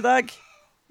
Fin 0.00 0.04
dag. 0.04 0.28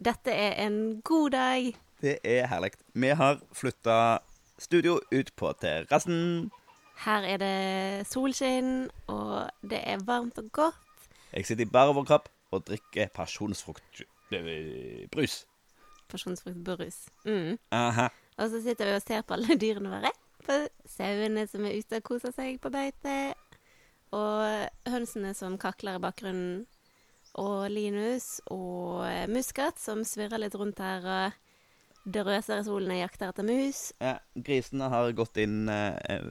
Dette 0.06 0.30
er 0.30 0.68
en 0.68 1.02
god 1.02 1.32
dag. 1.34 1.78
Det 2.02 2.20
er 2.24 2.48
herlig. 2.48 2.72
Vi 2.94 3.08
har 3.08 3.40
flytta 3.58 4.18
studio 4.62 5.00
ut 5.12 5.32
på 5.34 5.54
terrassen. 5.58 6.52
Her 7.08 7.22
er 7.26 7.38
det 7.42 8.06
solskinn, 8.06 8.92
og 9.08 9.50
det 9.66 9.82
er 9.82 9.98
varmt 10.06 10.38
og 10.38 10.52
godt. 10.54 10.76
Jeg 11.34 11.46
sitter 11.46 11.66
i 11.66 11.70
bar 11.74 11.90
overkropp 11.90 12.30
og 12.52 12.66
drikker 12.70 13.08
pasjonsfruktbrus. 13.16 15.46
Pasjonsfruktbrus. 16.14 17.10
Mm. 17.26 17.58
Aha. 17.72 18.08
Og 18.38 18.50
så 18.50 18.62
sitter 18.62 18.86
vi 18.86 18.94
og 18.94 19.02
ser 19.08 19.22
på 19.26 19.34
alle 19.40 19.58
dyrene 19.58 19.90
våre. 19.90 20.12
På 20.46 20.68
sauene 20.86 21.48
som 21.50 21.66
er 21.66 21.82
ute 21.82 21.98
og 21.98 22.04
koser 22.14 22.30
seg 22.38 22.62
på 22.62 22.70
beite. 22.70 23.34
Og 24.14 24.70
hønsene 24.86 25.34
som 25.34 25.58
kakler 25.58 25.98
i 25.98 26.06
bakgrunnen. 26.06 26.70
Og 27.40 27.70
Linus 27.72 28.40
og 28.52 29.06
Muskat 29.32 29.80
som 29.80 30.04
svirrer 30.08 30.42
litt 30.42 30.58
rundt 30.60 30.82
her. 30.84 31.06
Og 31.08 31.46
det 32.10 32.24
røser 32.26 32.62
i 32.62 32.66
solen 32.66 32.94
og 32.94 33.00
jakter 33.02 33.32
etter 33.32 33.46
mus. 33.46 33.82
Ja, 34.02 34.16
grisene 34.34 34.88
har 34.92 35.12
gått 35.18 35.38
inn 35.42 35.70
eh, 35.70 36.24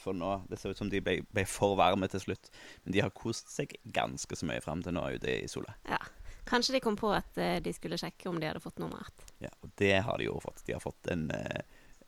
for 0.00 0.16
nå. 0.16 0.34
Det 0.50 0.58
ser 0.58 0.72
ut 0.72 0.80
som 0.80 0.90
de 0.92 1.02
ble, 1.04 1.20
ble 1.34 1.44
for 1.48 1.76
varme 1.78 2.08
til 2.10 2.24
slutt. 2.24 2.50
Men 2.84 2.96
de 2.96 3.04
har 3.04 3.12
kost 3.16 3.52
seg 3.52 3.74
ganske 3.94 4.38
så 4.38 4.48
mye 4.48 4.62
fram 4.64 4.82
til 4.84 4.96
nå 4.96 5.04
ute 5.16 5.36
i 5.42 5.50
sola. 5.50 5.76
Ja. 5.88 6.00
Kanskje 6.48 6.74
de 6.74 6.82
kom 6.82 6.96
på 6.98 7.12
at 7.14 7.38
eh, 7.38 7.60
de 7.62 7.74
skulle 7.76 8.00
sjekke 8.00 8.26
om 8.30 8.40
de 8.40 8.48
hadde 8.50 8.62
fått 8.64 8.80
noe 8.82 8.90
mat. 8.90 9.28
Ja, 9.44 9.52
og 9.62 9.70
det 9.78 9.94
har 10.06 10.18
de 10.18 10.26
jo 10.26 10.40
fått. 10.42 10.64
De 10.66 10.74
har 10.74 10.82
fått 10.82 11.12
en 11.12 11.28
eh, 11.36 11.62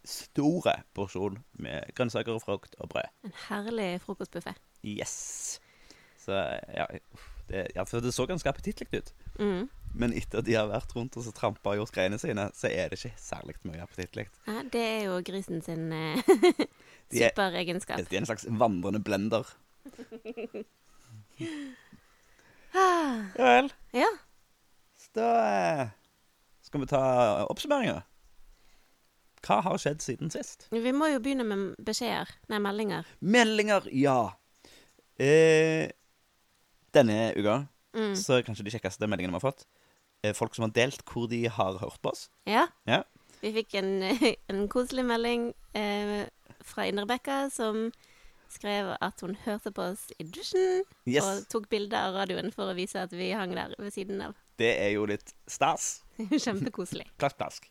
store 0.05 0.80
porsjon 0.96 1.38
med 1.62 1.92
grønnsaker 1.96 2.34
og 2.34 2.42
frukt 2.44 2.74
og 2.80 2.90
brød. 2.92 3.12
En 3.28 3.36
herlig 3.46 3.92
frokostbuffé. 4.05 4.56
Yes. 4.83 5.61
Så 6.20 6.34
ja, 6.34 6.88
uff, 7.14 7.30
det, 7.48 7.66
ja 7.76 7.84
for 7.84 8.00
det 8.00 8.12
så 8.14 8.26
ganske 8.26 8.48
appetittlig 8.50 8.88
ut. 9.00 9.12
Mm. 9.38 9.68
Men 9.94 10.12
etter 10.18 10.40
at 10.40 10.46
de 10.48 10.54
har 10.58 10.66
vært 10.70 10.94
rundt 10.96 11.16
og 11.16 11.22
så 11.26 11.30
trampa 11.36 11.70
og 11.70 11.76
gjort 11.82 11.92
greiene 11.94 12.18
sine, 12.18 12.48
så 12.56 12.66
er 12.70 12.88
det 12.90 12.98
ikke 12.98 13.14
særlig 13.20 13.54
mye 13.62 13.82
appetittlig. 13.84 14.24
Ja, 14.48 14.62
det 14.72 14.80
er 14.82 15.02
jo 15.06 15.20
grisen 15.26 15.62
sin 15.62 15.92
eh, 15.92 16.18
De 17.12 17.22
er- 17.22 17.36
De 17.36 18.16
er 18.16 18.18
en 18.22 18.26
slags 18.26 18.46
vandrende 18.50 19.00
blender. 19.04 19.44
Ah, 22.74 23.22
Ja 23.38 23.44
vel. 23.44 23.68
ja. 23.92 24.08
Så 24.98 25.10
da 25.14 25.28
eh, 25.82 25.88
skal 26.66 26.80
vi 26.82 26.86
ta 26.90 27.00
oppsummeringa. 27.50 28.00
Hva 29.44 29.58
har 29.66 29.78
skjedd 29.78 30.00
siden 30.02 30.32
sist? 30.32 30.66
Vi 30.72 30.92
må 30.96 31.06
jo 31.12 31.20
begynne 31.22 31.44
med 31.46 31.74
beskjeder. 31.84 32.30
Nei, 32.50 32.58
meldinger. 32.64 33.06
Meldinger, 33.20 33.86
ja. 33.92 34.16
Eh, 35.20 35.90
denne 36.94 37.32
uka 37.36 37.64
Mm. 37.94 38.16
så 38.18 38.40
er 38.40 38.42
kanskje 38.42 38.64
de 38.66 38.72
kjekkeste 38.74 39.06
meldingene 39.06 39.30
vi 39.30 39.38
har 39.38 39.44
fått, 39.52 39.60
eh, 40.24 40.32
folk 40.34 40.54
som 40.56 40.64
har 40.66 40.72
delt 40.74 41.04
hvor 41.06 41.28
de 41.30 41.44
har 41.46 41.76
hørt 41.78 42.00
på 42.02 42.10
oss. 42.10 42.24
Ja. 42.50 42.64
Ja. 42.90 43.04
Vi 43.40 43.52
fikk 43.54 43.74
en, 43.78 44.02
en 44.50 44.64
koselig 44.72 45.04
melding 45.06 45.52
eh, 45.78 46.24
fra 46.64 46.88
Indrebekka 46.90 47.44
som 47.54 47.92
skrev 48.50 48.96
at 49.00 49.20
hun 49.22 49.36
hørte 49.44 49.70
på 49.74 49.82
oss 49.92 50.08
i 50.18 50.24
dusjen 50.26 50.82
Yes. 51.06 51.22
og 51.22 51.46
tok 51.54 51.68
bilde 51.70 51.94
av 51.94 52.14
radioen 52.18 52.50
for 52.54 52.70
å 52.70 52.74
vise 52.74 52.98
at 52.98 53.14
vi 53.14 53.30
hang 53.30 53.54
der 53.54 53.76
ved 53.78 53.92
siden 53.94 54.20
av. 54.26 54.34
Det 54.58 54.72
er 54.82 54.90
jo 54.96 55.06
litt 55.06 55.30
stas. 55.46 56.02
Kjempekoselig. 56.18 57.06
Klask, 57.22 57.38
klask. 57.38 57.70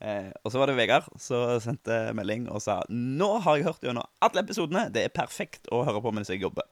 Eh, 0.00 0.30
og 0.46 0.52
så 0.54 0.58
var 0.62 0.70
det 0.70 0.76
Vegard 0.78 1.06
som 1.18 1.58
sendte 1.62 2.12
melding 2.14 2.46
og 2.54 2.62
sa 2.62 2.84
Nå 2.90 3.40
har 3.42 3.56
jeg 3.58 3.66
hørt 3.66 3.82
gjennom 3.82 4.06
alle 4.22 4.42
episodene. 4.46 4.86
Det 4.94 5.02
er 5.08 5.14
perfekt 5.14 5.66
å 5.74 5.82
høre 5.82 5.98
på 6.04 6.12
mens 6.14 6.30
jeg 6.30 6.42
jobber. 6.46 6.62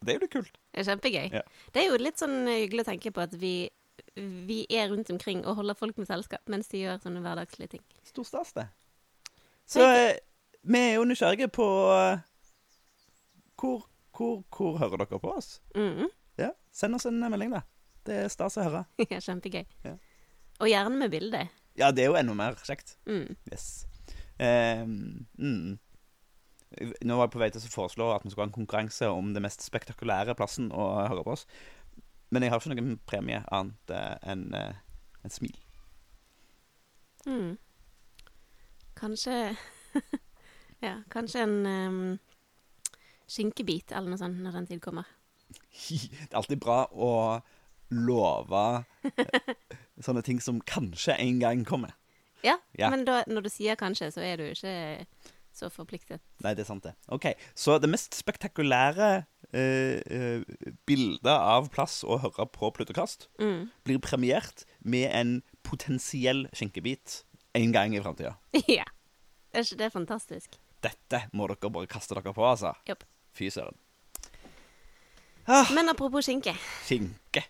Det 0.00 0.12
er 0.12 0.16
jo 0.16 0.24
litt 0.24 0.32
kult. 0.32 0.56
Det 0.72 0.80
er 0.80 0.88
kjempegøy. 0.88 1.26
Ja. 1.34 1.42
Det 1.74 1.82
er 1.82 1.90
jo 1.90 2.00
litt 2.00 2.20
sånn 2.20 2.38
hyggelig 2.48 2.86
å 2.86 2.88
tenke 2.88 3.12
på 3.12 3.22
at 3.24 3.34
vi, 3.40 3.54
vi 4.16 4.62
er 4.72 4.88
rundt 4.92 5.10
omkring 5.12 5.42
og 5.44 5.58
holder 5.60 5.76
folk 5.76 6.00
med 6.00 6.08
selskap 6.08 6.48
mens 6.52 6.70
de 6.72 6.84
gjør 6.84 7.02
sånne 7.02 7.20
hverdagslige 7.24 7.76
ting. 7.76 7.84
Stor 8.08 8.28
stas, 8.28 8.54
det. 8.56 8.66
Så 9.70 9.84
eh, 9.84 10.16
vi 10.62 10.80
er 10.80 10.96
jo 10.96 11.04
nysgjerrige 11.06 11.50
på 11.52 11.66
eh, 11.94 12.24
hvor, 13.60 13.84
hvor, 14.16 14.40
hvor 14.56 14.80
hører 14.80 15.04
dere 15.04 15.20
på 15.20 15.34
oss? 15.36 15.58
Mm. 15.76 16.08
Ja, 16.40 16.54
Send 16.72 16.96
oss 16.96 17.06
en 17.10 17.20
melding, 17.20 17.52
da. 17.52 17.60
Det 18.06 18.16
er 18.24 18.32
stas 18.32 18.56
å 18.56 18.64
høre. 18.64 18.86
Ja, 19.12 19.20
Kjempegøy. 19.20 19.66
Ja. 19.84 19.94
Og 20.60 20.68
gjerne 20.68 20.96
med 20.96 21.12
bilde. 21.12 21.44
Ja, 21.78 21.90
det 21.92 22.04
er 22.04 22.10
jo 22.10 22.18
enda 22.18 22.34
mer 22.36 22.56
kjekt. 22.64 22.96
Mm. 23.08 23.36
Yes. 23.52 23.68
Um, 24.40 25.26
mm. 25.36 25.78
Nå 27.02 27.16
var 27.18 27.26
jeg 27.26 27.32
på 27.34 27.40
vei 27.42 27.48
til 27.50 27.64
å 27.66 27.72
foreslå 27.72 28.06
at 28.14 28.22
vi 28.24 28.30
skulle 28.30 28.44
ha 28.46 28.50
en 28.50 28.54
konkurranse 28.54 29.08
om 29.10 29.32
det 29.34 29.42
mest 29.42 29.64
spektakulære 29.66 30.36
plassen 30.38 30.68
å 30.70 30.84
høre 31.08 31.24
på 31.26 31.32
oss. 31.34 31.46
Men 32.30 32.44
jeg 32.46 32.52
har 32.52 32.62
ikke 32.62 32.76
noen 32.76 32.98
premie 33.10 33.40
annet 33.50 33.90
eh, 33.90 34.16
enn 34.30 34.44
et 34.54 35.24
en 35.26 35.34
smil. 35.34 35.56
Mm. 37.26 37.56
Kanskje 38.96 39.56
Ja, 40.86 40.94
kanskje 41.12 41.42
en 41.44 41.56
um, 41.66 42.18
skinkebit 43.28 43.92
eller 43.92 44.14
noe 44.14 44.20
sånt 44.20 44.38
når 44.40 44.54
den 44.60 44.68
tid 44.70 44.80
kommer. 44.84 45.08
Det 45.90 46.30
er 46.30 46.38
alltid 46.40 46.62
bra 46.62 46.84
å 46.94 47.10
love 47.90 48.62
eh, 49.10 49.50
sånne 50.06 50.22
ting 50.24 50.40
som 50.40 50.62
kanskje 50.62 51.18
en 51.18 51.42
gang 51.42 51.66
kommer. 51.68 51.92
Ja, 52.46 52.56
Ja. 52.78 52.88
men 52.88 53.04
da, 53.04 53.18
når 53.28 53.44
du 53.44 53.50
sier 53.52 53.76
kanskje, 53.76 54.08
så 54.14 54.22
er 54.24 54.40
du 54.40 54.46
ikke 54.48 55.04
så 55.52 55.68
forpliktet. 55.72 56.22
Nei, 56.44 56.54
det 56.54 56.64
er 56.64 56.68
sant, 56.68 56.84
det. 56.86 56.94
OK. 57.12 57.26
Så 57.58 57.78
det 57.82 57.90
mest 57.90 58.14
spektakulære 58.16 59.10
eh, 59.52 59.98
eh, 60.00 60.44
bildet 60.86 61.32
av 61.34 61.68
plass 61.74 62.00
å 62.06 62.20
høre 62.22 62.46
på 62.54 62.70
Plutokast 62.76 63.28
Mm. 63.40 63.68
blir 63.84 63.98
premiert 63.98 64.64
med 64.80 65.10
en 65.10 65.42
potensiell 65.66 66.46
skinkebit 66.54 67.24
en 67.58 67.72
gang 67.74 67.94
i 67.96 68.00
framtida. 68.00 68.36
ja. 68.78 68.86
Er 69.52 69.66
ikke 69.66 69.80
det 69.82 69.92
fantastisk? 69.92 70.58
Dette 70.80 71.24
må 71.36 71.48
dere 71.50 71.70
bare 71.74 71.90
kaste 71.90 72.14
dere 72.14 72.32
på, 72.32 72.44
altså. 72.46 72.72
Jopp. 72.88 73.02
Fy 73.36 73.50
søren. 73.50 73.76
Men 75.74 75.88
apropos 75.90 76.24
skinke. 76.24 76.54
Skinke. 76.86 77.42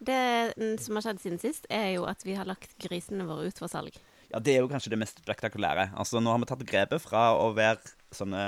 Det 0.00 0.52
mm, 0.56 0.76
som 0.80 0.96
har 0.96 1.04
skjedd 1.04 1.20
siden 1.20 1.40
sist, 1.40 1.66
er 1.72 1.90
jo 1.96 2.06
at 2.08 2.24
vi 2.24 2.34
har 2.36 2.48
lagt 2.48 2.76
grisene 2.80 3.26
våre 3.28 3.48
ut 3.50 3.58
for 3.60 3.68
salg. 3.68 3.96
Ja, 4.32 4.40
det 4.42 4.54
er 4.56 4.64
jo 4.64 4.70
kanskje 4.70 4.92
det 4.92 5.00
mest 5.00 5.20
spektakulære. 5.22 5.90
Altså, 5.96 6.20
Nå 6.20 6.32
har 6.32 6.42
vi 6.42 6.48
tatt 6.50 6.66
grepet 6.68 7.02
fra 7.02 7.28
å 7.38 7.52
være 7.56 7.94
sånne, 8.14 8.44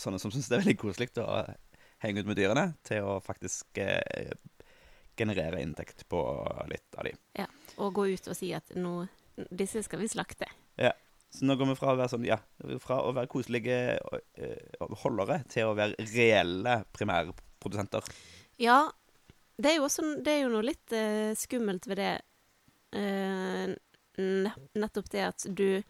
sånne 0.00 0.20
som 0.20 0.32
syns 0.32 0.50
det 0.50 0.58
er 0.58 0.64
veldig 0.64 0.78
koselig 0.80 1.12
å 1.22 1.42
henge 2.02 2.22
ut 2.22 2.28
med 2.28 2.38
dyrene, 2.38 2.66
til 2.86 3.06
å 3.06 3.18
faktisk 3.22 3.78
eh, 3.80 4.34
generere 5.18 5.62
inntekt 5.62 6.04
på 6.10 6.20
litt 6.70 6.98
av 6.98 7.06
de. 7.08 7.14
Ja. 7.38 7.48
Og 7.80 7.94
gå 7.96 8.08
ut 8.12 8.28
og 8.28 8.36
si 8.36 8.52
at 8.56 8.74
nå 8.76 9.02
Disse 9.32 9.80
skal 9.80 10.02
vi 10.02 10.10
slakte. 10.12 10.44
Ja. 10.76 10.90
Så 11.32 11.46
nå 11.48 11.54
går 11.56 11.70
vi 11.70 11.76
fra 11.78 11.94
å 11.94 11.96
være 11.96 12.12
sånn, 12.12 12.26
ja, 12.28 12.36
fra 12.84 12.98
å 13.00 13.14
være 13.16 13.30
koselige 13.32 13.76
eh, 13.96 14.82
holdere 15.00 15.38
til 15.48 15.70
å 15.70 15.76
være 15.78 16.04
reelle 16.12 16.74
primærprodusenter. 16.92 18.10
Ja, 18.60 18.82
det 19.56 19.70
er 19.70 19.78
jo 19.78 19.86
også 19.86 20.04
Det 20.20 20.34
er 20.34 20.42
jo 20.42 20.52
noe 20.52 20.66
litt 20.68 20.92
eh, 20.92 21.32
skummelt 21.38 21.88
ved 21.88 22.02
det. 22.02 22.12
Eh, 23.00 23.72
nettopp 24.18 25.08
det 25.10 25.22
at 25.28 25.46
du 25.48 25.82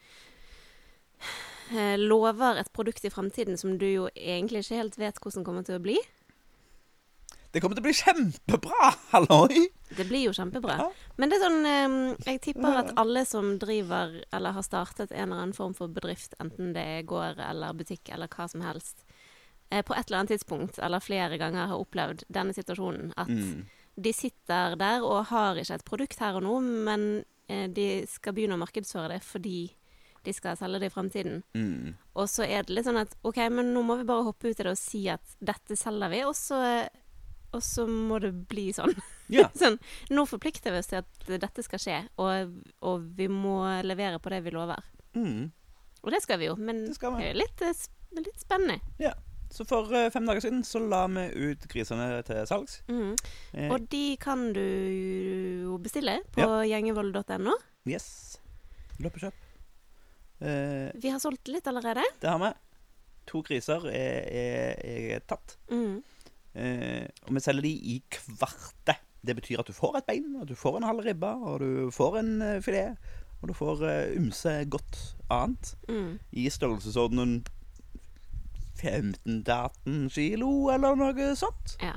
eh, 1.72 1.99
lover 1.99 2.60
et 2.60 2.72
produkt 2.72 3.05
i 3.05 3.10
fremtiden 3.12 3.59
som 3.59 3.78
du 3.78 3.86
jo 3.89 4.09
egentlig 4.15 4.65
ikke 4.65 4.80
helt 4.83 4.98
vet 5.01 5.19
hvordan 5.22 5.45
kommer 5.47 5.65
til 5.66 5.78
å 5.78 5.83
bli. 5.84 5.98
Det 7.53 7.60
kommer 7.60 7.77
til 7.77 7.83
å 7.84 7.89
bli 7.91 7.97
kjempebra! 7.98 8.92
Halloi! 9.13 9.66
Det 9.92 10.07
blir 10.09 10.22
jo 10.30 10.33
kjempebra. 10.33 10.78
Ja. 10.80 10.86
Men 11.21 11.28
det 11.28 11.36
er 11.36 11.42
sånn 11.45 11.66
eh, 11.69 11.97
Jeg 12.30 12.41
tipper 12.47 12.78
at 12.80 12.95
alle 13.01 13.27
som 13.28 13.59
driver 13.60 14.15
eller 14.33 14.54
har 14.57 14.65
startet 14.65 15.13
en 15.13 15.27
eller 15.27 15.42
annen 15.42 15.57
form 15.57 15.74
for 15.77 15.92
bedrift, 15.92 16.33
enten 16.41 16.72
det 16.77 16.84
er 16.95 17.04
gård 17.09 17.42
eller 17.45 17.77
butikk 17.77 18.09
eller 18.15 18.30
hva 18.33 18.47
som 18.48 18.65
helst, 18.65 19.04
eh, 19.69 19.83
på 19.84 19.92
et 19.92 20.07
eller 20.09 20.22
annet 20.22 20.33
tidspunkt 20.39 20.80
eller 20.80 21.04
flere 21.04 21.36
ganger 21.41 21.69
har 21.74 21.83
opplevd 21.84 22.24
denne 22.33 22.57
situasjonen. 22.57 23.13
At 23.21 23.28
Mm. 23.28 23.66
de 24.01 24.13
sitter 24.16 24.77
der 24.80 25.04
og 25.04 25.27
har 25.28 25.60
ikke 25.60 25.74
et 25.77 25.84
produkt 25.84 26.19
her 26.24 26.39
og 26.41 26.42
nå, 26.47 26.54
men 26.89 27.24
de 27.48 27.86
skal 28.09 28.34
begynne 28.36 28.56
å 28.56 28.62
markedsføre 28.62 29.16
det 29.16 29.22
fordi 29.27 29.71
de 30.22 30.33
skal 30.34 30.56
selge 30.59 30.78
det 30.83 30.91
i 30.91 30.94
fremtiden. 30.94 31.41
Mm. 31.59 31.94
Og 32.15 32.28
så 32.30 32.44
er 32.47 32.62
det 32.66 32.77
litt 32.77 32.86
sånn 32.86 33.00
at 33.00 33.15
OK, 33.27 33.41
men 33.50 33.72
nå 33.74 33.83
må 33.86 33.97
vi 33.98 34.06
bare 34.06 34.27
hoppe 34.28 34.53
ut 34.53 34.60
i 34.60 34.62
det 34.62 34.71
og 34.71 34.78
si 34.78 35.04
at 35.10 35.34
dette 35.42 35.77
selger 35.78 36.12
vi, 36.12 36.21
og 36.28 36.36
så, 36.39 36.60
og 37.50 37.65
så 37.66 37.89
må 37.91 38.21
det 38.22 38.30
bli 38.50 38.68
sånn. 38.77 38.94
Ja. 39.33 39.48
sånn. 39.59 39.80
Nå 40.15 40.27
forplikter 40.30 40.74
vi 40.74 40.83
oss 40.83 40.92
til 40.92 41.00
at 41.03 41.33
dette 41.42 41.66
skal 41.66 41.83
skje, 41.83 41.98
og, 42.22 42.54
og 42.86 43.10
vi 43.18 43.27
må 43.33 43.59
levere 43.83 44.22
på 44.22 44.30
det 44.34 44.42
vi 44.47 44.54
lover. 44.54 44.86
Mm. 45.18 45.50
Og 46.03 46.15
det 46.15 46.22
skal 46.24 46.38
vi 46.38 46.48
jo, 46.50 46.56
men 46.59 46.86
Det 46.91 47.12
det 47.18 47.28
er 47.33 47.38
litt, 47.38 47.66
eh, 47.66 47.84
litt 48.22 48.41
spennende. 48.41 48.80
ja. 49.03 49.15
Så 49.53 49.66
for 49.69 49.91
eh, 49.93 50.09
fem 50.15 50.25
dager 50.27 50.41
siden 50.47 50.63
så 50.65 50.81
la 50.81 51.03
vi 51.13 51.27
ut 51.53 51.66
grisene 51.69 52.07
til 52.25 52.47
salgs. 52.49 52.78
Mm. 52.89 53.10
Eh, 53.53 53.69
Og 53.75 53.84
de 53.93 54.16
kan 54.21 54.47
du 54.57 54.63
jo 55.66 55.77
bestille 55.84 56.19
på 56.33 56.47
gjengevold.no. 56.71 57.59
yes. 57.87 58.39
Løp 59.03 59.19
og 59.19 59.27
kjøp. 59.27 59.34
Eh, 60.41 60.91
Vi 61.03 61.10
har 61.13 61.21
solgt 61.22 61.49
litt 61.53 61.66
allerede. 61.69 62.03
det 62.21 62.31
har 62.31 62.39
vi. 62.43 62.53
To 63.31 63.43
griser 63.47 63.84
er, 63.87 64.25
er, 64.27 65.15
er 65.15 65.21
tatt. 65.31 65.57
Mm. 65.71 66.01
Eh, 66.55 67.07
og 67.28 67.34
vi 67.37 67.41
selger 67.45 67.63
de 67.69 67.71
i 67.95 68.03
kvarte. 68.10 68.97
Det 69.22 69.37
betyr 69.39 69.60
at 69.63 69.69
du 69.69 69.72
får 69.77 70.01
et 70.01 70.07
bein, 70.09 70.33
og 70.41 70.48
du 70.48 70.57
får 70.59 70.81
en 70.81 70.89
halv 70.89 71.05
ribbe, 71.07 71.28
og 71.47 71.60
du 71.63 71.91
får 71.95 72.19
en 72.19 72.33
eh, 72.43 72.60
filet. 72.65 72.97
Og 73.43 73.48
du 73.53 73.55
får 73.55 73.84
eh, 73.87 74.16
ymse 74.19 74.57
godt 74.71 74.98
annet 75.31 75.75
Mm. 75.89 76.19
i 76.33 76.48
størrelsesordenen 76.51 77.45
15-18 78.80 80.09
kilo, 80.13 80.71
eller 80.72 80.97
noe 80.98 81.28
sånt. 81.39 81.77
Ja. 81.83 81.97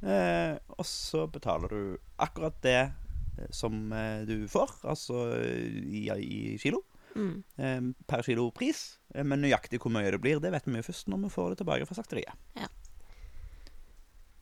Eh, 0.00 0.56
og 0.78 0.86
så 0.88 1.26
betaler 1.28 1.68
du 1.74 1.98
akkurat 2.24 2.56
det 2.64 2.78
eh, 2.80 3.50
som 3.52 3.92
eh, 3.92 4.22
du 4.28 4.48
får, 4.48 4.78
altså 4.88 5.26
i, 5.44 6.06
i 6.08 6.56
kilo. 6.62 6.84
Mm. 7.10 7.42
eh, 7.58 7.80
per 8.06 8.22
kilo 8.22 8.50
pris. 8.54 9.00
Eh, 9.14 9.24
Men 9.26 9.42
nøyaktig 9.42 9.80
hvor 9.82 9.92
mye 9.92 10.10
det 10.14 10.20
blir, 10.22 10.40
det 10.40 10.52
vet 10.54 10.68
vi 10.68 10.78
jo 10.78 10.86
først 10.86 11.10
når 11.10 11.24
vi 11.26 11.32
får 11.34 11.50
det 11.50 11.60
tilbake 11.62 11.88
fra 11.88 11.98
slakteriet. 11.98 12.70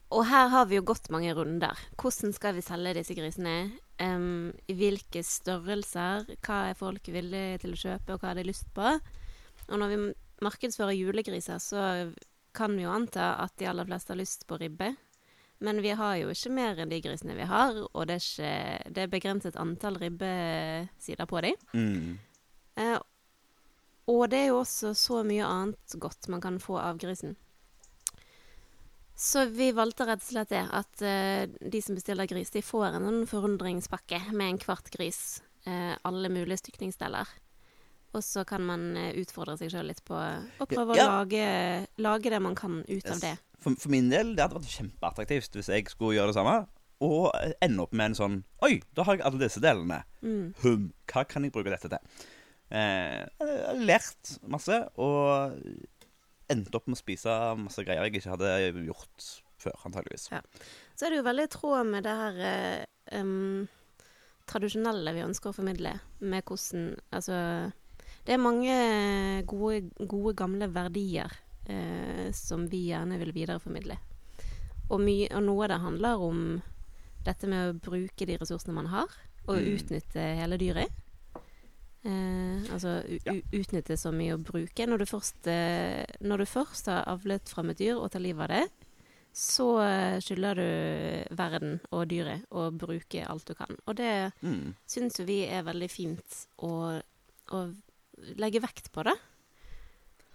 Og 0.09 0.23
her 0.25 0.47
har 0.49 0.65
vi 0.65 0.79
jo 0.79 0.85
gått 0.89 1.11
mange 1.13 1.29
runder. 1.37 1.77
Hvordan 2.01 2.31
skal 2.33 2.55
vi 2.57 2.63
selge 2.65 2.95
disse 2.97 3.13
grisene? 3.13 3.75
Um, 4.01 4.49
I 4.65 4.73
hvilke 4.73 5.21
størrelser? 5.21 6.25
Hva 6.41 6.63
er 6.71 6.79
folk 6.79 7.11
villige 7.13 7.59
til 7.61 7.75
å 7.75 7.77
kjøpe, 7.83 8.15
og 8.15 8.23
hva 8.23 8.31
har 8.31 8.39
de 8.39 8.47
lyst 8.47 8.71
på? 8.73 8.95
Og 9.69 9.75
når 9.77 9.91
vi 9.91 9.99
markedsfører 10.45 10.95
julegriser, 10.97 11.59
så 11.59 11.83
kan 12.55 12.75
vi 12.77 12.85
jo 12.85 12.93
anta 12.93 13.35
at 13.43 13.55
de 13.59 13.67
aller 13.69 13.87
fleste 13.87 14.13
har 14.13 14.19
lyst 14.19 14.47
på 14.49 14.57
ribbe. 14.61 14.93
Men 15.59 15.81
vi 15.83 15.91
har 15.91 16.15
jo 16.21 16.31
ikke 16.31 16.53
mer 16.55 16.79
enn 16.79 16.91
de 16.91 17.01
grisene 17.03 17.35
vi 17.35 17.47
har, 17.47 17.75
og 17.91 18.07
det 18.07 18.15
er, 18.15 18.25
ikke, 18.25 18.91
det 18.95 19.03
er 19.03 19.11
begrenset 19.11 19.59
antall 19.59 19.99
ribbesider 19.99 21.27
på 21.27 21.41
dem. 21.43 21.57
Mm. 21.75 22.13
Eh, 22.79 22.95
og 24.09 24.23
det 24.31 24.39
er 24.39 24.49
jo 24.53 24.61
også 24.61 24.93
så 24.97 25.19
mye 25.27 25.45
annet 25.45 25.99
godt 25.99 26.29
man 26.31 26.41
kan 26.41 26.61
få 26.63 26.79
av 26.79 26.97
grisen. 27.01 27.35
Så 29.19 29.43
vi 29.51 29.73
valgte 29.75 30.07
rett 30.07 30.23
og 30.23 30.29
slett 30.29 30.53
det, 30.53 30.63
at 30.71 31.01
eh, 31.03 31.43
de 31.59 31.81
som 31.83 31.97
bestiller 31.97 32.29
gris, 32.29 32.53
de 32.55 32.63
får 32.63 32.95
en 32.95 33.25
forundringspakke 33.27 34.21
med 34.31 34.53
en 34.53 34.61
kvart 34.63 34.87
gris. 34.95 35.41
eh, 35.67 35.95
alle 36.07 36.29
mulige 36.29 36.57
stykningsdeler. 36.57 37.27
Og 38.17 38.23
så 38.25 38.41
kan 38.47 38.63
man 38.65 38.87
eh, 38.97 39.11
utfordre 39.21 39.57
seg 39.59 39.69
sjøl 39.73 39.89
litt 39.91 40.01
på 40.07 40.17
å 40.17 40.65
prøve 40.69 40.97
Ja. 40.97 41.05
å 41.05 41.19
lage, 41.19 41.43
lage 42.01 42.31
det 42.33 42.41
man 42.41 42.55
kan 42.57 42.81
ut 42.87 43.09
av 43.11 43.21
det. 43.21 43.35
For, 43.61 43.75
for 43.77 43.91
min 43.93 44.09
del, 44.09 44.33
det 44.35 44.45
hadde 44.45 44.57
vært 44.57 44.77
kjempeattraktivt 44.79 45.57
hvis 45.59 45.69
jeg 45.69 45.89
skulle 45.91 46.15
gjøre 46.17 46.31
det 46.33 46.39
samme. 46.39 46.55
Og 47.05 47.29
ende 47.63 47.83
opp 47.85 47.93
med 47.95 48.09
en 48.11 48.17
sånn 48.17 48.37
Oi, 48.65 48.81
da 48.97 49.05
har 49.07 49.15
jeg 49.19 49.25
alle 49.27 49.39
disse 49.45 49.61
delene. 49.63 50.01
Mm. 50.25 50.49
Hum, 50.63 50.89
hva 51.11 51.23
kan 51.29 51.45
jeg 51.45 51.53
bruke 51.55 51.71
dette 51.71 51.91
til? 51.91 52.25
Eh, 52.69 53.21
jeg 53.39 53.61
har 53.65 53.79
lært 53.81 54.33
masse, 54.49 54.75
og 54.99 55.55
endte 56.49 56.75
opp 56.77 56.89
med 56.89 56.97
å 56.97 57.01
spise 57.03 57.35
masse 57.61 57.85
greier 57.85 58.03
jeg 58.07 58.19
ikke 58.19 58.33
hadde 58.33 58.51
gjort 58.89 59.29
før, 59.59 59.75
antageligvis. 59.85 60.27
Så 60.97 61.05
er 61.05 61.13
det 61.13 61.19
jo 61.21 61.27
veldig 61.27 61.45
i 61.45 61.51
tråd 61.53 61.89
med 61.93 62.05
det 62.07 62.15
her 62.19 62.39
eh, 62.49 63.19
um, 63.21 63.67
tradisjonelle 64.49 65.13
vi 65.15 65.25
ønsker 65.25 65.51
å 65.51 65.55
formidle, 65.55 65.93
med 66.19 66.45
hvordan 66.47 66.93
Altså 67.15 67.35
Det 68.29 68.35
er 68.35 68.41
mange 68.43 68.73
gode, 69.49 69.89
gode 70.05 70.35
gamle 70.37 70.67
verdier 70.69 71.31
eh, 71.65 72.27
som 72.37 72.67
vi 72.69 72.83
gjerne 72.91 73.17
vil 73.17 73.31
videreformidle. 73.33 73.95
Og, 74.91 74.99
mye, 75.01 75.31
og 75.33 75.41
noe 75.47 75.63
av 75.65 75.71
det 75.73 75.79
handler 75.81 76.21
om 76.27 76.43
dette 77.25 77.49
med 77.49 77.71
å 77.71 77.79
bruke 77.89 78.27
de 78.29 78.37
ressursene 78.37 78.75
man 78.77 78.91
har, 78.93 79.09
og 79.49 79.57
Mm. 79.57 79.71
utnytte 79.79 80.21
hele 80.37 80.57
dyret. 80.61 80.91
Eh, 82.05 82.69
altså 82.71 83.01
Ja. 83.25 83.33
utnytte 83.51 83.97
så 83.97 84.11
mye 84.13 84.37
å 84.37 84.43
bruke. 84.43 84.85
Når 84.85 84.97
du, 84.99 85.05
først, 85.05 85.47
eh, 85.47 86.05
når 86.21 86.37
du 86.37 86.45
først 86.45 86.85
har 86.85 87.03
avlet 87.09 87.49
fram 87.49 87.71
et 87.71 87.77
dyr 87.81 87.97
og 87.97 88.11
tar 88.11 88.21
livet 88.21 88.41
av 88.45 88.47
det, 88.49 88.69
så 89.33 89.81
eh, 89.81 90.19
skylder 90.21 90.55
du 90.55 91.35
verden 91.35 91.79
og 91.91 92.07
dyret 92.07 92.45
å 92.51 92.69
bruke 92.71 93.25
alt 93.27 93.45
du 93.45 93.53
kan. 93.55 93.75
Og 93.87 93.95
det 93.95 94.31
Mm. 94.43 94.75
syns 94.87 95.17
jo 95.19 95.25
vi 95.25 95.45
er 95.47 95.63
veldig 95.63 95.89
fint 95.89 96.45
å, 96.59 97.01
å 97.51 97.73
legge 98.39 98.61
vekt 98.63 98.91
på 98.95 99.03
det. 99.07 99.15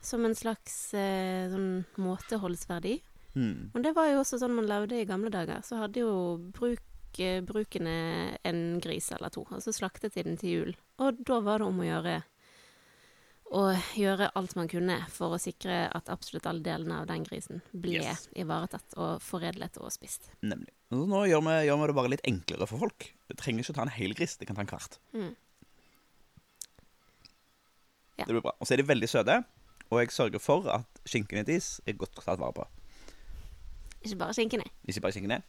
Som 0.04 0.24
en 0.28 0.34
slags 0.36 0.92
eh, 0.94 1.48
sånn 1.52 1.84
måteholdsverdi. 1.96 2.98
Mm. 3.34 3.70
Men 3.74 3.82
det 3.86 3.94
var 3.96 4.10
jo 4.12 4.20
også 4.20 4.38
sånn 4.42 4.54
man 4.54 4.68
levde 4.68 5.00
i 5.00 5.06
gamle 5.08 5.30
dager. 5.32 5.62
Så 5.64 5.78
hadde 5.80 6.02
jo 6.04 6.12
bruk, 6.54 6.84
eh, 7.18 7.40
brukene 7.44 8.36
en 8.44 8.60
gris 8.84 9.08
eller 9.16 9.32
to, 9.34 9.46
og 9.48 9.62
så 9.64 9.72
slaktet 9.74 10.14
de 10.14 10.22
den 10.28 10.36
til 10.40 10.50
jul. 10.58 10.76
Og 11.00 11.24
da 11.24 11.40
var 11.40 11.58
det 11.64 11.66
om 11.70 11.80
å 11.80 11.88
gjøre 11.88 12.22
å 13.54 13.64
gjøre 13.94 14.30
alt 14.34 14.54
man 14.58 14.66
kunne 14.68 14.96
for 15.12 15.34
å 15.36 15.38
sikre 15.38 15.84
at 15.94 16.08
absolutt 16.10 16.46
alle 16.50 16.64
delene 16.64 16.96
av 17.02 17.06
den 17.06 17.22
grisen 17.22 17.60
ble 17.70 18.00
Yes. 18.02 18.24
ivaretatt 18.34 18.96
og 18.98 19.20
foredlet 19.22 19.76
og 19.78 19.92
spist. 19.94 20.30
Nemlig. 20.42 20.72
Så 20.90 21.04
nå 21.06 21.20
gjør 21.28 21.42
vi, 21.44 21.54
gjør 21.68 21.78
vi 21.80 21.86
det 21.86 21.94
bare 22.00 22.10
litt 22.10 22.24
enklere 22.26 22.66
for 22.66 22.82
folk. 22.82 23.06
Det 23.28 23.36
trenger 23.38 23.62
ikke 23.62 23.76
ta 23.76 23.82
en 23.82 23.94
hel 23.94 24.14
gris, 24.16 24.36
det 24.40 24.48
kan 24.48 24.56
ta 24.56 24.64
en 24.64 24.72
kvart. 24.72 24.98
Mm. 25.14 25.36
Ja. 28.18 28.24
Det 28.26 28.32
blir 28.32 28.44
bra. 28.44 28.52
Og 28.60 28.66
så 28.68 28.74
er 28.76 28.82
de 28.82 28.88
veldig 28.88 29.08
søte, 29.10 29.40
og 29.90 30.00
jeg 30.00 30.12
sørger 30.14 30.42
for 30.42 30.68
at 30.72 31.02
skinkene 31.08 31.44
deres 31.46 31.80
er 31.86 31.96
godt 31.98 32.14
tatt 32.20 32.38
vare 32.40 32.54
på. 32.56 32.66
Ikke 34.04 34.20
bare 34.20 34.36
skinkene. 34.36 34.66
Ikke 34.86 35.02
bare 35.04 35.16
skinkene. 35.16 35.40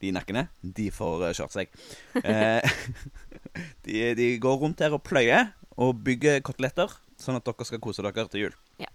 De 0.00 0.10
nakkene, 0.16 0.46
de 0.64 0.88
får 0.96 1.26
eh, 1.28 1.34
kjørt 1.36 1.56
seg. 1.58 1.74
Eh, 2.24 2.80
de, 3.84 3.98
de 4.18 4.30
går 4.42 4.56
rundt 4.62 4.80
her 4.80 4.96
og 4.96 5.02
pløyer 5.06 5.52
og 5.80 6.00
bygger 6.04 6.40
koteletter, 6.44 6.92
sånn 7.20 7.36
at 7.38 7.44
dere 7.46 7.66
skal 7.68 7.80
kose 7.84 8.04
dere 8.04 8.26
til 8.32 8.46
jul. 8.48 8.56
Ja. 8.80 8.88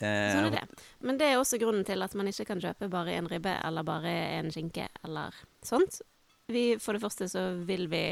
Eh, 0.00 0.32
Sånn 0.32 0.46
er 0.48 0.54
det. 0.54 0.62
Men 1.04 1.18
det 1.20 1.26
er 1.28 1.38
også 1.40 1.58
grunnen 1.60 1.84
til 1.84 2.00
at 2.02 2.14
man 2.16 2.30
ikke 2.30 2.46
kan 2.48 2.62
kjøpe 2.62 2.88
bare 2.92 3.18
en 3.18 3.28
ribbe 3.28 3.52
eller 3.66 3.84
bare 3.84 4.12
en 4.38 4.48
skinke 4.54 4.86
eller 5.04 5.34
sånt. 5.66 6.00
Vi, 6.50 6.78
for 6.80 6.96
det 6.96 7.02
første 7.04 7.28
så 7.30 7.42
vil 7.68 7.84
vi 7.92 8.04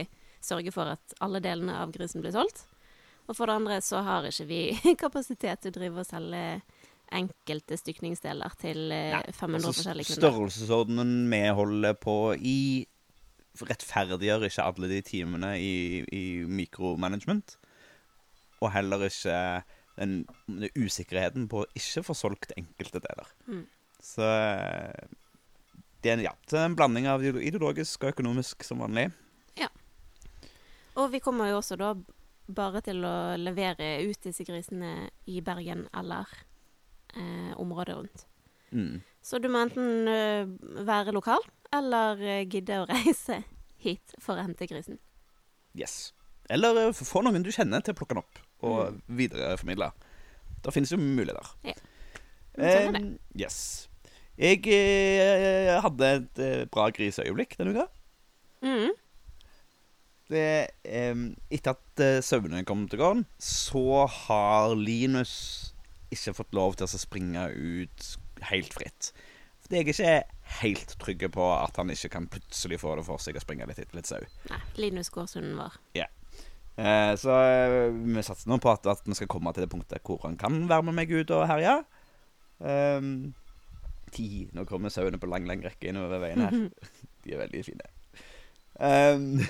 sørge 0.45 0.71
for 0.75 0.93
at 0.93 1.15
alle 1.25 1.41
delene 1.43 1.79
av 1.81 1.95
grisen 1.95 2.21
blir 2.23 2.35
solgt. 2.37 2.67
Og 3.29 3.37
for 3.37 3.49
det 3.51 3.57
andre 3.61 3.79
så 3.85 4.01
har 4.07 4.25
ikke 4.29 4.47
vi 4.49 4.61
kapasitet 5.05 5.61
til 5.63 5.73
å 5.75 5.77
drive 5.79 6.01
og 6.03 6.09
selge 6.09 6.43
enkelte 7.19 7.77
stykningsdeler 7.81 8.55
til 8.61 8.91
eh, 8.93 9.15
Nei, 9.17 9.23
500 9.33 9.57
altså, 9.59 9.73
forskjellige 9.79 10.09
kunder. 10.11 10.23
Størrelsesordenen 10.29 11.13
vi 11.33 11.41
holder 11.57 11.97
på 12.01 12.17
i, 12.37 12.59
rettferdiggjør 13.69 14.45
ikke 14.49 14.67
alle 14.69 14.91
de 14.93 14.99
timene 15.07 15.55
i, 15.61 15.73
i 16.13 16.25
mikromanagement. 16.45 17.57
Og 18.61 18.73
heller 18.75 19.07
ikke 19.09 19.39
den, 19.99 20.21
den 20.49 20.69
usikkerheten 20.79 21.49
på 21.51 21.63
å 21.65 21.71
ikke 21.79 22.05
få 22.07 22.17
solgt 22.17 22.53
enkelte 22.59 23.01
deler. 23.05 23.33
Mm. 23.49 23.65
Så 24.05 24.27
det 26.03 26.11
er, 26.13 26.17
en- 26.19 26.25
ja, 26.27 26.35
det 26.51 26.59
er 26.61 26.69
en 26.69 26.77
blanding 26.79 27.09
av 27.11 27.25
ideologisk 27.25 28.05
og 28.05 28.13
økonomisk 28.15 28.63
som 28.67 28.85
vanlig. 28.85 29.09
Ja. 29.59 29.69
Og 30.99 31.11
vi 31.15 31.21
kommer 31.25 31.51
jo 31.51 31.59
også 31.63 31.79
da 31.81 31.95
bare 32.49 32.81
til 32.85 33.05
å 33.05 33.15
levere 33.37 33.99
ut 34.09 34.21
disse 34.25 34.45
grisene 34.49 35.11
i 35.29 35.41
Bergen 35.45 35.87
eller 35.97 36.27
eh, 37.15 37.53
området 37.61 37.97
rundt. 37.99 38.25
Mm. 38.73 39.01
Så 39.25 39.39
du 39.41 39.49
må 39.53 39.63
enten 39.65 40.09
uh, 40.09 40.49
være 40.85 41.13
lokal, 41.17 41.45
eller 41.75 42.21
uh, 42.21 42.43
gidde 42.49 42.83
å 42.83 42.87
reise 42.93 43.43
hit 43.81 44.15
for 44.21 44.37
å 44.37 44.45
hente 44.45 44.69
grisen. 44.69 44.99
Yes. 45.77 46.13
Eller 46.53 46.89
uh, 46.89 46.93
få 46.97 47.23
noen 47.25 47.45
du 47.45 47.53
kjenner 47.53 47.85
til 47.85 47.95
å 47.97 47.99
plukke 48.01 48.17
den 48.17 48.25
opp 48.25 48.45
og 48.59 48.79
Mm. 48.91 49.03
videreformidle. 49.21 49.91
Da 50.65 50.73
finnes 50.75 50.91
jo 50.91 50.99
muligheter. 50.99 51.53
Ja. 51.69 51.77
Sånn 52.59 52.89
er 52.89 52.97
det. 52.97 53.03
Yes. 53.39 53.59
Jeg 54.39 54.65
hadde 55.85 56.09
et 56.17 56.41
bra 56.75 56.89
griseøyeblikk 56.95 57.55
denne 57.59 57.77
uka. 57.77 57.85
Mm. 58.67 58.91
Det, 60.29 60.45
eh, 60.85 61.23
etter 61.55 61.77
at 61.77 62.03
eh, 62.05 62.21
sauene 62.25 62.65
kom 62.69 62.85
til 62.91 63.01
gården, 63.01 63.25
så 63.41 64.05
har 64.27 64.75
Linus 64.77 65.75
ikke 66.13 66.37
fått 66.37 66.57
lov 66.57 66.77
til 66.77 66.89
å 66.89 67.01
springe 67.01 67.49
ut 67.53 68.11
helt 68.51 68.77
fritt. 68.77 69.13
Fordi 69.65 69.81
jeg 69.81 69.89
ikke 69.93 70.13
er 70.13 70.23
helt 70.63 70.95
trygg 71.01 71.25
på 71.33 71.49
at 71.53 71.77
han 71.81 71.93
ikke 71.93 72.13
kan 72.13 72.29
plutselig 72.33 72.81
få 72.81 72.95
det 72.97 73.05
for 73.09 73.21
seg 73.21 73.37
å 73.37 73.45
springe 73.45 73.69
litt 73.69 73.81
etter 73.81 73.97
litt 73.99 74.09
sau. 74.09 74.23
Nei, 74.53 74.61
Linus 74.81 75.13
Gårdsunden 75.13 75.59
vår. 75.61 75.81
Eh, 76.79 77.13
så 77.19 77.35
eh, 77.43 77.91
vi 77.91 78.23
satser 78.23 78.51
nå 78.53 78.61
på 78.63 78.71
at, 78.71 78.87
at 78.87 79.03
vi 79.03 79.17
skal 79.19 79.31
komme 79.31 79.51
til 79.55 79.65
det 79.65 79.73
punktet 79.73 80.05
hvor 80.07 80.23
han 80.23 80.37
kan 80.39 80.61
være 80.71 80.87
med 80.87 80.95
meg 81.01 81.11
ut 81.11 81.33
og 81.35 81.49
herje. 81.51 81.75
Um, 82.59 83.33
ti, 84.15 84.47
nå 84.55 84.65
kommer 84.67 84.93
sauene 84.95 85.19
på 85.19 85.31
lang, 85.31 85.47
lang 85.47 85.63
rekke 85.65 85.91
innover 85.91 86.23
veien 86.23 86.45
her. 86.45 86.55
De 87.25 87.35
er 87.35 87.43
veldig 87.43 87.65
fine. 87.67 87.91
Um, 88.79 89.43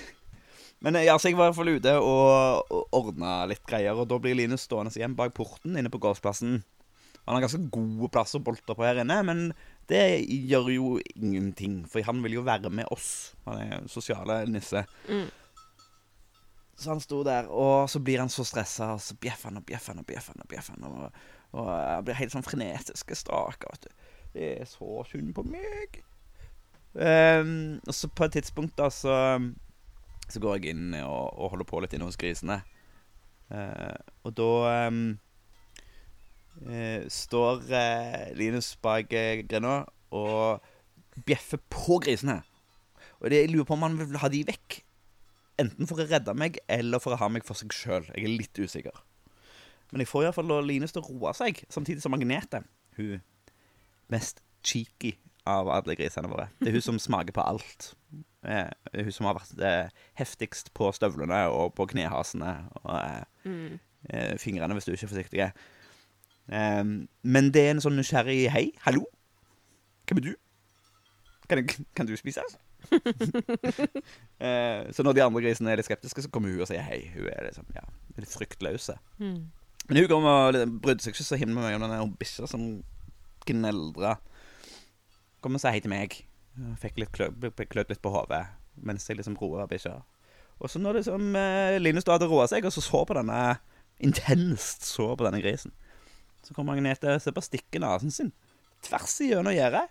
men 0.85 0.99
eh, 0.99 1.09
ja, 1.09 1.17
så 1.19 1.31
jeg 1.31 1.39
var 1.39 1.49
i 1.49 1.51
hvert 1.51 1.59
fall 1.59 1.73
ute 1.75 1.95
og, 1.99 2.75
og 2.75 2.99
ordna 2.99 3.41
litt 3.51 3.65
greier, 3.69 3.99
og 3.99 4.09
da 4.11 4.21
blir 4.23 4.37
Linus 4.39 4.69
stående 4.69 4.95
igjen 4.95 5.17
bak 5.19 5.35
porten 5.37 5.79
inne 5.79 5.91
på 5.93 6.01
gårdsplassen. 6.03 6.61
Han 7.29 7.37
har 7.37 7.45
ganske 7.45 7.67
gode 7.75 8.09
plasser 8.13 8.41
å 8.41 8.45
bolte 8.47 8.73
på 8.73 8.87
her 8.87 9.03
inne, 9.03 9.19
men 9.27 9.43
det 9.91 10.01
gjør 10.49 10.71
jo 10.73 10.93
ingenting, 11.13 11.83
for 11.91 12.07
han 12.07 12.23
vil 12.25 12.39
jo 12.39 12.45
være 12.47 12.71
med 12.73 12.89
oss. 12.95 13.35
Han 13.45 13.61
er 13.61 13.91
sosiale 13.93 14.41
nisse. 14.49 14.81
Mm. 15.11 15.27
Så 16.79 16.93
han 16.95 17.03
sto 17.05 17.21
der, 17.27 17.51
og 17.51 17.91
så 17.91 18.01
blir 18.01 18.23
han 18.23 18.33
så 18.33 18.47
stressa, 18.49 18.95
og 18.95 19.03
så 19.05 19.17
bjeffer 19.21 19.51
han 19.51 19.61
og 19.61 19.67
bjeffer 19.69 19.93
han 19.93 20.01
og 20.01 20.09
bjeffer 20.09 20.37
han. 20.37 20.45
Og 20.47 20.53
bjeffer 20.55 20.79
han, 20.79 20.89
og, 20.89 21.23
og 21.59 21.71
han 21.75 22.07
blir 22.07 22.17
helt 22.21 22.33
sånn 22.33 22.47
frenetisk 22.47 23.13
du. 23.13 23.89
Det 24.33 24.51
er 24.63 24.69
så 24.71 25.03
synd 25.11 25.35
på 25.37 25.45
meg. 25.49 26.01
Um, 26.95 27.81
og 27.85 27.93
så 27.93 28.09
på 28.09 28.25
et 28.25 28.39
tidspunkt 28.39 28.79
da 28.79 28.89
så, 28.95 29.17
så 30.33 30.43
går 30.43 30.59
jeg 30.59 30.75
inn 30.75 30.97
og, 31.03 31.31
og 31.35 31.55
holder 31.55 31.69
på 31.69 31.81
litt 31.83 31.95
inne 31.97 32.09
hos 32.09 32.19
grisene. 32.21 32.61
Eh, 33.49 33.97
og 34.29 34.35
da 34.37 34.51
ehm, 34.73 35.05
eh, 36.69 37.07
står 37.13 37.65
eh, 37.73 38.27
Linus 38.39 38.75
bak 38.85 39.13
eh, 39.17 39.45
grenda 39.49 39.81
og 40.15 40.65
bjeffer 41.29 41.61
på 41.73 42.01
grisene. 42.05 42.41
Og 43.19 43.33
det, 43.33 43.43
jeg 43.43 43.53
lurer 43.53 43.69
på 43.69 43.77
om 43.79 43.87
han 43.87 43.99
vil 43.99 44.21
ha 44.23 44.31
de 44.33 44.45
vekk. 44.49 44.81
Enten 45.59 45.89
for 45.91 45.99
å 45.99 46.07
redde 46.07 46.35
meg, 46.39 46.61
eller 46.71 47.03
for 47.03 47.17
å 47.17 47.19
ha 47.19 47.31
meg 47.33 47.47
for 47.47 47.59
seg 47.59 47.75
sjøl. 47.75 48.07
Jeg 48.15 48.29
er 48.29 48.37
litt 48.37 48.61
usikker. 48.61 49.01
Men 49.91 50.05
jeg 50.05 50.11
får 50.11 50.29
iallfall 50.29 50.53
Linus 50.67 50.95
til 50.95 51.03
å 51.03 51.09
roe 51.09 51.33
seg, 51.35 51.65
samtidig 51.73 52.05
som 52.05 52.13
Magnete, 52.15 52.61
hun 52.99 53.25
mest 54.13 54.43
cheeky 54.65 55.15
av 55.49 55.71
alle 55.73 55.97
grisene 55.99 56.31
våre. 56.31 56.51
Det 56.61 56.71
er 56.71 56.77
hun 56.77 56.85
som 56.85 57.01
smaker 57.01 57.35
på 57.35 57.45
alt. 57.45 57.93
Eh, 58.49 58.71
hun 59.05 59.13
som 59.13 59.27
har 59.29 59.37
vært 59.37 59.61
eh, 59.61 59.91
heftigst 60.17 60.71
på 60.77 60.89
støvlene 60.97 61.43
og 61.53 61.75
på 61.77 61.85
knehasene 61.91 62.55
og 62.83 62.95
eh, 62.97 63.25
Mm. 63.49 63.79
eh, 64.11 64.35
fingrene, 64.41 64.75
hvis 64.77 64.85
du 64.89 64.93
ikke 64.93 65.05
er 65.07 65.13
forsiktig. 65.13 65.41
Eh, 66.49 66.85
men 67.29 67.51
det 67.53 67.63
er 67.67 67.71
en 67.75 67.81
sånn 67.85 67.97
nysgjerrig 67.99 68.47
Hei, 68.55 68.65
hallo? 68.87 69.05
Hvem 70.09 70.23
er 70.23 70.27
du? 70.31 70.35
Kan, 71.49 71.59
jeg, 71.63 71.87
kan 71.97 72.07
du 72.09 72.15
spise?' 72.17 72.45
eh, 74.41 74.87
så 74.93 75.03
når 75.05 75.13
de 75.17 75.23
andre 75.25 75.43
grisene 75.45 75.73
er 75.73 75.81
litt 75.81 75.89
skeptiske, 75.89 76.23
så 76.25 76.31
kommer 76.33 76.53
hun 76.53 76.63
og 76.63 76.69
sier 76.71 76.85
hei. 76.87 77.01
Hun 77.15 77.27
er 77.33 77.49
liksom, 77.49 77.67
ja, 77.77 77.83
litt 78.17 78.33
fryktløse. 78.33 78.95
Mm. 79.21 79.41
Men 79.89 80.01
hun 80.03 80.09
kom 80.11 80.29
og 80.29 80.59
brydde 80.85 81.05
seg 81.05 81.15
ikke 81.17 81.27
så 81.27 81.39
himla 81.41 81.65
mye 81.65 81.77
om 81.79 81.87
den 81.89 82.15
bikkja 82.21 82.49
som 82.51 82.65
gneldra. 83.49 84.17
Kom 85.45 85.57
og 85.57 85.63
sa 85.63 85.73
hei 85.75 85.81
til 85.85 85.93
meg. 85.93 86.19
Jeg 86.57 86.79
Fikk 86.83 87.03
litt 87.03 87.13
klødd 87.13 87.93
litt 87.93 88.03
på 88.03 88.15
hodet 88.15 88.47
mens 88.87 89.09
jeg 89.09 89.19
liksom 89.19 89.37
roa 89.41 89.67
bikkja. 89.67 89.97
Og 90.59 90.71
så 90.71 90.81
når 90.83 91.01
liksom 91.01 91.35
eh, 91.39 91.79
Linus 91.81 92.07
da 92.07 92.17
hadde 92.17 92.29
roa 92.31 92.47
seg, 92.51 92.67
og 92.67 92.75
så 92.75 92.83
så 92.83 93.05
på 93.07 93.17
denne 93.19 93.59
intenst 93.99 94.87
så 94.87 95.13
på 95.19 95.27
denne 95.27 95.41
grisen, 95.43 95.75
så 96.47 96.55
kommer 96.55 96.79
Agnete 96.79 97.17
og 97.17 97.23
ser 97.23 97.35
på 97.35 97.43
stikke 97.43 97.83
asen 97.83 98.15
sin 98.15 98.33
tvers 98.87 99.17
igjennom 99.25 99.55
gjerdet. 99.55 99.89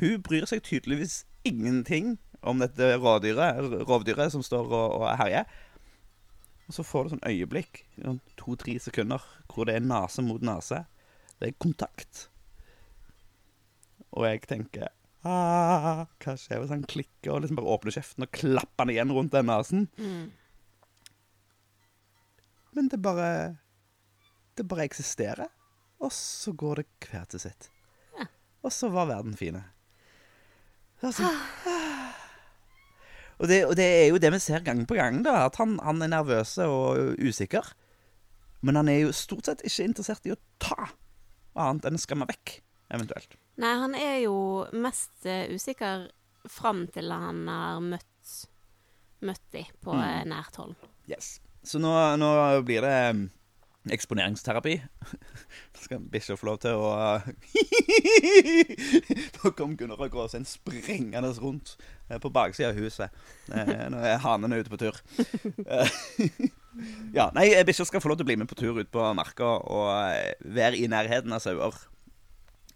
Hun 0.00 0.22
bryr 0.26 0.46
seg 0.50 0.62
tydeligvis 0.66 1.24
ingenting 1.46 2.16
om 2.46 2.62
dette 2.62 2.94
rådyret, 2.98 3.60
rovdyret 3.86 4.32
som 4.34 4.42
står 4.42 4.66
og, 4.70 4.96
og 5.00 5.06
herjer. 5.20 5.46
Og 6.70 6.76
så 6.76 6.84
får 6.86 7.06
du 7.06 7.14
sånn 7.14 7.26
øyeblikk, 7.26 7.84
sånn 7.98 8.20
to-tre 8.38 8.76
sekunder, 8.82 9.22
hvor 9.50 9.66
det 9.66 9.76
er 9.78 9.86
nase 9.86 10.22
mot 10.22 10.42
nase. 10.42 10.84
Det 11.40 11.50
er 11.50 11.62
kontakt. 11.62 12.28
Og 14.10 14.26
jeg 14.26 14.42
tenker 14.50 14.90
ah, 15.26 16.04
Hva 16.22 16.34
skjer 16.38 16.62
hvis 16.62 16.72
han 16.74 16.84
klikker 16.88 17.34
og 17.34 17.42
liksom 17.42 17.58
bare 17.58 17.72
åpner 17.74 17.96
kjeften 17.96 18.26
og 18.26 18.32
klapper 18.36 18.84
han 18.84 18.92
igjen 18.94 19.14
rundt 19.14 19.34
den 19.34 19.50
nesen? 19.50 19.88
Mm. 20.00 20.30
Men 22.76 22.88
det 22.92 23.00
bare 23.02 23.56
Det 24.56 24.66
bare 24.68 24.86
eksisterer. 24.86 25.50
Og 26.00 26.12
så 26.12 26.52
går 26.56 26.80
det 26.80 26.86
hver 27.10 27.26
til 27.28 27.42
sitt. 27.42 27.68
Ja. 28.16 28.26
Og 28.64 28.72
så 28.72 28.88
var 28.92 29.10
verden 29.10 29.36
fine. 29.36 29.62
Altså, 31.00 31.28
og, 33.40 33.46
det, 33.48 33.58
og 33.66 33.76
det 33.76 33.84
er 33.84 34.06
jo 34.08 34.20
det 34.20 34.30
vi 34.34 34.40
ser 34.40 34.64
gang 34.64 34.82
på 34.88 34.96
gang, 34.96 35.22
da. 35.24 35.46
At 35.48 35.56
han, 35.60 35.78
han 35.84 36.00
er 36.04 36.12
nervøs 36.12 36.56
og 36.64 37.20
usikker. 37.20 37.72
Men 38.64 38.76
han 38.80 38.88
er 38.92 39.02
jo 39.04 39.14
stort 39.16 39.48
sett 39.48 39.64
ikke 39.64 39.86
interessert 39.88 40.26
i 40.28 40.34
å 40.34 40.40
ta 40.60 40.90
annet 41.60 41.88
enn 41.88 41.98
å 41.98 42.00
skremme 42.00 42.28
vekk, 42.28 42.60
eventuelt. 42.90 43.34
Nei, 43.60 43.74
han 43.82 43.94
er 43.98 44.16
jo 44.24 44.36
mest 44.72 45.26
uh, 45.26 45.44
usikker 45.54 46.08
fram 46.48 46.86
til 46.94 47.10
han 47.12 47.42
har 47.50 47.80
møtt, 47.84 48.06
møtt 49.26 49.42
de 49.52 49.64
på 49.84 49.92
Mm. 49.92 50.00
eh, 50.06 50.24
nært 50.30 50.56
hold. 50.56 50.74
Yes. 51.10 51.40
Så 51.62 51.78
nå, 51.82 51.90
nå 52.16 52.30
blir 52.64 52.80
det 52.86 52.94
um, 53.12 53.26
eksponeringsterapi. 53.92 54.78
Nå 55.74 55.78
skal 55.84 56.00
bikkja 56.12 56.36
få 56.40 56.46
lov 56.48 56.58
til 56.62 56.74
å 56.80 56.94
Nå 59.40 59.52
kom 59.56 59.76
Gunnar 59.76 60.00
og 60.00 60.10
Gåsheim 60.12 60.44
sprengende 60.48 61.30
rundt 61.40 61.74
eh, 62.08 62.16
på 62.20 62.30
baksida 62.32 62.70
av 62.72 62.76
huset. 62.80 63.10
Nå 63.50 63.98
er 64.00 64.18
hanene 64.24 64.60
ute 64.62 64.72
på 64.72 64.80
tur. 64.80 64.96
Ja, 67.10 67.24
nei, 67.34 67.48
bikkja 67.66 67.82
skal 67.88 67.98
få 68.00 68.08
lov 68.12 68.20
til 68.20 68.24
å 68.24 68.28
bli 68.28 68.36
med 68.38 68.46
på 68.48 68.54
tur 68.56 68.76
ut 68.78 68.90
på 68.94 69.02
marka 69.18 69.44
og 69.58 69.90
være 70.54 70.78
i 70.78 70.86
nærheten 70.88 71.32
av 71.34 71.42
sauer. 71.42 71.74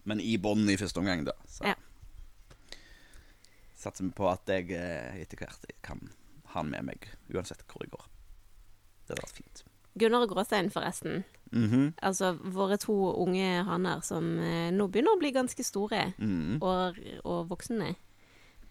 Men 0.04 0.20
i 0.20 0.36
bånn 0.38 0.66
i 0.68 0.76
første 0.76 1.00
omgang, 1.00 1.24
da. 1.24 1.32
Så 1.48 1.64
Ja. 1.66 1.74
satser 3.76 4.04
vi 4.04 4.10
på 4.16 4.28
at 4.30 4.48
jeg 4.48 4.70
eh, 4.72 5.20
etter 5.22 5.36
hvert 5.40 5.64
kan 5.84 6.00
ha 6.52 6.60
han 6.60 6.70
med 6.70 6.84
meg 6.86 7.08
uansett 7.34 7.64
hvor 7.68 7.82
jeg 7.84 7.90
går. 7.90 8.04
Det 9.04 9.14
hadde 9.14 9.24
vært 9.26 9.38
fint. 9.40 9.62
Gunnar 9.98 10.22
og 10.26 10.30
Gråstein, 10.32 10.70
forresten. 10.74 11.24
Mhm. 11.52 11.94
Altså 12.02 12.32
våre 12.54 12.76
to 12.82 12.94
unge 13.22 13.64
hanner 13.66 14.00
som 14.06 14.38
eh, 14.40 14.70
nå 14.74 14.88
begynner 14.90 15.14
å 15.16 15.20
bli 15.20 15.32
ganske 15.34 15.64
store 15.66 16.12
Mhm. 16.18 16.58
og, 16.62 16.98
og 17.24 17.48
voksne. 17.50 17.94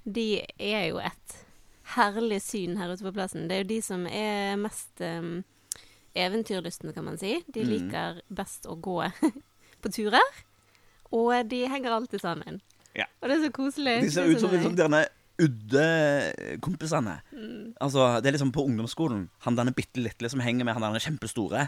De 0.06 0.42
er 0.60 0.90
jo 0.90 0.98
et 1.00 1.38
herlig 1.96 2.42
syn 2.42 2.78
her 2.78 2.92
ute 2.92 3.04
på 3.04 3.14
plassen. 3.14 3.48
Det 3.48 3.56
er 3.56 3.64
jo 3.64 3.70
de 3.76 3.82
som 3.82 4.06
er 4.08 4.56
mest 4.60 5.00
um, 5.02 5.44
eventyrlystne, 6.16 6.94
kan 6.94 7.06
man 7.06 7.18
si. 7.18 7.44
De 7.54 7.64
Mm. 7.64 7.70
liker 7.70 8.22
best 8.30 8.66
å 8.66 8.76
gå 8.80 8.98
på 9.82 9.92
turer. 9.92 10.44
Og 11.14 11.34
de 11.50 11.64
henger 11.70 11.96
alltid 11.96 12.24
sammen. 12.24 12.62
Ja. 12.98 13.08
Og 13.22 13.30
det 13.30 13.38
er 13.38 13.46
så 13.48 13.54
koselig. 13.54 14.00
De 14.04 14.12
ser 14.14 14.26
er 14.26 14.34
ut 14.34 14.42
som 14.42 14.50
sånn, 14.50 14.58
liksom 14.58 14.78
derne 14.78 15.06
udde-kompisene. 15.42 17.16
Mm. 17.34 17.74
Altså, 17.82 18.06
det 18.22 18.30
er 18.30 18.38
liksom 18.38 18.54
på 18.54 18.66
ungdomsskolen. 18.68 19.26
Han 19.48 19.58
derne 19.58 19.74
bitte 19.76 20.02
lille 20.02 20.30
som 20.30 20.44
henger 20.44 20.68
med 20.68 20.78
han 20.78 20.86
derne 20.86 21.02
kjempestore. 21.02 21.68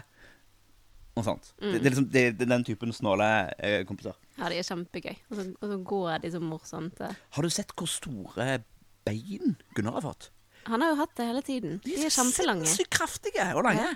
Og 1.16 1.24
sånt. 1.24 1.50
Mm. 1.62 1.72
Det, 1.72 1.80
det, 1.80 1.80
er 1.80 1.90
liksom, 1.90 2.08
det, 2.12 2.24
det 2.36 2.46
er 2.46 2.52
den 2.52 2.66
typen 2.68 2.92
snåle 2.94 3.28
eh, 3.56 3.80
kompiser. 3.88 4.16
Ja, 4.36 4.50
de 4.52 4.60
er 4.60 4.66
kjempegøy. 4.68 5.14
Og 5.30 5.36
så, 5.38 5.46
og 5.56 5.68
så 5.72 5.78
går 5.92 6.24
de 6.24 6.32
så 6.34 6.40
morsomt. 6.44 7.04
Har 7.38 7.46
du 7.46 7.52
sett 7.52 7.72
hvor 7.72 7.88
store 7.90 8.58
bein 9.06 9.56
Gunnar 9.74 9.96
har 9.98 10.04
fått? 10.10 10.30
Han 10.66 10.82
har 10.82 10.92
jo 10.92 10.98
hatt 10.98 11.14
det 11.16 11.28
hele 11.28 11.42
tiden. 11.46 11.78
De 11.84 11.94
er 11.94 12.10
kjempelange. 12.10 12.66
Sinnssykt 12.66 12.92
kraftige 12.98 13.46
og 13.54 13.64
lange. 13.68 13.94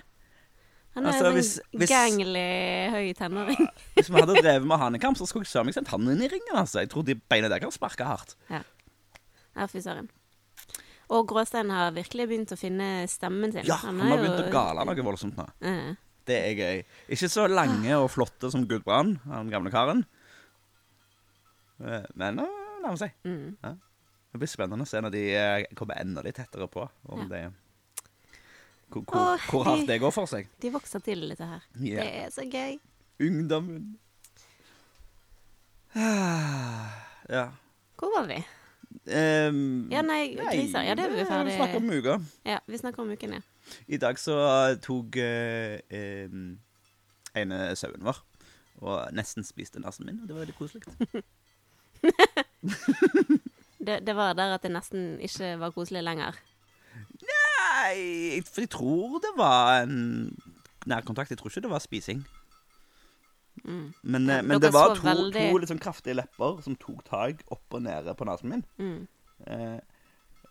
Han 0.97 1.07
er 1.07 1.13
Altså, 1.13 1.27
en 1.31 1.37
hvis- 1.79 1.89
gangly 1.89 2.91
høy 2.91 3.13
tenåring. 3.15 3.69
Hvis 3.95 4.09
vi 4.11 4.19
hadde 4.21 4.35
drevet 4.43 4.67
med 4.67 4.79
hanekamp, 4.79 5.17
så 5.17 5.27
skulle 5.29 5.45
jeg 5.47 5.53
søren 5.53 5.67
meg 5.69 5.75
sendt 5.77 5.89
han 5.93 6.03
inn 6.11 6.23
i 6.23 6.29
ringen. 6.29 6.57
altså. 6.59 6.81
Jeg 6.83 6.91
tror 6.91 7.05
de 7.07 7.15
beina 7.15 7.49
der 7.49 7.61
kan 7.63 7.71
sparke 7.71 8.05
hardt. 8.05 8.35
Ja, 8.51 9.67
fy 9.71 9.79
søren. 9.85 10.09
Og 11.11 11.27
Gråstein 11.31 11.71
har 11.71 11.91
virkelig 11.95 12.27
begynt 12.31 12.53
å 12.55 12.59
finne 12.59 13.07
stemmen 13.11 13.53
sin. 13.55 13.65
Ja, 13.67 13.77
han 13.83 13.99
har 14.01 14.17
er 14.19 14.23
begynt 14.25 14.43
jo- 14.43 14.49
å 14.49 14.53
gale 14.55 14.85
noe 14.87 15.05
voldsomt 15.07 15.37
nå. 15.39 15.47
Eh, 15.63 15.95
Det 16.27 16.37
er 16.37 16.55
gøy. 16.59 16.85
Ikke 17.11 17.29
så 17.31 17.47
lange 17.51 17.95
og 17.99 18.11
flotte 18.11 18.51
som 18.51 18.67
Gudbrand, 18.67 19.19
han 19.27 19.49
gamle 19.51 19.71
karen. 19.71 20.05
Eh, 21.83 22.05
Men 22.15 22.37
nå 22.37 22.47
nærmer 22.83 22.99
seg. 22.99 23.13
mm. 23.25 23.57
Det 24.31 24.39
blir 24.39 24.47
spennende 24.51 24.85
å 24.87 24.87
se 24.87 25.01
når 25.03 25.11
de 25.11 25.23
eh, 25.35 25.65
kommer 25.75 25.99
enda 25.99 26.23
litt 26.23 26.37
tettere 26.39 26.69
på. 26.71 26.89
Om 27.09 27.25
Ja. 27.25 27.29
det 27.29 27.53
hvor, 28.91 29.03
hvor, 29.07 29.19
Åh, 29.35 29.49
hvor 29.51 29.65
hardt 29.65 29.81
de- 29.87 29.93
det 29.93 30.01
går 30.03 30.11
for 30.15 30.27
seg. 30.27 30.49
De 30.63 30.71
vokser 30.75 30.99
til, 31.07 31.29
dette 31.31 31.47
her. 31.47 31.61
Ja. 31.81 32.03
Det 32.03 32.15
er 32.25 32.31
så 32.35 32.45
gøy. 32.51 32.79
Ungdommen. 33.21 33.99
Ja. 37.31 37.45
Hvor 37.99 38.11
var 38.19 38.27
vi? 38.31 38.39
Um, 39.11 39.89
Ja, 39.93 40.03
nei, 40.03 40.35
griser. 40.37 40.83
Ja, 40.87 40.95
det 40.99 41.05
er 41.07 41.15
vi 41.15 41.25
ferdig. 41.29 41.55
Snakk 41.57 41.77
om 41.79 41.91
uka. 41.91 42.17
Ja, 42.47 42.59
vi 42.67 42.79
snakker 42.79 43.03
om 43.05 43.11
uken, 43.15 43.33
ja. 43.39 43.41
I 43.89 43.97
dag 44.03 44.19
så 44.19 44.35
tok 44.83 45.17
eh, 45.23 45.79
em, 45.95 46.59
ene 47.39 47.61
sauen 47.79 48.03
vår 48.03 48.19
og 48.81 49.13
nesten 49.15 49.45
spiste 49.45 49.79
nesen 49.83 50.07
min. 50.09 50.23
og 50.23 50.29
Det 50.29 50.35
var 50.37 50.45
veldig 50.47 50.57
koselig. 50.59 50.83
Det, 53.81 53.95
det 54.05 54.13
var 54.17 54.35
der 54.37 54.53
at 54.55 54.63
det 54.63 54.71
nesten 54.75 55.15
ikke 55.25 55.55
var 55.61 55.71
koselig 55.73 56.03
lenger. 56.05 56.37
Nei, 57.61 58.41
for 58.47 58.61
jeg 58.65 58.71
tror 58.73 59.19
det 59.25 59.31
var 59.37 59.83
en 59.85 59.97
nærkontakt. 60.89 61.31
Jeg 61.33 61.39
tror 61.41 61.51
ikke 61.53 61.63
det 61.67 61.71
var 61.73 61.83
spising. 61.85 62.23
Mm. 63.65 63.93
Men, 64.03 64.27
Ja, 64.31 64.39
eh, 64.39 64.43
men 64.47 64.61
det 64.61 64.73
var 64.73 64.95
to, 64.97 65.03
veldig- 65.05 65.51
to 65.51 65.59
litt 65.59 65.69
sånn 65.69 65.81
kraftige 65.83 66.15
lepper 66.17 66.63
som 66.65 66.77
tok 66.77 67.03
tak 67.05 67.43
opp 67.53 67.75
og 67.77 67.83
nede 67.83 68.15
på 68.17 68.25
nesen 68.29 68.49
min. 68.49 68.65
Mm. 68.79 69.09
Eh, 69.47 69.81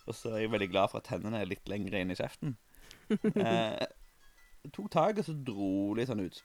og 0.07 0.13
så 0.15 0.35
er 0.35 0.41
jeg 0.43 0.51
veldig 0.51 0.69
glad 0.71 0.89
for 0.91 0.97
at 0.99 1.05
tennene 1.09 1.39
er 1.41 1.45
litt 1.49 1.65
lengre 1.69 1.99
inn 2.01 2.11
i 2.11 2.15
kjeften. 2.19 2.57
Eh, 3.39 3.85
tok 4.75 4.91
tak, 4.91 5.17
og 5.17 5.25
så 5.25 5.33
dro 5.43 5.93
litt 5.97 6.09
sånn 6.11 6.19
ut. 6.21 6.43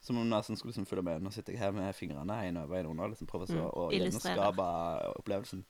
Som 0.00 0.18
om 0.18 0.28
nesen 0.30 0.56
skulle 0.56 0.70
liksom 0.72 0.86
følge 0.86 1.02
med. 1.04 1.22
Nå 1.24 1.32
sitter 1.32 1.52
jeg 1.52 1.60
her 1.60 1.72
med 1.72 1.94
fingrene 1.96 2.36
en 2.46 2.56
over 2.62 2.78
en 2.78 2.86
under. 2.92 3.08
Liksom 3.12 3.26
prøver 3.26 3.46
så 3.50 3.58
Mm, 3.58 3.74
å 3.74 3.90
gjenskape 3.92 4.68
opplevelsen. 5.18 5.64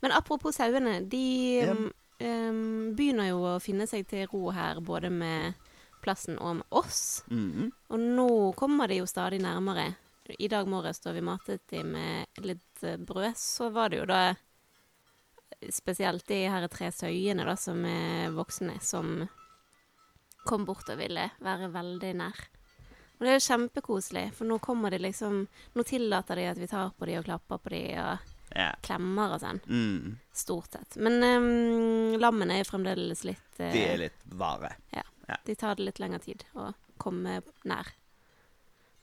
Men 0.00 0.12
apropos 0.12 0.56
sauene. 0.56 1.00
De 1.08 1.60
Ja. 1.60 1.72
um, 1.72 2.94
begynner 2.96 3.28
jo 3.30 3.40
å 3.42 3.60
finne 3.62 3.86
seg 3.86 4.06
til 4.08 4.26
ro 4.32 4.50
her, 4.50 4.80
både 4.80 5.10
med 5.10 5.54
plassen 6.02 6.38
og 6.38 6.56
med 6.56 6.66
oss. 6.70 7.24
Mhm. 7.30 7.72
Og 7.90 7.98
nå 7.98 8.28
kommer 8.56 8.88
de 8.88 8.98
jo 9.00 9.06
stadig 9.06 9.40
nærmere. 9.40 9.94
i 10.38 10.46
dag 10.46 10.66
morges 10.68 10.98
da 11.00 11.12
vi 11.12 11.20
matet 11.24 11.62
de 11.70 11.82
med 11.82 12.26
litt 12.44 12.80
brød, 12.82 13.32
så 13.34 13.70
var 13.72 13.88
det 13.88 13.98
jo 14.00 14.04
da 14.04 14.34
spesielt 15.72 16.26
de 16.28 16.42
her 16.48 16.68
tre 16.68 16.90
søyene 16.92 17.44
da, 17.46 17.54
som 17.56 17.82
er 17.88 18.30
voksne, 18.36 18.78
som 18.84 19.28
kom 20.46 20.66
bort 20.68 20.88
og 20.92 20.98
ville 21.00 21.30
være 21.40 21.70
veldig 21.72 22.14
nær. 22.20 22.38
Og 23.18 23.24
det 23.26 23.30
er 23.32 23.38
jo 23.40 23.46
kjempekoselig, 23.48 24.26
for 24.36 24.44
nå 24.46 24.60
kommer 24.62 24.90
de 24.94 24.98
liksom 24.98 25.40
Nå 25.74 25.82
tillater 25.82 26.36
de 26.36 26.44
at 26.52 26.58
vi 26.60 26.68
tar 26.70 26.92
på 26.94 27.06
de 27.06 27.16
og 27.18 27.24
klapper 27.26 27.58
på 27.58 27.70
de 27.70 27.82
og 27.98 28.18
Ja. 28.54 28.70
klemmer 28.82 29.34
og 29.36 29.42
sånn. 29.42 29.60
Mm. 29.68 30.16
Stort 30.32 30.72
sett. 30.72 30.96
Men 30.96 31.18
um, 31.22 32.18
lammene 32.20 32.58
er 32.60 32.68
fremdeles 32.68 33.24
litt 33.28 33.60
uh, 33.60 33.68
De 33.72 33.84
er 33.84 34.02
litt 34.06 34.26
vare. 34.38 34.74
De 35.44 35.54
tar 35.58 35.76
det 35.76 35.84
litt 35.84 36.00
lengre 36.00 36.20
tid 36.24 36.44
å 36.56 36.70
komme 37.00 37.40
nær. 37.68 37.90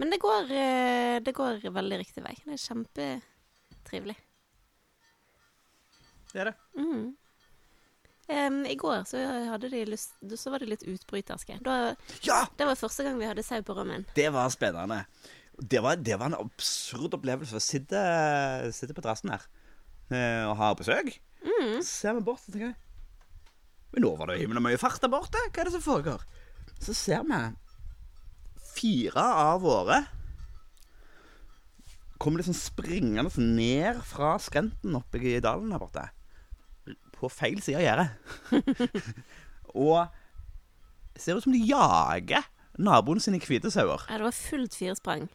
Men 0.02 0.12
det 0.12 0.20
går, 0.24 0.50
uh, 0.50 1.18
det 1.24 1.36
går 1.38 1.62
veldig 1.76 2.02
riktig 2.02 2.24
vei. 2.26 2.34
Det 2.46 2.58
er 2.58 2.64
kjempetrivelig. 2.66 4.18
Det 6.34 6.42
er 6.44 6.52
det. 6.52 6.58
Mm. 6.76 7.14
Um, 8.28 8.66
I 8.66 8.76
går 8.76 9.04
så, 9.06 9.18
de 9.62 9.86
lyst, 9.86 10.16
så 10.38 10.50
var 10.50 10.60
de 10.60 10.66
litt 10.72 10.84
utbryterske. 10.84 11.60
Da, 11.64 11.96
Ja! 12.26 12.48
det 12.58 12.66
var 12.66 12.76
første 12.76 13.06
gang 13.06 13.20
vi 13.20 13.28
hadde 13.30 13.44
sau 13.46 13.62
på 13.64 13.76
rømmen. 13.78 14.08
Det 14.18 14.32
var 14.34 14.50
spennende. 14.50 15.04
Det 15.60 15.80
var, 15.84 15.96
det 15.96 16.18
var 16.20 16.32
en 16.32 16.40
absurd 16.40 17.14
opplevelse 17.16 17.60
sitte, 17.64 18.00
sitte 18.76 18.96
på 18.96 19.04
terrassen 19.04 19.32
her 19.32 19.46
eh, 20.12 20.44
og 20.50 20.58
ha 20.60 20.74
besøk. 20.76 21.14
Mm. 21.46 21.80
Så 21.80 21.90
ser 21.90 22.18
vi 22.18 22.26
bort 22.28 22.44
og 22.48 22.56
tenker 22.56 22.74
Men 23.94 24.04
nå 24.04 24.12
var 24.20 24.32
det 24.32 24.42
himmelen 24.42 24.66
mye 24.66 24.82
fart 24.82 25.00
der 25.04 25.12
borte. 25.14 25.40
Hva 25.48 25.64
er 25.64 25.70
det 25.70 25.76
som 25.78 25.86
foregår? 25.86 26.26
Så 26.84 26.96
ser 26.98 27.24
vi 27.30 27.40
fire 28.76 29.24
av 29.24 29.64
våre 29.64 30.02
kommer 32.18 32.40
liksom 32.40 32.56
springende 32.58 33.30
ned 33.42 34.00
fra 34.08 34.36
skrenten 34.40 34.96
oppe 34.98 35.20
i 35.20 35.40
dalen 35.44 35.74
her 35.76 35.82
borte. 35.82 36.08
På 37.16 37.30
feil 37.32 37.62
side 37.64 37.80
av 37.80 37.86
gjerdet. 37.86 38.08
og 39.86 40.08
ser 41.20 41.38
ut 41.38 41.46
som 41.46 41.56
de 41.56 41.64
jager 41.68 42.48
naboen 42.82 43.22
sine 43.24 43.40
hvite 43.44 43.72
sauer. 43.72 44.04
Ja, 44.10 44.20
det 44.20 44.28
var 44.28 44.36
fullt 44.36 44.76
firsprang. 44.76 45.28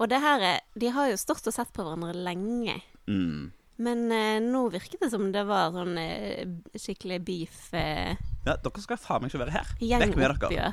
Og 0.00 0.08
det 0.08 0.20
her 0.22 0.44
er 0.54 0.60
De 0.80 0.92
har 0.94 1.10
jo 1.10 1.18
stått 1.20 1.48
og 1.50 1.54
sett 1.54 1.72
på 1.76 1.84
hverandre 1.84 2.14
lenge. 2.16 2.78
Mm. 3.10 3.50
Men 3.80 4.06
eh, 4.12 4.38
nå 4.44 4.66
virket 4.72 5.00
det 5.00 5.10
som 5.12 5.30
det 5.32 5.44
var 5.48 5.72
sånn 5.72 5.96
eh, 6.00 6.44
skikkelig 6.76 7.20
beef 7.24 7.70
eh, 7.76 8.12
Ja, 8.44 8.56
dere 8.60 8.82
skal 8.84 9.00
faen 9.00 9.24
meg 9.24 9.32
ikke 9.32 9.40
være 9.46 9.56
her. 9.56 9.70
Vekk 9.80 10.18
med 10.20 10.42
dere. 10.44 10.72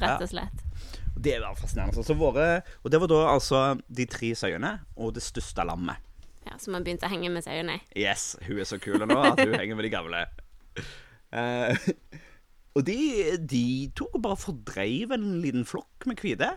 rett 0.00 0.24
og 0.24 0.30
slett. 0.30 0.64
Det 1.16 1.36
var 1.40 1.56
fascinerende. 1.56 2.04
Så 2.04 2.16
våre, 2.16 2.62
og 2.84 2.92
det 2.92 3.00
var 3.00 3.12
da 3.12 3.20
altså 3.32 3.60
de 3.88 4.04
tre 4.08 4.32
sauene 4.36 4.72
og 4.96 5.14
det 5.16 5.24
største 5.24 5.64
lammet. 5.68 6.00
Ja, 6.46 6.56
Som 6.62 6.76
har 6.76 6.84
begynt 6.86 7.04
å 7.04 7.10
henge 7.10 7.30
med 7.32 7.44
sauene. 7.44 7.80
Yes, 7.96 8.36
hun 8.46 8.60
er 8.60 8.68
så 8.68 8.78
kul 8.80 9.00
nå 9.02 9.16
at 9.20 9.40
hun 9.40 9.56
henger 9.56 9.76
med 9.78 9.88
de 9.88 9.92
gamle. 9.92 10.22
Eh, 11.36 11.88
og 12.76 12.84
de, 12.86 12.98
de 13.40 13.64
tok 13.96 14.16
og 14.16 14.24
bare 14.28 14.40
fordreiv 14.40 15.16
en 15.16 15.26
liten 15.42 15.66
flokk 15.68 16.06
med 16.08 16.20
hvite. 16.22 16.52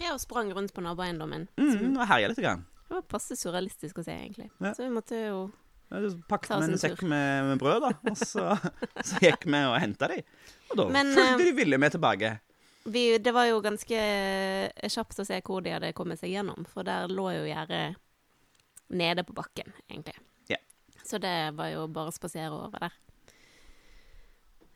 Ja, 0.00 0.14
og 0.16 0.20
sprang 0.22 0.48
rundt 0.56 0.72
på 0.74 0.82
naboeiendommen. 0.84 1.48
Mm, 1.60 1.96
og 2.00 2.06
herja 2.08 2.30
litt. 2.32 2.40
Grann. 2.40 2.62
Det 2.88 2.96
var 2.96 3.02
passe 3.06 3.36
surrealistisk 3.38 4.00
å 4.00 4.04
se, 4.06 4.14
egentlig. 4.16 4.48
Ja. 4.58 4.72
Så 4.74 4.82
vi 4.86 4.90
måtte 4.94 5.18
jo 5.28 5.40
Ja, 5.90 6.00
så 6.08 6.16
Pakket 6.30 6.52
med 6.62 6.72
en 6.72 6.78
sekk 6.80 7.02
med, 7.02 7.44
med 7.50 7.58
brød, 7.60 7.82
da. 7.84 7.90
Og 8.10 8.16
så, 8.18 8.44
så 9.10 9.20
gikk 9.22 9.44
vi 9.46 9.60
og 9.66 9.76
henta 9.82 10.08
de. 10.12 10.20
Og 10.70 10.78
da 10.80 10.86
Men, 10.94 11.12
fulgte 11.16 11.34
eh, 11.36 11.44
de 11.50 11.52
ville 11.58 11.78
med 11.82 11.92
tilbake. 11.96 12.30
vi, 12.84 13.04
Det 13.18 13.34
var 13.36 13.46
jo 13.50 13.60
ganske 13.64 14.00
kjapt 14.88 15.20
å 15.20 15.26
se 15.28 15.40
hvor 15.46 15.60
de 15.66 15.74
hadde 15.76 15.92
kommet 15.98 16.18
seg 16.22 16.32
gjennom, 16.32 16.64
for 16.70 16.86
der 16.86 17.10
lå 17.10 17.28
jo 17.36 17.44
gjerdet 17.50 17.98
nede 18.90 19.22
på 19.26 19.34
bakken, 19.36 19.70
egentlig. 19.90 20.16
Ja. 20.50 20.58
Så 21.06 21.18
det 21.22 21.34
var 21.58 21.68
jo 21.74 21.84
bare 21.90 22.10
å 22.10 22.16
spasere 22.16 22.54
over 22.56 22.86
der. 22.88 22.96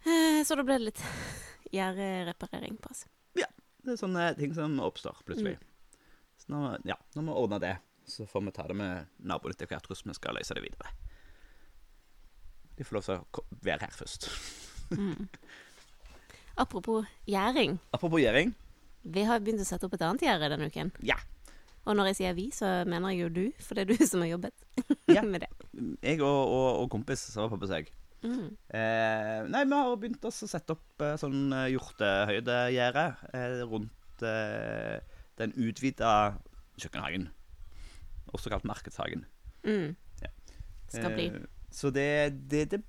Eh, 0.04 0.42
Så 0.44 0.54
da 0.58 0.62
ble 0.66 0.76
det 0.78 0.90
litt 0.92 1.02
gjerdereparering 1.74 2.76
på 2.82 2.90
oss. 2.92 3.06
Det 3.84 3.94
er 3.94 4.00
sånne 4.00 4.28
ting 4.38 4.54
som 4.56 4.78
oppstår 4.80 5.18
plutselig. 5.28 5.56
Mm. 5.60 6.00
Så 6.40 6.52
nå, 6.52 6.60
ja, 6.88 6.96
når 7.14 7.26
vi 7.28 7.34
ordne 7.44 7.60
det, 7.62 7.74
så 8.08 8.26
får 8.28 8.44
vi 8.46 8.52
ta 8.56 8.66
det 8.68 8.76
med 8.76 9.10
naboen 9.24 9.54
etter 9.54 9.68
hvert 9.70 9.86
hvordan 9.88 10.12
vi 10.12 10.16
skal 10.18 10.36
løse 10.36 10.56
det 10.56 10.64
videre. 10.64 10.92
De 12.74 12.84
får 12.84 12.96
lov 12.98 13.06
til 13.06 13.20
å 13.22 13.44
være 13.64 13.86
her 13.86 13.94
først. 13.94 14.28
Mm. 14.96 15.28
Apropos 16.64 17.06
gjæring. 17.28 17.78
Apropos 17.94 18.22
gjæring. 18.22 18.52
Vi 19.04 19.24
har 19.28 19.40
begynt 19.44 19.62
å 19.62 19.68
sette 19.68 19.86
opp 19.86 19.94
et 19.96 20.04
annet 20.06 20.24
gjerde 20.24 20.50
denne 20.54 20.68
uken. 20.72 20.92
Ja. 21.04 21.16
Og 21.84 21.96
når 21.98 22.12
jeg 22.12 22.18
sier 22.22 22.36
vi, 22.36 22.46
så 22.54 22.68
mener 22.88 23.12
jeg 23.12 23.24
jo 23.26 23.32
du, 23.34 23.44
for 23.60 23.76
det 23.76 23.84
er 23.84 23.92
du 23.92 24.06
som 24.10 24.24
har 24.24 24.32
jobbet 24.34 24.54
Ja. 25.12 25.22
med 25.32 25.44
det. 25.44 25.50
Jeg 26.02 26.22
og, 26.22 26.28
og, 26.48 26.68
og 26.84 26.90
kompis 26.94 27.26
som 27.28 27.44
var 27.44 27.52
på 27.52 27.60
besøk. 27.66 27.90
Mm. 28.24 28.56
Eh, 28.72 29.40
nei, 29.52 29.64
vi 29.68 29.76
har 29.76 29.96
begynt 30.00 30.24
å 30.24 30.32
sette 30.32 30.72
opp 30.72 31.04
eh, 31.04 31.16
sånn 31.20 31.52
eh, 31.52 31.68
hjortehøydegjerde 31.74 33.04
eh, 33.36 33.58
rundt 33.68 34.24
eh, 34.24 34.96
den 35.40 35.52
utvida 35.60 36.14
kjøkkenhagen. 36.80 37.28
Også 38.34 38.52
kalt 38.52 38.64
Markedshagen. 38.68 39.26
Mm. 39.66 39.92
Ja. 40.22 40.32
Skal 40.88 41.12
bli. 41.12 41.28
Eh, 41.28 41.46
så 41.74 41.92
det, 41.92 42.08
det, 42.48 42.64
det, 42.72 42.80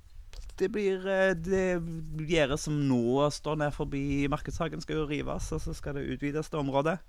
det 0.61 0.69
blir 0.71 1.05
eh, 1.09 1.33
Det 1.35 1.65
gjerdet 2.29 2.61
som 2.61 2.77
nå 2.87 3.27
står 3.33 3.59
ned 3.59 3.75
forbi 3.75 4.25
Markedshagen, 4.31 4.83
skal 4.83 5.01
jo 5.01 5.09
rives, 5.09 5.51
og 5.51 5.63
så 5.63 5.75
skal 5.75 5.99
det 5.99 6.07
utvides 6.15 6.51
det 6.53 6.61
området. 6.61 6.99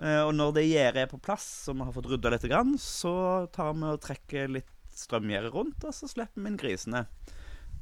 Eh, 0.00 0.22
og 0.24 0.32
når 0.34 0.56
det 0.56 0.68
gjerdet 0.70 1.04
er 1.04 1.10
på 1.12 1.20
plass, 1.22 1.48
og 1.68 1.76
vi 1.76 1.86
har 1.86 1.94
fått 1.94 2.08
rydda 2.10 2.32
litt, 2.34 2.48
så 2.82 3.14
tar 3.54 3.76
vi 3.76 3.92
og 3.92 4.00
trekker 4.02 4.56
litt 4.56 4.73
strømgjerde 4.98 5.52
rundt, 5.54 5.84
og 5.84 5.94
så 5.96 6.08
slipper 6.10 6.42
vi 6.42 6.50
inn 6.50 6.60
grisene. 6.60 7.04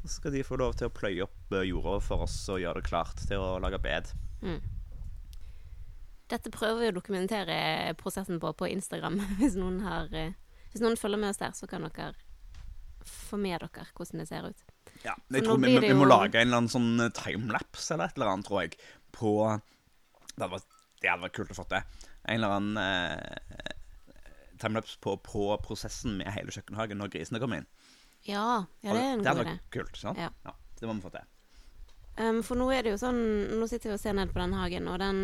Så 0.02 0.16
skal 0.16 0.34
de 0.34 0.44
få 0.46 0.58
lov 0.58 0.76
til 0.78 0.88
å 0.88 0.94
pløye 0.94 1.26
opp 1.26 1.54
eh, 1.54 1.68
jorda 1.68 1.98
for 2.02 2.26
oss 2.26 2.36
og 2.50 2.62
gjøre 2.62 2.80
det 2.80 2.88
klart 2.88 3.22
til 3.28 3.42
å 3.42 3.58
lage 3.62 3.80
bed. 3.82 4.10
Mm. 4.42 4.58
Dette 6.32 6.52
prøver 6.54 6.80
vi 6.80 6.90
å 6.90 6.96
dokumentere 6.96 7.56
prosessen 8.00 8.40
på 8.42 8.54
på 8.56 8.70
Instagram. 8.72 9.20
Hvis 9.40 9.58
noen, 9.60 9.80
har, 9.86 10.08
eh, 10.16 10.34
hvis 10.72 10.84
noen 10.84 10.98
følger 10.98 11.22
med 11.22 11.34
oss 11.34 11.42
der, 11.42 11.54
så 11.56 11.68
kan 11.70 11.86
dere 11.86 12.12
få 13.02 13.38
med 13.40 13.58
dere 13.60 13.88
hvordan 13.96 14.22
det 14.22 14.28
ser 14.30 14.48
ut. 14.48 14.64
Ja, 15.02 15.16
jeg 15.34 15.42
tror 15.44 15.58
vi, 15.58 15.74
vi, 15.82 15.94
må 15.98 16.06
lage 16.06 16.38
en 16.38 16.48
eller 16.48 16.62
annen 16.62 16.72
sånn 16.72 17.02
eh, 17.02 17.14
timelapse 17.16 17.94
eller 17.94 18.10
et 18.10 18.18
eller 18.18 18.32
annet, 18.32 18.48
tror 18.48 18.64
jeg, 18.64 18.78
på 19.12 19.34
det 20.32 20.46
hadde 20.46 21.24
vært 21.26 21.36
kult 21.36 21.52
å 21.52 21.58
få 21.58 21.66
til. 21.70 22.02
En 22.22 22.38
eller 22.38 22.56
annen 22.56 22.78
eh, 22.80 23.78
timelapse 24.62 24.98
på, 25.02 25.16
på 25.26 25.50
prosessen 25.64 26.16
med 26.20 26.32
hele 26.34 26.54
kjøkkenhagen 26.54 27.00
når 27.00 27.12
grisene 27.16 27.42
kommer 27.42 27.62
inn. 27.62 27.68
Ja, 28.26 28.64
ja 28.86 28.94
det 28.94 29.02
er 29.02 29.12
en 29.12 29.22
god 29.22 29.24
det 29.24 29.30
er 29.30 29.38
hadde 29.38 29.46
idé. 29.50 29.60
kult. 29.74 29.98
sant? 29.98 30.20
Ja. 30.22 30.56
Det 30.78 30.88
må 30.88 30.96
vi 30.98 31.04
få 31.04 31.12
til. 31.14 31.28
Um, 32.18 32.42
for 32.44 32.60
nå 32.60 32.66
er 32.74 32.84
det 32.84 32.90
jo 32.92 32.98
sånn 33.00 33.20
Nå 33.56 33.64
sitter 33.70 33.88
vi 33.88 33.94
og 33.94 34.00
ser 34.02 34.12
ned 34.18 34.34
på 34.34 34.40
den 34.42 34.52
hagen, 34.52 34.88
og 34.92 34.98
den, 35.00 35.20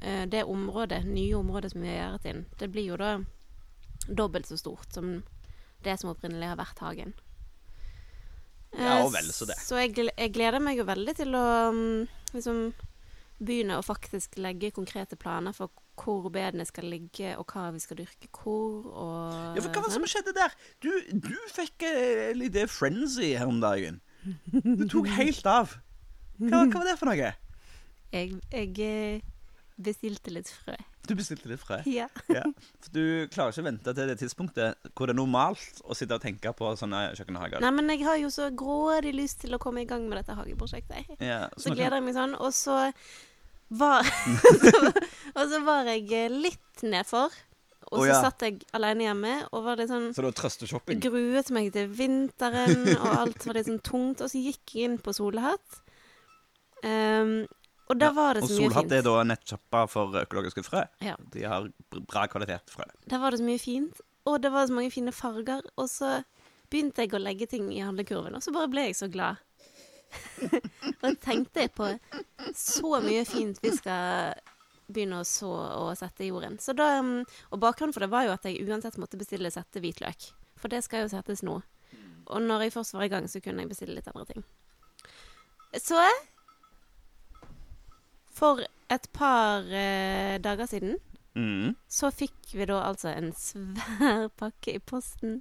uh, 0.00 0.24
det 0.32 0.46
området, 0.48 1.02
nye 1.04 1.36
området 1.36 1.74
som 1.74 1.84
vi 1.84 1.90
har 1.92 1.98
gjerdet 1.98 2.30
inn, 2.30 2.46
det 2.60 2.70
blir 2.72 2.88
jo 2.88 2.96
da 3.00 3.10
dobbelt 4.08 4.48
så 4.48 4.56
stort 4.56 4.96
som 4.96 5.18
det 5.84 5.98
som 6.00 6.10
opprinnelig 6.14 6.48
har 6.48 6.58
vært 6.58 6.80
hagen. 6.82 7.12
Ja, 7.12 7.28
Eh, 8.72 9.04
og 9.04 9.12
vel 9.12 9.28
så 9.32 9.44
det. 9.44 9.58
Så 9.60 9.76
jeg, 9.76 9.92
jeg 10.16 10.32
gleder 10.32 10.62
meg 10.62 10.78
jo 10.80 10.86
veldig 10.88 11.14
til 11.18 11.34
å 11.36 11.46
mm, 11.76 12.06
liksom 12.32 12.62
begynne 13.42 13.76
å 13.76 13.84
faktisk 13.84 14.38
legge 14.40 14.72
konkrete 14.72 15.18
planer 15.20 15.52
for 15.56 15.72
hvor 16.02 16.28
bedene 16.34 16.66
skal 16.68 16.88
ligge, 16.90 17.34
og 17.38 17.46
hva 17.52 17.68
vi 17.74 17.82
skal 17.82 18.00
dyrke 18.02 18.28
hvor, 18.34 18.86
og 18.90 19.56
Ja, 19.56 19.62
for 19.62 19.70
Hva 19.70 19.82
var 19.82 19.88
det 19.88 19.94
sånn. 19.94 20.06
som 20.06 20.10
skjedde 20.12 20.34
der? 20.36 20.56
Du, 20.82 20.90
du 21.28 21.34
fikk 21.54 21.86
en 21.88 22.38
litt 22.42 22.58
frenzy 22.70 23.32
her 23.38 23.46
om 23.50 23.60
dagen. 23.62 24.00
Du 24.62 24.86
tok 24.90 25.08
helt 25.20 25.46
av. 25.46 25.76
Hva, 26.42 26.64
hva 26.66 26.80
var 26.80 26.88
det 26.90 26.98
for 27.00 27.10
noe? 27.10 27.32
Jeg, 28.12 28.34
jeg 28.52 28.72
eh, 28.84 29.28
bestilte 29.82 30.32
litt 30.34 30.50
frø. 30.52 30.74
Du 31.08 31.16
bestilte 31.18 31.48
litt 31.50 31.58
frø. 31.62 31.80
Ja. 31.90 32.04
Ja. 32.30 32.44
For 32.84 32.92
du 32.94 33.02
klarer 33.32 33.50
ikke 33.54 33.64
å 33.64 33.66
vente 33.66 33.94
til 33.96 34.10
det 34.12 34.18
tidspunktet 34.20 34.90
hvor 34.94 35.08
det 35.10 35.16
er 35.16 35.18
normalt 35.18 35.80
å 35.82 35.96
sitte 35.98 36.14
og 36.18 36.22
tenke 36.22 36.52
på 36.54 36.70
sånne 36.78 37.08
kjøkkenhager. 37.18 37.62
Nei, 37.64 37.72
men 37.74 37.90
jeg 37.90 38.04
har 38.06 38.20
jo 38.22 38.30
så 38.30 38.50
grådig 38.54 39.14
lyst 39.16 39.40
til 39.42 39.56
å 39.56 39.60
komme 39.62 39.82
i 39.82 39.88
gang 39.88 40.04
med 40.06 40.20
dette 40.20 40.36
hageprosjektet. 40.38 41.16
Ja, 41.18 41.48
Så 41.56 41.70
så 41.70 41.74
gleder 41.74 41.98
jeg 41.98 42.06
meg 42.06 42.18
sånn. 42.18 42.36
Og 42.38 42.54
så 42.54 42.76
var 43.78 44.06
Og 45.38 45.48
så 45.48 45.62
var 45.64 45.88
jeg 45.88 46.04
eh, 46.16 46.32
litt 46.32 46.84
nedfor. 46.84 47.32
Og 47.92 48.04
så 48.04 48.08
ja. 48.08 48.18
satt 48.24 48.44
jeg 48.46 48.60
alene 48.76 49.04
hjemme 49.04 49.32
og 49.52 49.64
var 49.66 49.80
litt 49.80 49.90
sånn 49.90 50.10
Så 50.16 50.22
det 50.22 50.30
var 50.30 50.36
trøsteshopping? 50.38 51.00
Gruet 51.04 51.50
meg 51.52 51.72
til 51.74 51.90
vinteren, 51.92 52.86
og 52.94 53.08
alt 53.10 53.48
var 53.48 53.58
litt 53.58 53.68
sånn 53.68 53.82
tungt. 53.84 54.22
Og 54.24 54.32
så 54.32 54.40
gikk 54.40 54.76
jeg 54.76 54.88
inn 54.88 55.00
på 55.02 55.12
Solhatt. 55.16 55.82
Um, 56.82 57.42
og 57.92 57.98
da 58.00 58.08
Ja, 58.08 58.16
var 58.16 58.38
det 58.38 58.46
så 58.46 58.48
mye 58.48 58.56
fint. 58.56 58.64
Og 58.64 58.72
Solhatt 58.72 58.96
er 58.96 59.04
da 59.06 59.16
nettsjappa 59.28 59.82
for 59.92 60.16
økologiske 60.22 60.64
frø. 60.64 60.86
Ja. 61.04 61.18
De 61.34 61.44
har 61.44 61.68
bra 61.92 62.24
kvalitet 62.32 62.72
frø. 62.72 62.86
Der 63.12 63.20
var 63.22 63.34
det 63.34 63.42
så 63.42 63.48
mye 63.50 63.60
fint, 63.60 64.00
og 64.24 64.40
det 64.44 64.52
var 64.54 64.70
så 64.70 64.78
mange 64.78 64.94
fine 64.94 65.12
farger. 65.12 65.66
Og 65.76 65.90
så 65.92 66.22
begynte 66.72 67.04
jeg 67.04 67.12
å 67.12 67.20
legge 67.20 67.50
ting 67.50 67.68
i 67.74 67.82
handlekurven, 67.84 68.38
og 68.38 68.44
så 68.44 68.54
bare 68.54 68.70
ble 68.72 68.88
jeg 68.88 68.96
så 69.02 69.10
glad. 69.12 69.42
og 71.00 71.04
jeg 71.08 71.18
tenkte 71.22 71.68
på 71.72 71.90
så 72.56 73.00
mye 73.04 73.24
fint 73.28 73.60
vi 73.62 73.72
skal 73.76 74.34
begynne 74.92 75.22
å 75.22 75.26
så 75.26 75.50
og 75.50 75.92
sette 75.96 76.26
i 76.26 76.30
jorden. 76.30 76.58
Så 76.60 76.74
da, 76.76 76.98
mm, 77.00 77.22
og 77.50 77.62
bakgrunnen 77.62 77.94
for 77.96 78.04
det 78.04 78.12
var 78.12 78.26
jo 78.26 78.34
at 78.34 78.44
jeg 78.48 78.66
uansett 78.66 78.98
måtte 79.00 79.20
bestille 79.20 79.52
sette 79.52 79.80
hvitløk. 79.80 80.32
For 80.60 80.72
det 80.72 80.82
skal 80.84 81.06
jo 81.06 81.12
settes 81.12 81.42
nå. 81.46 81.60
Og 82.32 82.42
når 82.44 82.66
jeg 82.66 82.74
først 82.76 82.94
var 82.94 83.06
i 83.06 83.12
gang, 83.12 83.24
så 83.28 83.40
kunne 83.42 83.64
jeg 83.64 83.72
bestille 83.72 83.96
litt 83.96 84.10
andre 84.12 84.28
ting. 84.28 84.44
Så 85.80 85.98
For 88.32 88.60
et 88.92 89.08
par 89.12 89.64
eh, 89.68 90.38
dager 90.42 90.68
siden 90.68 91.00
Mm. 91.32 91.74
så 91.88 92.10
fikk 92.12 92.50
vi 92.52 92.66
da 92.68 92.82
altså 92.84 93.08
en 93.08 93.30
svær 93.32 94.26
pakke 94.36 94.74
i 94.76 94.80
posten 94.84 95.38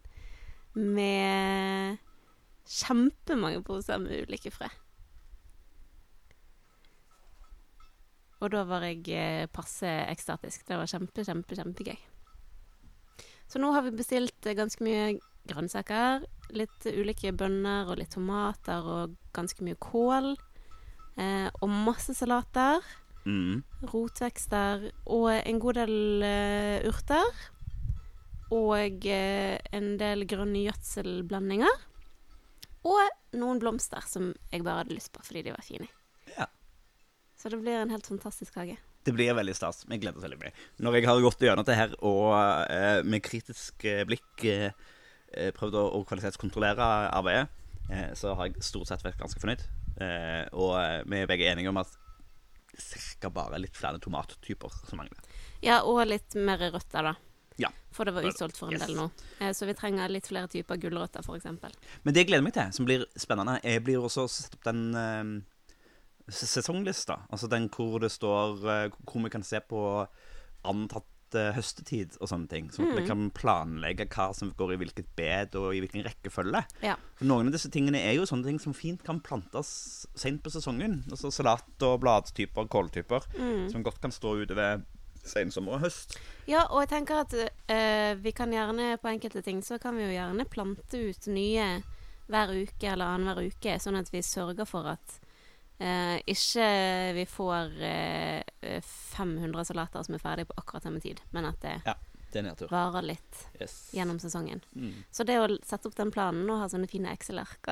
med 0.72 1.98
kjempemange 2.72 3.62
poser 3.68 4.00
med 4.02 4.28
ulike 4.28 4.52
frø. 4.54 4.70
Og 8.42 8.50
da 8.54 8.64
var 8.66 8.88
jeg 8.88 9.04
eh, 9.14 9.50
passe 9.54 9.90
ekstatisk. 10.10 10.64
Det 10.66 10.80
var 10.80 10.90
kjempe, 10.90 11.26
kjempe, 11.28 11.58
kjempegøy. 11.60 12.00
Så 13.52 13.60
nå 13.62 13.70
har 13.76 13.86
vi 13.86 13.94
bestilt 13.94 14.48
eh, 14.48 14.58
ganske 14.58 14.82
mye 14.82 15.20
grønnsaker. 15.52 16.26
Litt 16.58 16.88
ulike 16.90 17.36
bønner 17.38 17.92
og 17.92 18.00
litt 18.02 18.16
tomater 18.16 18.88
og 18.88 19.14
ganske 19.36 19.62
mye 19.68 19.78
kål. 19.78 20.34
Eh, 21.22 21.48
og 21.62 21.70
masse 21.70 22.16
salater 22.18 22.82
Mm. 23.22 23.62
rotvekster 23.86 24.88
og 25.06 25.28
en 25.30 25.60
god 25.62 25.78
del 25.78 26.24
uh, 26.26 26.90
urter. 26.90 27.42
Og 28.52 29.06
uh, 29.06 29.56
en 29.78 29.94
del 30.02 30.26
grønne 30.28 30.66
gjødselblandinger. 30.66 31.86
Og 32.88 33.38
noen 33.38 33.60
blomster 33.62 34.04
som 34.10 34.32
jeg 34.52 34.64
bare 34.66 34.84
hadde 34.84 34.96
lyst 34.98 35.12
på 35.14 35.24
fordi 35.26 35.44
de 35.48 35.54
var 35.54 35.66
fine. 35.66 35.88
Ja. 36.38 36.48
Så 37.38 37.52
det 37.54 37.60
blir 37.62 37.78
en 37.82 37.94
helt 37.94 38.08
fantastisk 38.08 38.58
hage. 38.58 38.78
Det 39.04 39.14
blir 39.18 39.34
veldig 39.34 39.54
stas. 39.58 39.84
Vi 39.90 39.98
gleder 39.98 40.20
oss 40.20 40.26
veldig 40.26 40.40
mye. 40.42 40.52
Når 40.82 40.98
jeg 40.98 41.08
har 41.10 41.22
gått 41.24 41.42
gjennom 41.42 41.66
det 41.66 41.78
her 41.78 41.94
og 42.06 42.36
eh, 42.70 43.00
med 43.06 43.24
kritisk 43.26 43.86
eh, 43.90 44.04
blikk 44.06 44.46
eh, 44.46 44.70
eh, 45.34 45.50
prøvd 45.58 45.78
å, 45.80 45.86
å 45.98 46.04
kvalitetskontrollere 46.10 46.90
arbeidet, 47.10 47.48
eh, 47.90 48.12
så 48.18 48.36
har 48.38 48.50
jeg 48.50 48.62
stort 48.66 48.92
sett 48.92 49.06
vært 49.06 49.18
ganske 49.22 49.42
fornøyd. 49.42 49.66
Eh, 50.02 50.46
og 50.54 50.78
vi 51.10 51.22
er 51.22 51.30
begge 51.30 51.50
enige 51.50 51.74
om 51.74 51.82
at 51.82 51.98
ca. 53.22 53.30
bare 53.34 53.60
litt 53.62 53.78
flere 53.78 54.00
tomattyper 54.02 54.78
som 54.88 55.02
mangler. 55.02 55.18
Ja, 55.66 55.82
og 55.82 56.04
litt 56.10 56.38
mer 56.38 56.62
røtter, 56.72 57.10
da. 57.10 57.16
Ja. 57.60 57.70
For 57.92 58.06
det 58.08 58.14
var 58.16 58.24
utsolgt 58.24 58.58
for 58.58 58.68
en 58.72 58.74
Yes. 58.80 58.86
del 58.88 58.96
nå. 58.96 59.10
Eh, 59.40 59.52
så 59.52 59.66
vi 59.68 59.74
trenger 59.74 60.08
litt 60.10 60.28
flere 60.28 60.48
typer 60.48 60.78
gulrøtter, 60.80 61.20
f.eks. 61.26 61.46
Men 62.04 62.14
det 62.14 62.22
jeg 62.24 62.28
gleder 62.32 62.44
meg 62.44 62.54
til, 62.54 62.72
som 62.72 62.86
blir 62.88 63.06
spennende, 63.20 63.60
jeg 63.64 63.84
blir 63.84 64.00
også 64.00 64.24
å 64.24 64.30
sette 64.32 64.56
opp 64.56 64.64
den 64.70 64.96
eh, 64.96 66.32
sesonglista. 66.32 67.20
Altså 67.32 67.50
den 67.52 67.70
hvor 67.74 68.00
det 68.02 68.12
står 68.14 68.62
eh, 68.70 68.90
Hvor 69.06 69.24
vi 69.26 69.32
kan 69.34 69.44
se 69.44 69.60
på 69.60 69.82
antatt 70.68 71.36
eh, 71.36 71.52
høstetid 71.56 72.18
og 72.22 72.30
sånne 72.30 72.48
ting. 72.52 72.70
Sånn 72.72 72.92
at 72.92 73.00
vi 73.02 73.06
kan 73.08 73.28
planlegge 73.36 74.06
hva 74.14 74.30
som 74.38 74.52
går 74.58 74.76
i 74.76 74.80
hvilket 74.84 75.12
bed 75.18 75.56
og 75.60 75.74
i 75.76 75.82
hvilken 75.84 76.04
rekkefølge. 76.08 76.64
Ja. 76.86 76.96
For 77.20 77.26
Noen 77.30 77.50
av 77.50 77.56
disse 77.56 77.72
tingene 77.74 78.00
er 78.04 78.16
jo 78.20 78.28
sånne 78.30 78.46
ting 78.52 78.60
som 78.62 78.76
fint 78.78 79.04
kan 79.08 79.20
plantes 79.24 80.06
sent 80.16 80.44
på 80.46 80.52
sesongen. 80.54 81.02
Altså 81.12 81.32
salat- 81.34 81.88
og 81.88 82.00
bladtyper, 82.04 82.68
kåltyper, 82.72 83.28
som 83.72 83.84
godt 83.84 84.02
kan 84.04 84.12
stå 84.16 84.36
utover 84.44 84.84
sensommer 85.28 85.78
og 85.78 85.84
høst. 85.86 86.18
Ja, 86.50 86.66
og 86.70 86.82
jeg 86.84 86.92
tenker 86.94 87.22
at 87.24 87.34
uh, 87.38 88.12
vi 88.22 88.32
kan 88.36 88.52
gjerne 88.54 88.96
på 89.02 89.12
enkelte 89.12 89.44
ting 89.46 89.62
så 89.66 89.78
kan 89.82 89.98
vi 89.98 90.08
jo 90.08 90.14
gjerne 90.16 90.46
plante 90.50 91.00
ut 91.00 91.28
nye 91.32 91.68
hver 92.32 92.54
uke 92.56 92.88
eller 92.88 93.12
annenhver 93.18 93.50
uke, 93.52 93.76
sånn 93.84 94.00
at 94.00 94.12
vi 94.14 94.22
sørger 94.24 94.68
for 94.70 94.88
at 94.94 95.18
uh, 95.82 96.18
ikke 96.30 96.68
vi 97.18 97.26
får 97.28 97.74
uh, 97.82 98.78
500 99.18 99.66
salater 99.72 100.08
som 100.08 100.16
er 100.16 100.24
ferdige 100.24 100.52
på 100.52 100.58
akkurat 100.62 100.88
samme 100.88 101.02
tid, 101.04 101.20
men 101.36 101.50
at 101.50 101.60
det 101.66 101.76
Ja, 101.86 101.98
det 102.32 102.46
er 102.46 102.72
varer 102.72 103.04
litt 103.04 103.42
Yes. 103.60 103.90
gjennom 103.94 104.20
sesongen. 104.24 104.64
Mm. 104.74 105.04
Så 105.12 105.26
det 105.28 105.40
å 105.42 105.50
sette 105.68 105.90
opp 105.90 105.98
den 106.00 106.14
planen 106.16 106.48
og 106.50 106.64
ha 106.64 106.70
sånne 106.72 106.88
fine 106.88 107.12
Excel-ark 107.12 107.68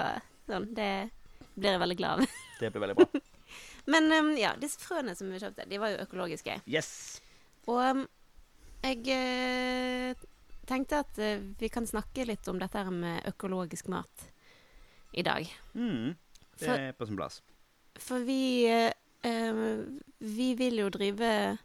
sånn, 0.49 0.73
det 0.75 1.09
blir 1.55 1.75
jeg 1.75 1.81
veldig 1.85 1.97
glad 1.99 2.19
av. 2.19 2.38
Det 2.59 2.71
blir 2.73 2.83
veldig 2.83 2.95
bra. 2.99 3.21
Men 3.89 4.12
um, 4.12 4.33
ja, 4.38 4.51
disse 4.59 4.81
frøene 4.83 5.15
som 5.15 5.31
vi 5.31 5.39
kjøpte, 5.41 5.65
de 5.69 5.79
var 5.81 5.93
jo 5.93 6.03
økologiske. 6.03 6.59
Yes. 6.69 7.21
Og 7.69 8.05
jeg 8.84 9.03
eh, 9.13 10.27
tenkte 10.69 11.01
at 11.03 11.19
eh, 11.21 11.41
vi 11.60 11.69
kan 11.71 11.88
snakke 11.88 12.27
litt 12.27 12.47
om 12.47 12.60
dette 12.62 12.84
med 12.93 13.25
økologisk 13.29 13.89
mat 13.91 14.29
i 15.12 15.23
dag. 15.25 15.47
Mm. 15.73 16.15
Det 16.60 16.69
er 16.75 16.93
på 16.97 17.08
sin 17.10 17.17
plass. 17.17 17.41
For 17.99 18.23
vi 18.23 18.67
eh, 18.69 19.63
Vi 20.19 20.47
vil 20.55 20.77
jo 20.79 20.89
drive 20.93 21.58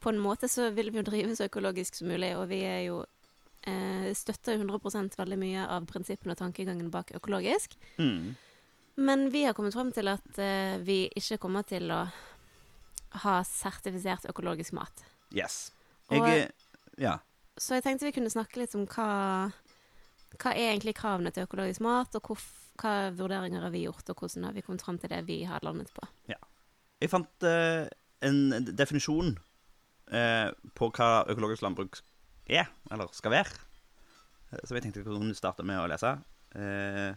På 0.00 0.10
en 0.10 0.18
måte 0.18 0.48
så 0.48 0.70
vil 0.74 0.90
vi 0.90 0.98
jo 0.98 1.06
drive 1.06 1.36
så 1.36 1.46
økologisk 1.46 1.98
som 1.98 2.08
mulig, 2.08 2.32
og 2.38 2.48
vi 2.50 2.62
er 2.66 2.80
jo 2.86 3.02
eh, 3.66 4.08
støtter 4.14 4.56
jo 4.56 4.64
100% 4.64 5.18
veldig 5.18 5.38
mye 5.38 5.66
av 5.66 5.86
prinsippene 5.90 6.34
og 6.34 6.40
tankegangen 6.40 6.90
bak 6.94 7.12
økologisk. 7.18 7.74
Mm. 7.98 8.36
Men 8.98 9.28
vi 9.30 9.44
har 9.44 9.54
kommet 9.54 9.74
frem 9.74 9.92
til 9.94 10.10
at 10.10 10.40
vi 10.82 11.04
ikke 11.18 11.38
kommer 11.38 11.62
til 11.66 11.90
å 11.94 12.00
ha 13.22 13.36
sertifisert 13.46 14.26
økologisk 14.30 14.74
mat. 14.74 15.04
Yes. 15.34 15.70
Jeg 16.10 16.22
og, 16.22 16.68
Ja. 16.98 17.18
Så 17.58 17.74
jeg 17.74 17.84
tenkte 17.84 18.06
vi 18.06 18.14
kunne 18.14 18.30
snakke 18.30 18.60
litt 18.60 18.74
om 18.78 18.86
hva, 18.86 19.50
hva 20.38 20.52
er 20.54 20.72
egentlig 20.72 20.94
kravene 20.98 21.32
til 21.34 21.46
økologisk 21.48 21.82
mat, 21.82 22.14
og 22.14 22.30
hvor, 22.30 22.42
hva 22.78 22.92
vurderinger 23.18 23.64
har 23.66 23.74
vi 23.74 23.82
gjort, 23.86 24.06
og 24.10 24.22
hvordan 24.22 24.46
har 24.46 24.54
vi 24.54 24.62
kommet 24.66 24.84
frem 24.86 24.98
til 25.02 25.10
det 25.10 25.24
vi 25.26 25.40
har 25.48 25.64
landet 25.66 25.90
på. 25.94 26.06
Jeg 26.30 27.10
fant 27.10 27.46
uh, 27.46 27.86
en 28.26 28.68
definisjon 28.78 29.34
uh, 30.10 30.48
på 30.78 30.90
hva 30.94 31.10
økologisk 31.30 31.66
landbruk 31.66 32.00
er, 32.46 32.70
eller 32.90 33.10
skal 33.12 33.34
være. 33.34 33.58
Eh, 34.52 34.62
Som 34.64 34.78
jeg 34.78 34.86
tenkte 34.86 35.02
jeg 35.02 35.08
kunne 35.10 35.36
starte 35.36 35.66
med 35.66 35.82
å 35.82 35.88
lese. 35.90 36.14
Uh, 36.54 37.12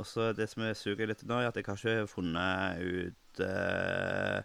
og 0.00 0.06
så 0.08 0.32
det 0.34 0.48
som 0.50 0.64
suger 0.74 1.06
litt 1.10 1.22
nå, 1.26 1.38
er 1.38 1.50
at 1.50 1.58
jeg 1.58 1.66
har 1.68 1.78
ikke 1.78 2.10
funnet 2.10 2.80
ut 2.82 3.42
eh, 3.44 4.40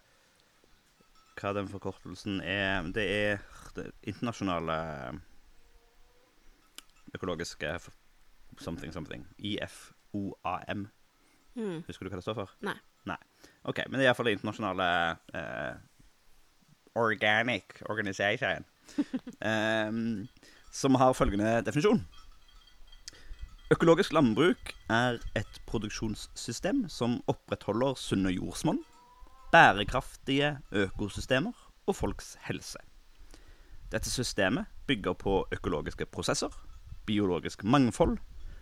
hva 1.39 1.53
den 1.55 1.69
forkortelsen 1.71 2.41
er. 2.43 2.83
Det 2.95 3.05
er 3.09 3.41
det 3.75 3.87
internasjonale 4.11 4.75
økologiske 7.15 7.71
f- 7.79 7.89
something 8.61 8.93
something. 8.93 9.25
IFOAM. 9.39 10.87
Mm. 11.55 11.81
Husker 11.87 12.05
du 12.05 12.11
hva 12.11 12.19
det 12.19 12.25
står 12.27 12.37
for? 12.43 12.53
Nei. 12.65 12.75
Nei. 13.09 13.17
OK, 13.67 13.79
men 13.87 13.97
det 13.99 14.05
er 14.05 14.09
iallfall 14.11 14.27
det 14.29 14.35
internasjonale 14.37 14.87
eh, 15.33 15.79
Organic 16.99 17.79
Organization. 17.89 18.65
um, 19.45 20.27
som 20.81 20.95
har 20.99 21.13
følgende 21.17 21.59
definisjon. 21.65 22.03
Økologisk 23.73 24.13
landbruk 24.17 24.71
er 24.89 25.19
et 25.37 25.59
produksjonssystem 25.69 26.87
som 26.89 27.19
opprettholder 27.29 27.97
sunne 28.01 28.31
jordsmonn, 28.33 28.79
bærekraftige 29.51 30.57
økosystemer 30.71 31.51
og 31.87 31.95
folks 31.95 32.37
helse. 32.45 32.77
Dette 33.91 34.09
systemet 34.09 34.65
bygger 34.87 35.13
på 35.13 35.45
økologiske 35.51 36.05
prosesser, 36.05 36.53
biologisk 37.05 37.63
mangfold 37.63 38.17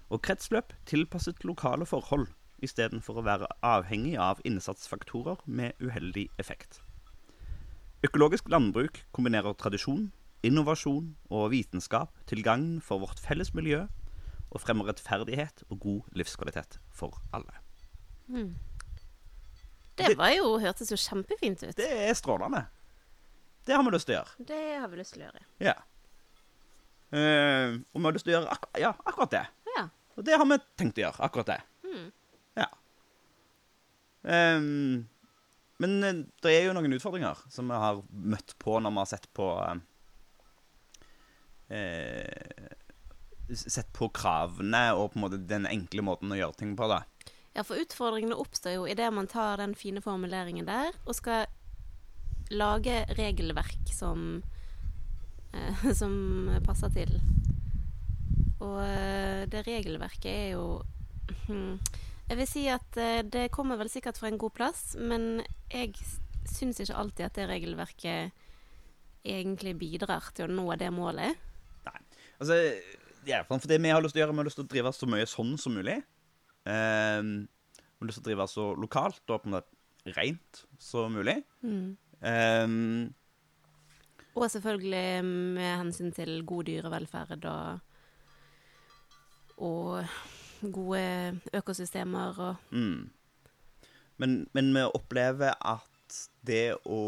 og 0.09 0.21
kretsløp 0.21 0.73
tilpasset 0.85 1.43
lokale 1.43 1.85
forhold, 1.85 2.27
istedenfor 2.63 3.19
å 3.19 3.25
være 3.27 3.49
avhengig 3.61 4.15
av 4.15 4.39
innsatsfaktorer 4.47 5.43
med 5.45 5.75
uheldig 5.83 6.29
effekt. 6.39 6.79
Økologisk 8.07 8.47
landbruk 8.47 9.01
kombinerer 9.11 9.57
tradisjon, 9.59 10.13
innovasjon 10.47 11.15
og 11.27 11.51
vitenskap 11.51 12.15
til 12.29 12.43
gagn 12.45 12.77
for 12.79 13.03
vårt 13.03 13.19
felles 13.19 13.51
miljø, 13.57 13.83
og 14.47 14.63
fremmer 14.63 14.87
rettferdighet 14.87 15.65
og 15.67 15.79
god 15.83 16.15
livskvalitet 16.15 16.79
for 16.87 17.19
alle. 17.35 17.59
Det 18.31 18.45
Det- 19.97 20.17
var 20.17 20.31
jo, 20.35 20.57
hørtes 20.61 20.91
jo 20.91 20.97
kjempefint 21.01 21.63
ut. 21.63 21.75
Det 21.75 21.87
er 22.07 22.13
strålende. 22.13 22.65
Det 23.65 23.75
har 23.75 23.83
vi 23.83 23.91
lyst 23.91 24.07
til 24.07 24.15
å 24.15 24.19
gjøre. 24.21 24.45
Det 24.47 24.63
har 24.79 24.87
vi 24.87 24.97
lyst 25.01 25.13
til 25.13 25.23
å 25.23 25.27
gjøre. 25.27 25.45
Ja. 25.59 25.73
Uh, 27.07 27.79
og 27.93 28.01
vi 28.01 28.05
har 28.05 28.15
lyst 28.15 28.25
til 28.27 28.33
å 28.33 28.37
gjøre 28.37 28.51
ak 28.55 28.67
ja, 28.79 28.91
akkurat 29.07 29.31
det. 29.31 29.43
Ja. 29.75 29.83
Og 30.17 30.25
det 30.27 30.37
har 30.39 30.45
vi 30.47 30.57
tenkt 30.79 30.97
å 30.99 31.03
gjøre. 31.05 31.19
Akkurat 31.27 31.51
det. 31.51 31.61
Mm. 31.87 32.07
Ja. 32.59 32.67
Um, 34.27 35.07
men 35.79 36.03
eh, 36.03 36.23
det 36.41 36.51
er 36.55 36.65
jo 36.65 36.73
noen 36.73 36.95
utfordringer 36.97 37.37
som 37.53 37.69
vi 37.69 37.77
har 37.77 37.99
møtt 38.09 38.55
på 38.59 38.79
når 38.81 38.91
vi 38.95 39.01
har 39.03 39.09
sett 39.11 39.27
på 39.37 39.45
uh, 39.61 39.77
Sett 43.47 43.91
på 43.95 44.09
kravene 44.11 44.81
og 44.97 45.13
på 45.13 45.19
en 45.19 45.23
måte 45.23 45.37
den 45.47 45.67
enkle 45.69 46.03
måten 46.03 46.33
å 46.33 46.39
gjøre 46.39 46.57
ting 46.59 46.73
på. 46.75 46.87
da. 46.91 47.03
Ja, 47.57 47.63
for 47.65 47.79
utfordringene 47.81 48.37
oppstår 48.37 48.75
jo 48.75 48.83
idet 48.85 49.09
man 49.13 49.27
tar 49.29 49.57
den 49.57 49.73
fine 49.73 50.01
formuleringen 50.05 50.67
der 50.67 50.93
og 51.07 51.15
skal 51.17 51.47
lage 52.53 52.99
regelverk 53.17 53.89
som 53.89 54.43
eh, 55.53 55.87
som 55.99 56.13
passer 56.67 56.93
til. 56.93 57.15
Og 58.61 58.77
eh, 58.83 59.47
det 59.49 59.63
regelverket 59.65 60.29
er 60.31 60.51
jo 60.53 60.67
Jeg 62.27 62.37
vil 62.41 62.49
si 62.49 62.65
at 62.69 62.99
eh, 62.99 63.23
det 63.25 63.47
kommer 63.55 63.79
vel 63.79 63.89
sikkert 63.89 64.19
fra 64.19 64.29
en 64.29 64.37
god 64.37 64.53
plass, 64.53 64.91
men 64.99 65.41
jeg 65.71 65.95
syns 66.47 66.81
ikke 66.83 66.99
alltid 66.99 67.25
at 67.25 67.39
det 67.39 67.47
regelverket 67.49 68.43
egentlig 69.27 69.73
bidrar 69.79 70.29
til 70.35 70.45
å 70.45 70.57
nå 70.59 70.75
det 70.79 70.91
målet. 70.93 71.39
Nei. 71.87 72.01
Altså, 72.37 72.59
ja, 73.27 73.41
for 73.47 73.63
det 73.63 73.79
vi 73.81 73.95
har 73.95 74.03
lyst 74.03 74.13
til 74.15 74.21
å 74.21 74.25
gjøre, 74.25 74.35
vi 74.35 74.43
har 74.43 74.49
lyst 74.49 74.59
til 74.59 74.67
å 74.67 74.71
drive 74.75 74.93
så 74.93 75.09
mye 75.09 75.29
sånn 75.31 75.55
som 75.59 75.75
mulig. 75.79 75.97
Um, 76.67 77.47
vi 77.77 78.03
har 78.03 78.09
lyst 78.09 78.19
til 78.19 78.25
å 78.25 78.27
drive 78.27 78.47
så 78.51 78.65
lokalt 78.75 79.31
og 79.31 79.41
på 79.41 79.47
en 79.47 79.55
måte 79.55 80.13
rent 80.17 80.63
som 80.79 81.15
mulig. 81.15 81.39
Um, 81.63 83.13
Og 84.37 84.51
selvfølgelig 84.51 85.25
med 85.25 85.71
hensyn 85.81 86.11
til 86.13 86.45
god 86.45 86.67
dyrevelferd 86.67 87.45
og, 87.49 87.79
og 89.57 90.05
gode 90.73 91.39
økosystemer 91.53 92.41
og 92.49 92.55
mm. 92.69 93.09
men, 94.17 94.37
men 94.53 94.73
vi 94.75 94.85
opplever 94.85 95.57
at 95.57 96.19
det 96.47 96.77
å 96.85 97.01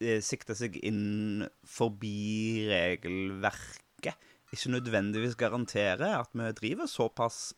eh, 0.00 0.20
sikte 0.24 0.54
seg 0.56 0.76
inn 0.86 1.44
forbi 1.64 2.68
regelverket 2.70 4.16
ikke 4.54 4.72
nødvendigvis 4.74 5.36
garanterer 5.38 6.20
at 6.20 6.34
vi 6.34 6.50
driver 6.60 6.90
såpass 6.90 7.54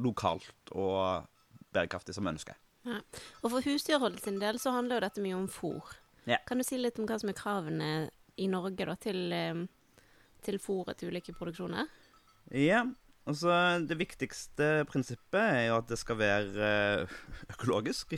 lokalt 0.00 0.72
og 0.72 1.26
bærekraftig 1.72 2.14
som 2.16 2.26
vi 2.26 2.34
ønsker. 2.34 2.56
ja. 2.88 3.00
Og 3.42 3.52
for 3.52 3.64
husdyrholdet 3.64 4.24
sin 4.24 4.40
del 4.40 4.58
så 4.58 4.72
handler 4.74 4.98
jo 4.98 5.06
dette 5.06 5.24
mye 5.24 5.36
om 5.36 5.48
fôr. 5.48 5.94
Ja. 6.28 6.38
Kan 6.48 6.60
du 6.60 6.64
si 6.66 6.78
litt 6.78 6.98
om 7.00 7.08
hva 7.08 7.18
som 7.20 7.30
er 7.32 7.38
kravene 7.38 7.90
i 8.40 8.48
Norge 8.50 8.86
da, 8.88 8.96
til, 9.00 9.32
eh, 9.32 9.64
til 10.44 10.60
fôret 10.62 11.00
til 11.00 11.12
ulike 11.12 11.34
produksjoner? 11.36 11.88
Ja, 12.56 12.84
altså 13.28 13.52
det 13.86 13.98
viktigste 14.00 14.86
prinsippet 14.90 15.40
er 15.40 15.66
jo 15.68 15.78
at 15.80 15.88
det 15.88 16.00
skal 16.00 16.20
være 16.20 16.68
eh, 16.68 17.18
økologisk. 17.54 18.16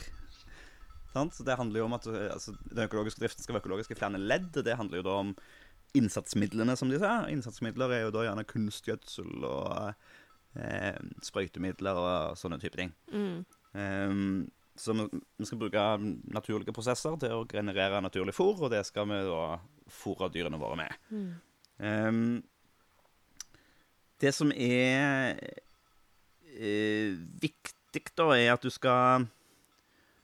Så 1.13 1.45
det 1.45 1.59
handler 1.59 1.83
jo 1.83 1.85
om 1.91 1.93
at 1.93 2.07
altså, 2.09 2.55
den 2.71 2.87
økologiske 2.87 3.21
driften 3.21 3.45
skal 3.45 3.55
være 3.55 3.67
økologisk 3.67 3.91
i 3.93 3.99
flere 3.99 4.17
ledd. 4.17 4.55
Det 4.65 4.79
handler 4.79 5.03
jo 5.03 5.05
da 5.05 5.17
om 5.21 5.35
innsatsmidlene, 5.99 6.77
som 6.77 6.91
de 6.91 7.01
sa. 7.03 7.23
Innsatsmidler 7.33 7.93
er 7.93 8.05
jo 8.07 8.13
da 8.15 8.25
gjerne 8.27 8.47
kunstgjødsel 8.49 9.45
og 9.45 9.93
eh, 10.57 10.97
sprøytemidler 11.25 12.01
og 12.01 12.39
sånne 12.41 12.59
type 12.63 12.79
ting. 12.81 12.93
Mm. 13.13 13.43
Ehm, 13.79 14.51
så 14.77 14.95
vi, 14.97 15.07
skal 15.45 15.61
bruke 15.61 15.85
naturlige 16.33 16.75
prosesser 16.77 17.19
til 17.21 17.37
å 17.37 17.49
generere 17.49 18.01
naturlig 18.05 18.35
fôr, 18.37 18.57
og 18.57 18.73
det 18.73 18.85
skal 18.89 19.09
vi 19.11 19.21
da 19.29 19.59
fôre 19.93 20.31
dyrene 20.33 20.61
våre 20.61 20.81
med. 20.81 20.97
Mm. 21.13 21.29
Ehm, 21.85 22.25
det 24.23 24.33
som 24.37 24.53
er 24.55 25.37
eh, 26.57 27.21
viktig, 27.43 28.07
da, 28.17 28.31
er 28.33 28.55
at 28.55 28.65
du 28.65 28.73
skal 28.73 29.29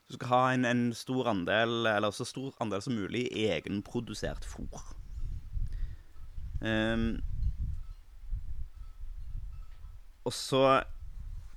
du 0.08 0.14
skal 0.16 0.30
ha 0.30 0.44
en, 0.54 0.64
en 0.64 0.86
stor 0.96 1.28
andel, 1.28 1.82
eller 1.90 2.14
så 2.16 2.24
stor 2.24 2.54
andel 2.64 2.80
som 2.80 2.96
mulig, 2.96 3.26
egenprodusert 3.36 4.46
fôr. 4.48 4.94
Ehm, 6.64 7.20
og 10.26 10.34
så 10.34 10.82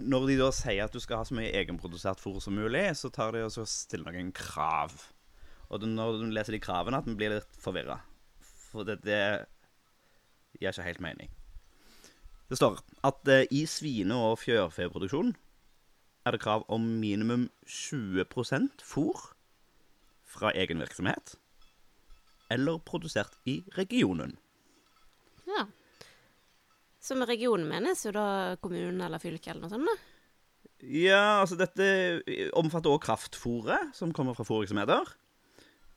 Når 0.01 0.27
de 0.29 0.35
da 0.39 0.47
sier 0.49 0.85
at 0.85 0.93
du 0.93 0.97
skal 0.97 1.19
ha 1.19 1.25
så 1.27 1.35
mye 1.37 1.51
egenprodusert 1.53 2.17
fôr 2.17 2.39
som 2.41 2.55
mulig, 2.57 2.87
så 2.97 3.11
tar 3.13 3.35
de 3.35 3.43
og 3.45 3.53
stiller 3.69 4.09
noen 4.09 4.31
krav. 4.33 4.95
Og 5.69 5.83
når 5.85 6.17
du 6.17 6.23
leser 6.33 6.55
de 6.55 6.59
kravene, 6.63 6.97
at 6.97 7.05
vi 7.05 7.13
blir 7.19 7.35
litt 7.35 7.59
forvirra. 7.61 7.99
For 8.71 8.87
det, 8.87 9.03
det 9.05 9.45
gir 10.57 10.73
ikke 10.73 10.87
helt 10.87 11.03
mening. 11.05 11.29
Det 12.49 12.57
står 12.57 12.81
at 13.05 13.29
eh, 13.29 13.45
i 13.53 13.61
svine- 13.69 14.17
og 14.17 14.39
fjørfeproduksjon 14.41 15.35
er 16.25 16.33
det 16.33 16.41
krav 16.41 16.65
om 16.65 16.81
minimum 16.97 17.45
20% 17.69 18.81
fôr 18.81 19.21
fra 20.25 20.51
egen 20.57 20.81
virksomhet 20.81 21.37
eller 22.51 22.81
produsert 22.83 23.37
i 23.47 23.61
regionen. 23.77 24.35
Så 27.01 27.17
med 27.17 27.29
regionen 27.31 27.69
menes 27.69 28.05
jo 28.05 28.13
da 28.13 28.55
kommunen 28.61 29.01
eller 29.01 29.21
fylket 29.21 29.55
eller 29.55 29.65
noe 29.65 29.73
sånt? 29.73 29.89
da? 29.89 29.95
Ja, 30.81 31.41
altså 31.41 31.57
dette 31.59 31.85
omfatter 32.57 32.89
også 32.89 33.05
kraftfôret, 33.05 33.91
som 33.97 34.13
kommer 34.13 34.37
fra 34.37 34.45
fôrvirksomheter. 34.45 35.09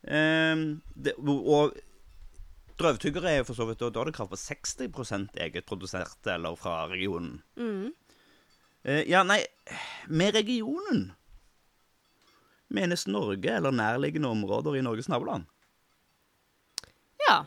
Um, 0.05 0.65
det, 0.97 1.15
og 1.21 1.77
drøvtyggere 2.77 3.31
er 3.31 3.39
jo 3.39 3.47
for 3.49 3.57
så 3.57 3.65
vidt 3.65 3.81
Da 3.81 3.89
har 3.89 4.03
er 4.03 4.11
det 4.11 4.17
krav 4.19 4.29
på 4.29 4.37
60 4.37 5.31
eget 5.41 5.65
produsert 5.65 6.27
eller 6.29 6.57
fra 6.57 6.87
regionen. 6.91 7.43
Mm. 7.57 7.93
Eh, 8.85 9.05
ja, 9.09 9.23
nei, 9.25 9.41
med 10.09 10.35
regionen 10.35 11.13
menes 12.69 13.07
Norge 13.07 13.57
eller 13.57 13.73
nærliggende 13.73 14.29
områder 14.29 14.77
i 14.77 14.83
Norges 14.85 15.09
naboland. 15.09 15.47
Ja. 17.29 17.45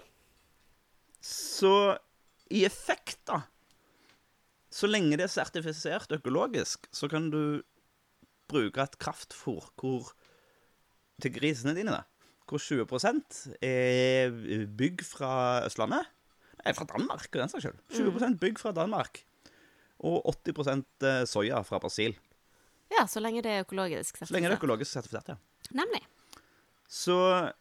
Så 1.21 1.97
i 2.51 2.63
effekt, 2.65 3.19
da 3.27 3.41
Så 4.71 4.87
lenge 4.87 5.17
det 5.17 5.23
er 5.23 5.31
sertifisert 5.31 6.11
økologisk, 6.11 6.87
så 6.91 7.07
kan 7.07 7.29
du 7.31 7.63
bruke 8.47 8.83
et 8.83 8.97
kraftfôr 8.99 9.71
hvor 9.79 10.11
til 11.21 11.33
grisene 11.33 11.73
dine, 11.73 11.91
da, 11.91 12.03
hvor 12.47 12.59
20% 12.61 13.55
er 13.63 14.29
bygg 14.77 15.01
fra 15.07 15.63
Østlandet. 15.65 16.05
Nei, 16.63 16.73
fra 16.75 16.85
Danmark, 16.89 17.25
for 17.31 17.39
den 17.39 17.49
saks 17.49 17.63
skyld. 17.63 17.79
20% 17.95 18.37
bygg 18.41 18.59
fra 18.59 18.73
Danmark. 18.75 19.23
Og 19.99 20.21
80% 20.35 21.25
soya 21.25 21.61
fra 21.65 21.79
Brasil. 21.79 22.17
ja, 22.91 23.07
så 23.07 23.19
lenge 23.19 23.41
det 23.41 23.51
er 23.51 23.65
økologisk. 23.65 24.17
Så 24.17 24.33
lenge 24.33 24.49
det 24.49 24.53
er 24.53 24.59
økologisk 24.59 24.91
sertifisert, 24.91 25.29
ja. 25.29 25.35
Nemlig. 25.71 26.03
Så 26.87 27.51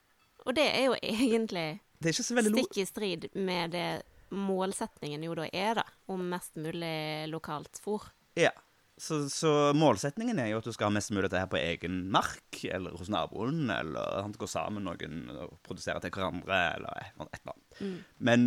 Og 0.44 0.56
det 0.56 0.68
er 0.68 0.84
jo 0.84 0.96
egentlig 1.02 1.80
det 2.02 2.12
er 2.12 2.42
stikk 2.44 2.76
i 2.76 2.84
strid 2.84 3.28
med 3.34 3.72
det 3.72 4.02
målsetningen 4.34 5.24
jo 5.26 5.34
da 5.38 5.48
er, 5.52 5.80
da, 5.80 5.84
om 6.12 6.24
mest 6.30 6.56
mulig 6.60 7.28
lokalt 7.32 7.80
fôr. 7.82 8.08
Ja. 8.38 8.52
Så, 8.96 9.26
så 9.28 9.50
målsetningen 9.76 10.38
er 10.40 10.48
jo 10.48 10.62
at 10.62 10.64
du 10.64 10.72
skal 10.72 10.88
ha 10.88 10.94
mest 10.96 11.12
mulig 11.12 11.28
av 11.28 11.34
det 11.34 11.40
her 11.42 11.50
på 11.52 11.60
egen 11.60 11.98
mark, 12.12 12.62
eller 12.64 12.96
hos 12.96 13.10
naboen, 13.12 13.66
eller 13.68 14.22
han 14.24 14.32
gå 14.32 14.48
sammen 14.48 14.86
med 14.86 15.02
noen 15.04 15.42
og 15.44 15.58
produsere 15.66 16.00
til 16.00 16.14
hverandre, 16.14 16.60
eller 16.78 17.02
et 17.02 17.18
eller 17.42 17.52
annet. 17.52 18.06
Men, 18.16 18.46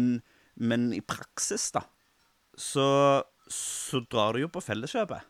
men 0.58 0.88
i 0.98 1.04
praksis, 1.06 1.68
da, 1.76 1.84
så, 2.58 2.88
så 3.46 4.02
drar 4.10 4.34
du 4.34 4.42
jo 4.42 4.50
på 4.50 4.64
felleskjøpet. 4.66 5.30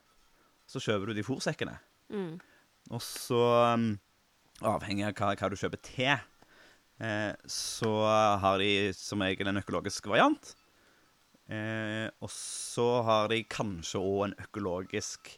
Så 0.70 0.80
kjøper 0.86 1.12
du 1.12 1.18
de 1.18 1.26
fòrsekkene. 1.26 1.76
Mm. 2.16 2.38
Og 2.96 3.04
så, 3.04 3.44
um, 3.76 3.92
avhengig 4.66 5.10
av 5.10 5.18
hva, 5.20 5.34
hva 5.36 5.52
du 5.52 5.60
kjøper 5.60 5.84
til, 5.84 6.16
så 7.00 7.92
har 8.44 8.60
de 8.60 8.90
som 8.98 9.22
regel 9.24 9.48
en 9.48 9.62
økologisk 9.62 10.10
variant. 10.12 10.50
Eh, 11.50 12.06
og 12.22 12.30
så 12.30 12.88
har 13.08 13.30
de 13.32 13.40
kanskje 13.50 14.02
òg 14.04 14.20
en 14.28 14.36
økologisk 14.44 15.32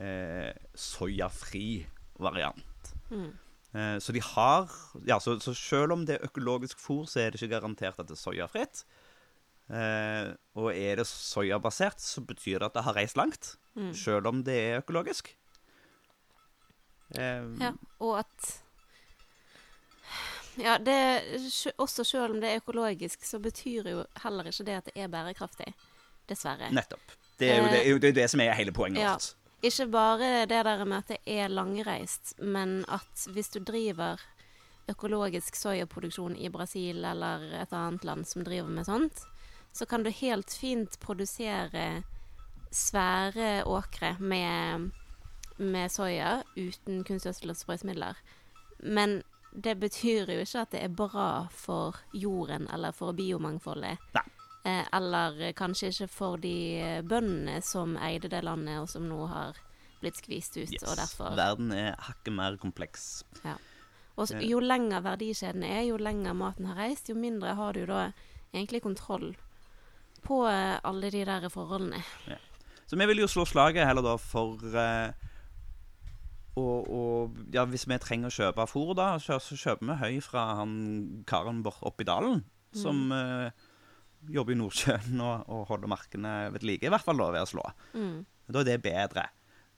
eh, 0.00 0.54
soyafri 0.72 1.82
variant. 2.16 2.92
Mm. 3.10 3.32
Eh, 3.76 3.96
så 4.00 4.14
de 4.16 4.22
har 4.24 4.70
Ja, 5.04 5.18
så, 5.20 5.36
så 5.40 5.52
selv 5.52 5.92
om 5.92 6.06
det 6.08 6.16
er 6.16 6.30
økologisk 6.30 6.80
fôr, 6.80 7.04
så 7.04 7.20
er 7.20 7.30
det 7.30 7.42
ikke 7.42 7.58
garantert 7.58 8.00
at 8.00 8.08
det 8.08 8.16
er 8.16 8.22
soyafritt. 8.22 8.84
Eh, 9.68 10.30
og 10.56 10.70
er 10.72 11.02
det 11.02 11.06
soyabasert, 11.10 12.00
så 12.00 12.24
betyr 12.24 12.62
det 12.62 12.70
at 12.70 12.78
det 12.78 12.86
har 12.86 12.96
reist 12.96 13.20
langt. 13.20 13.56
Mm. 13.76 13.92
Selv 13.92 14.30
om 14.32 14.40
det 14.46 14.56
er 14.56 14.80
økologisk. 14.80 15.34
Eh, 17.18 17.44
Ja, 17.60 17.74
og 18.00 18.20
at 18.24 18.62
Ja, 20.58 20.78
det, 20.78 20.96
også 21.78 22.04
selv 22.04 22.34
om 22.34 22.40
det 22.42 22.50
er 22.50 22.60
økologisk, 22.62 23.24
så 23.24 23.38
betyr 23.38 23.90
jo 23.92 24.04
heller 24.22 24.48
ikke 24.50 24.64
det 24.66 24.76
at 24.80 24.88
det 24.90 24.96
er 25.02 25.08
bærekraftig. 25.12 25.72
Dessverre. 26.28 26.68
Nettopp. 26.74 27.14
Det 27.38 27.50
er 27.50 27.60
jo 27.62 27.68
det, 27.70 27.78
er 27.86 27.90
jo 27.90 27.98
det, 28.02 28.08
er 28.08 28.16
det 28.18 28.30
som 28.30 28.40
er 28.44 28.52
hele 28.58 28.72
poenget 28.72 29.00
Ja. 29.00 29.12
vårt. 29.14 29.34
Ikke 29.62 29.86
bare 29.90 30.46
det 30.46 30.58
der 30.64 30.84
med 30.84 30.96
at 30.98 31.08
det 31.08 31.18
er 31.26 31.48
langreist, 31.48 32.34
men 32.38 32.84
at 32.88 33.24
hvis 33.32 33.48
du 33.48 33.58
driver 33.64 34.20
økologisk 34.88 35.56
soyaproduksjon 35.56 36.36
i 36.36 36.48
Brasil 36.48 37.04
eller 37.04 37.42
et 37.62 37.72
annet 37.72 38.04
land 38.04 38.26
som 38.26 38.44
driver 38.44 38.68
med 38.68 38.86
sånt, 38.86 39.24
så 39.72 39.86
kan 39.86 40.02
du 40.02 40.10
helt 40.10 40.52
fint 40.60 40.98
produsere 41.00 42.02
svære 42.70 43.64
åkre 43.66 44.16
med, 44.20 44.90
med 45.58 45.90
soya 45.92 46.42
uten 46.56 47.02
kunstgjødsel 47.04 47.50
og 47.50 47.56
sprøytemidler. 47.56 48.14
Men 48.82 49.22
det 49.58 49.74
betyr 49.80 50.30
jo 50.30 50.40
ikke 50.44 50.60
at 50.62 50.70
det 50.74 50.82
er 50.86 50.92
bra 50.94 51.28
for 51.50 51.96
jorden 52.14 52.68
eller 52.74 52.92
for 52.94 53.12
biomangfoldet. 53.18 53.98
Nei. 54.14 54.24
Eh, 54.68 54.84
eller 54.92 55.52
kanskje 55.56 55.90
ikke 55.92 56.08
for 56.12 56.36
de 56.42 56.52
eh, 56.82 57.00
bøndene 57.02 57.60
som 57.64 57.96
eide 58.04 58.28
det 58.30 58.42
landet, 58.44 58.78
og 58.82 58.88
som 58.90 59.06
nå 59.08 59.26
har 59.30 59.58
blitt 60.02 60.18
skvist 60.20 60.56
ut. 60.60 60.70
Yes. 60.72 60.84
Og 60.86 60.96
derfor 60.98 61.34
Verden 61.38 61.72
er 61.74 61.96
hakket 62.06 62.34
mer 62.34 62.56
kompleks. 62.60 63.24
Ja. 63.44 63.56
og 64.16 64.28
så- 64.28 64.40
Jo 64.42 64.58
lenger 64.60 65.00
verdikjeden 65.00 65.62
er, 65.64 65.82
jo 65.86 65.96
lenger 65.96 66.34
maten 66.34 66.66
har 66.66 66.76
reist, 66.76 67.08
jo 67.08 67.14
mindre 67.14 67.54
har 67.54 67.72
du 67.72 67.84
da 67.86 68.12
egentlig 68.54 68.82
kontroll 68.82 69.36
på 70.26 70.42
eh, 70.48 70.78
alle 70.84 71.10
de 71.10 71.24
der 71.24 71.48
forholdene. 71.48 72.02
Ja. 72.26 72.36
Så 72.86 72.96
vi 72.98 73.06
vil 73.06 73.18
jo 73.18 73.26
slå 73.28 73.44
slaget 73.46 73.86
heller 73.86 74.02
da 74.02 74.16
for 74.16 74.58
eh, 74.74 75.12
og, 76.58 76.90
og 76.90 77.54
ja, 77.54 77.64
hvis 77.68 77.86
vi 77.88 77.98
trenger 78.02 78.30
å 78.30 78.34
kjøpe 78.34 78.66
fôr, 78.70 78.92
da, 78.98 79.12
så, 79.22 79.38
så 79.42 79.58
kjøper 79.58 79.90
vi 79.90 79.98
høy 80.02 80.20
fra 80.24 80.44
han 80.60 80.74
karen 81.28 81.62
bort 81.64 81.82
oppe 81.86 82.04
i 82.04 82.08
dalen, 82.08 82.42
som 82.76 83.08
uh, 83.14 83.48
jobber 84.28 84.54
i 84.54 84.58
Nordsjøen 84.58 85.20
og, 85.24 85.48
og 85.48 85.66
holder 85.70 85.90
markene 85.90 86.34
ved 86.54 86.66
like, 86.66 86.86
i 86.86 86.92
hvert 86.92 87.04
fall 87.04 87.20
da 87.20 87.30
ved 87.34 87.46
å 87.46 87.50
slå. 87.50 87.64
Mm. 87.94 88.22
Da 88.48 88.62
er 88.62 88.68
det 88.68 88.78
bedre. 88.84 89.28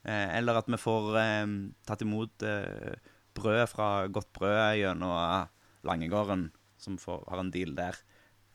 Eh, 0.00 0.36
eller 0.38 0.60
at 0.60 0.68
vi 0.70 0.78
får 0.80 1.16
eh, 1.20 1.54
tatt 1.88 2.04
imot 2.06 2.44
eh, 2.46 2.94
brød 3.36 3.64
fra 3.68 3.88
Godt 4.08 4.30
Brød 4.36 4.78
gjennom 4.80 5.48
Langegården, 5.86 6.48
som 6.80 6.96
får, 7.00 7.24
har 7.28 7.42
en 7.42 7.52
deal 7.52 7.74
der. 7.76 7.98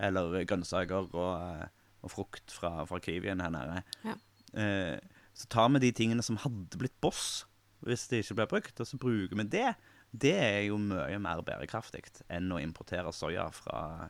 Eller 0.01 0.41
grønnsaker 0.47 1.11
og, 1.13 1.33
eh, 1.35 1.67
og 2.05 2.13
frukt 2.13 2.53
fra, 2.53 2.79
fra 2.89 3.01
Kiwien 3.03 3.43
her 3.43 3.53
nede. 3.53 3.83
Ja. 4.05 4.15
Eh, 4.55 4.95
så 5.35 5.49
tar 5.51 5.69
vi 5.75 5.83
de 5.83 5.91
tingene 5.95 6.23
som 6.23 6.39
hadde 6.41 6.79
blitt 6.79 6.95
Boss 7.03 7.43
hvis 7.85 8.07
det 8.11 8.23
ikke 8.23 8.39
blir 8.39 8.51
brukt, 8.55 8.81
og 8.81 8.89
så 8.89 8.99
bruker 9.01 9.37
vi 9.39 9.47
det. 9.55 9.69
Det 10.11 10.35
er 10.39 10.61
jo 10.69 10.77
mye 10.81 11.17
mer 11.21 11.41
bærekraftig 11.45 12.03
enn 12.31 12.51
å 12.53 12.61
importere 12.61 13.11
soya 13.13 13.47
fra 13.53 14.07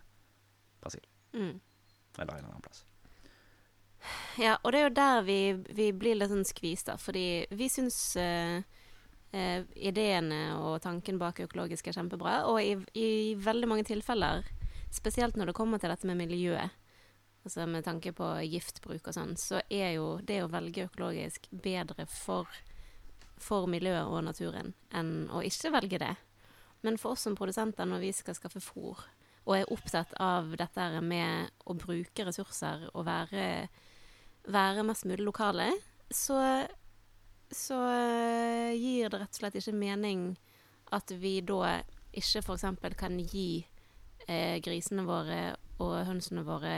Brasil. 0.81 1.05
Mm. 1.33 1.57
Eller 2.19 2.38
en 2.38 2.49
annen 2.49 2.63
plass. 2.63 2.85
Ja, 4.38 4.57
og 4.61 4.71
det 4.73 4.79
er 4.79 4.88
jo 4.88 4.95
der 4.95 5.21
vi, 5.25 5.39
vi 5.75 5.89
blir 5.95 6.17
litt 6.17 6.31
sånn 6.31 6.47
skvist, 6.47 6.89
da. 6.91 6.97
Fordi 7.01 7.45
vi 7.55 7.69
syns 7.71 7.97
uh, 8.19 8.59
uh, 9.33 9.61
ideene 9.75 10.41
og 10.59 10.77
tanken 10.83 11.19
bak 11.21 11.41
økologisk 11.45 11.89
er 11.89 11.97
kjempebra. 11.97 12.41
Og 12.51 12.61
i, 12.61 12.75
i 12.99 13.09
veldig 13.39 13.71
mange 13.71 13.88
tilfeller, 13.88 14.45
spesielt 14.93 15.39
når 15.39 15.51
det 15.51 15.57
kommer 15.57 15.81
til 15.81 15.91
dette 15.91 16.07
med 16.09 16.19
miljøet, 16.21 16.75
altså 17.45 17.67
med 17.69 17.85
tanke 17.85 18.13
på 18.15 18.27
giftbruk 18.49 19.09
og 19.09 19.15
sånn, 19.15 19.35
så 19.39 19.61
er 19.69 19.95
jo 19.97 20.15
det 20.25 20.41
å 20.43 20.51
velge 20.51 20.88
økologisk 20.88 21.47
bedre 21.51 22.07
for, 22.09 22.49
for 23.41 23.67
miljøet 23.69 24.08
og 24.08 24.24
naturen 24.26 24.74
enn 24.95 25.28
å 25.34 25.41
ikke 25.43 25.74
velge 25.76 26.00
det. 26.02 26.13
Men 26.86 27.00
for 27.02 27.15
oss 27.15 27.26
som 27.26 27.36
produsenter, 27.38 27.88
når 27.89 28.04
vi 28.04 28.12
skal 28.15 28.38
skaffe 28.38 28.62
fôr, 28.63 29.02
og 29.45 29.58
er 29.58 29.71
opptatt 29.74 30.13
av 30.21 30.56
dette 30.58 30.86
med 31.06 31.52
å 31.69 31.76
bruke 31.78 32.26
ressurser 32.26 32.88
og 32.93 33.06
være 33.06 33.45
være 34.52 34.84
mest 34.86 35.06
mulig 35.06 35.26
lokale, 35.26 35.69
så, 36.10 36.38
så 37.52 37.80
eh, 37.91 38.74
gir 38.78 39.10
det 39.10 39.21
rett 39.21 39.34
og 39.34 39.39
slett 39.39 39.58
ikke 39.60 39.78
mening 39.78 40.28
at 40.95 41.12
vi 41.17 41.39
da 41.45 41.80
ikke 42.15 42.43
f.eks. 42.43 42.67
kan 42.98 43.17
gi 43.19 43.65
eh, 44.28 44.62
grisene 44.63 45.06
våre 45.08 45.56
og 45.84 45.98
hønsene 46.08 46.45
våre 46.48 46.76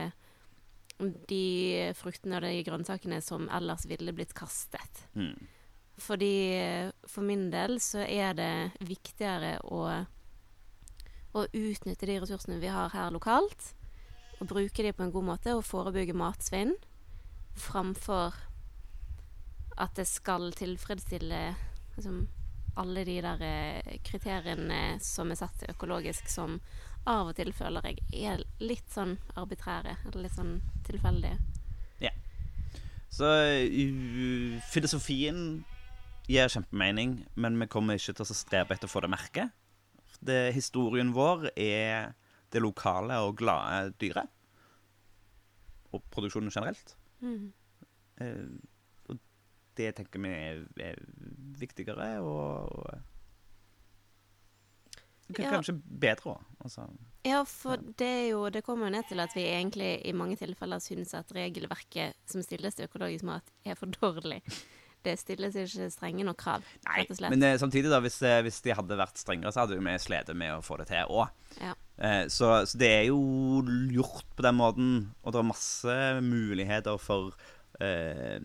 de 0.98 1.91
fruktene 1.93 2.39
og 2.39 2.48
de 2.48 2.63
grønnsakene 2.65 3.20
som 3.22 3.46
ellers 3.54 3.86
ville 3.89 4.15
blitt 4.17 4.34
kastet. 4.38 5.04
Mm. 5.13 5.36
Fordi 5.97 6.33
eh, 6.53 6.89
for 7.10 7.25
min 7.25 7.47
del 7.53 7.79
så 7.81 8.03
er 8.05 8.36
det 8.38 8.86
viktigere 8.86 9.57
å, 9.65 9.81
å 11.33 11.45
utnytte 11.47 12.10
de 12.10 12.19
ressursene 12.21 12.60
vi 12.62 12.71
har 12.71 12.93
her 12.93 13.13
lokalt, 13.13 13.73
og 14.38 14.51
bruke 14.51 14.86
de 14.86 14.93
på 14.93 15.05
en 15.05 15.13
god 15.13 15.25
måte 15.31 15.55
og 15.57 15.65
forebygge 15.65 16.13
matsvinn, 16.17 16.75
framfor 17.57 18.36
at 19.77 19.97
det 19.97 20.05
skal 20.10 20.51
tilfredsstille 20.57 21.41
liksom, 21.95 22.27
alle 22.77 23.05
de 23.05 23.17
der 23.25 23.41
eh, 23.45 23.97
kriteriene 24.05 24.99
som 25.01 25.33
er 25.33 25.41
satt 25.41 25.65
økologisk, 25.73 26.29
som 26.29 26.60
av 27.10 27.31
og 27.31 27.38
til 27.38 27.49
føler 27.55 27.89
jeg 27.89 28.27
er 28.33 28.41
litt 28.62 28.89
sånn 28.93 29.15
arbitrære, 29.39 29.97
eller 30.05 30.27
litt 30.27 30.38
sånn 30.38 30.60
tilfeldige. 30.86 31.39
Så 33.17 33.25
uh, 33.25 34.62
filosofien 34.71 35.63
gir 36.28 36.52
kjempemening, 36.52 37.22
men 37.36 37.60
vi 37.62 37.70
kommer 37.72 38.00
ikke 38.00 38.16
til 38.18 38.28
å 38.28 38.38
strebe 38.38 38.76
etter 38.76 38.90
å 38.90 38.92
få 38.92 39.04
det 39.06 39.12
merket. 39.12 39.54
Det, 40.20 40.52
historien 40.56 41.13
vår 41.16 41.52
er 41.56 42.13
det 42.54 42.63
lokale 42.63 43.20
og 43.24 43.38
glade 43.40 43.94
dyret. 44.02 44.32
Og 45.96 46.04
produksjonen 46.12 46.52
generelt. 46.52 46.96
Mm. 47.24 47.52
Eh, 48.22 48.48
og 49.08 49.20
det 49.80 49.94
tenker 49.98 50.24
vi 50.24 50.34
er, 50.34 50.66
er 50.84 51.04
viktigere 51.60 52.18
og, 52.24 52.74
og 52.74 53.06
Kanskje 55.28 55.74
Ja. 55.74 55.80
Bedre 56.00 56.38
òg. 56.38 56.44
Altså, 56.63 56.88
Ja, 57.26 57.44
for 57.44 57.76
det 57.76 58.08
er 58.08 58.30
jo 58.30 58.50
Det 58.50 58.63
kommer 58.63 58.88
jo 58.88 58.92
ned 58.92 59.04
til 59.10 59.20
at 59.20 59.36
vi 59.36 59.44
egentlig 59.44 60.02
i 60.06 60.13
mange 60.13 60.38
tilfeller 60.38 60.80
syns 60.80 61.13
at 61.13 61.32
regelverket 61.36 62.16
som 62.26 62.42
stilles 62.42 62.76
til 62.76 62.88
økologisk 62.88 63.24
mat, 63.24 63.44
er 63.66 63.76
for 63.76 63.88
dårlig. 63.88 64.42
Det 65.05 65.13
stilles 65.21 65.55
ikke 65.55 65.88
strenge 65.93 66.25
nok 66.25 66.39
krav, 66.41 66.65
nei, 66.88 67.03
men 67.29 67.43
eh, 67.45 67.57
samtidig, 67.62 67.89
da, 67.91 67.99
hvis, 68.03 68.17
eh, 68.25 68.39
hvis 68.43 68.57
de 68.65 68.73
hadde 68.75 68.97
vært 68.99 69.19
strengere, 69.21 69.53
så 69.53 69.63
hadde 69.63 69.77
jo 69.77 69.83
vi 69.86 69.93
slitt 70.01 70.31
med 70.36 70.55
å 70.57 70.63
få 70.65 70.79
det 70.81 70.88
til 70.89 71.13
òg. 71.13 71.29
Ja. 71.62 71.75
Eh, 71.97 72.23
så, 72.33 72.49
så 72.67 72.79
det 72.81 72.89
er 72.95 73.05
jo 73.12 73.19
gjort 73.93 74.27
på 74.36 74.45
den 74.45 74.57
måten, 74.57 74.89
og 75.21 75.36
det 75.36 75.41
er 75.41 75.47
masse 75.51 75.99
muligheter 76.25 76.99
for, 77.01 77.38
eh, 77.79 78.41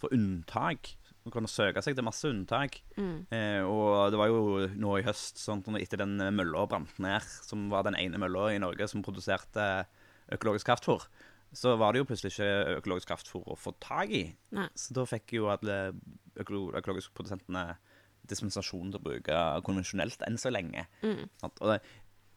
for 0.00 0.14
unntak. 0.14 0.94
Man 1.26 1.34
kan 1.34 1.50
søke 1.50 1.82
seg 1.82 1.98
til 1.98 2.06
masse 2.06 2.30
unntak. 2.30 2.80
Mm. 2.94 3.26
Eh, 3.34 3.62
og 3.66 4.14
det 4.14 4.22
var 4.22 4.30
jo 4.30 4.66
nå 4.78 4.96
i 5.00 5.06
høst, 5.06 5.42
sånn, 5.42 5.64
etter 5.82 6.04
den 6.04 6.16
mølla 6.38 6.68
brant 6.70 7.00
ned, 7.02 7.26
som 7.44 7.66
var 7.72 7.86
den 7.88 7.98
ene 7.98 8.22
mølla 8.22 8.52
i 8.54 8.62
Norge 8.62 8.88
som 8.88 9.04
produserte 9.04 9.86
økologisk 10.32 10.70
kraftfôr, 10.70 11.04
så 11.56 11.72
var 11.80 11.92
det 11.92 12.02
jo 12.02 12.08
plutselig 12.08 12.34
ikke 12.34 12.78
økologisk 12.80 13.10
kraftfôr 13.10 13.46
å 13.48 13.58
få 13.58 13.72
tak 13.80 14.12
i. 14.12 14.24
Nei. 14.56 14.66
Så 14.76 14.96
da 14.96 15.06
fikk 15.08 15.36
jo 15.38 15.50
alle 15.52 15.78
økolo 16.36 16.68
økologiske 16.76 17.16
produsentene 17.16 17.70
dispensasjon 18.28 18.90
til 18.92 19.00
å 19.00 19.04
bruke 19.04 19.44
konvensjonelt 19.66 20.24
enn 20.26 20.36
så 20.40 20.52
lenge. 20.52 20.84
Mm. 21.02 21.24
Og, 21.46 21.62
det, 21.70 21.78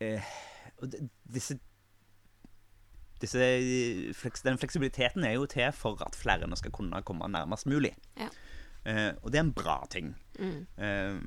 eh, 0.06 0.32
og 0.78 0.94
det, 0.94 1.02
disse, 1.36 1.58
disse 3.20 3.50
fleks, 4.16 4.46
Den 4.46 4.60
fleksibiliteten 4.62 5.26
er 5.28 5.36
jo 5.36 5.50
til 5.50 5.72
for 5.76 6.00
at 6.06 6.18
flere 6.18 6.48
nå 6.48 6.60
skal 6.60 6.76
kunne 6.76 7.04
komme 7.08 7.28
nærmest 7.32 7.68
mulig. 7.68 7.96
Ja. 8.20 8.30
Eh, 8.86 9.12
og 9.24 9.32
det 9.34 9.42
er 9.42 9.48
en 9.48 9.56
bra 9.56 9.82
ting. 9.92 10.14
Mm. 10.40 10.62
Eh, 10.78 11.18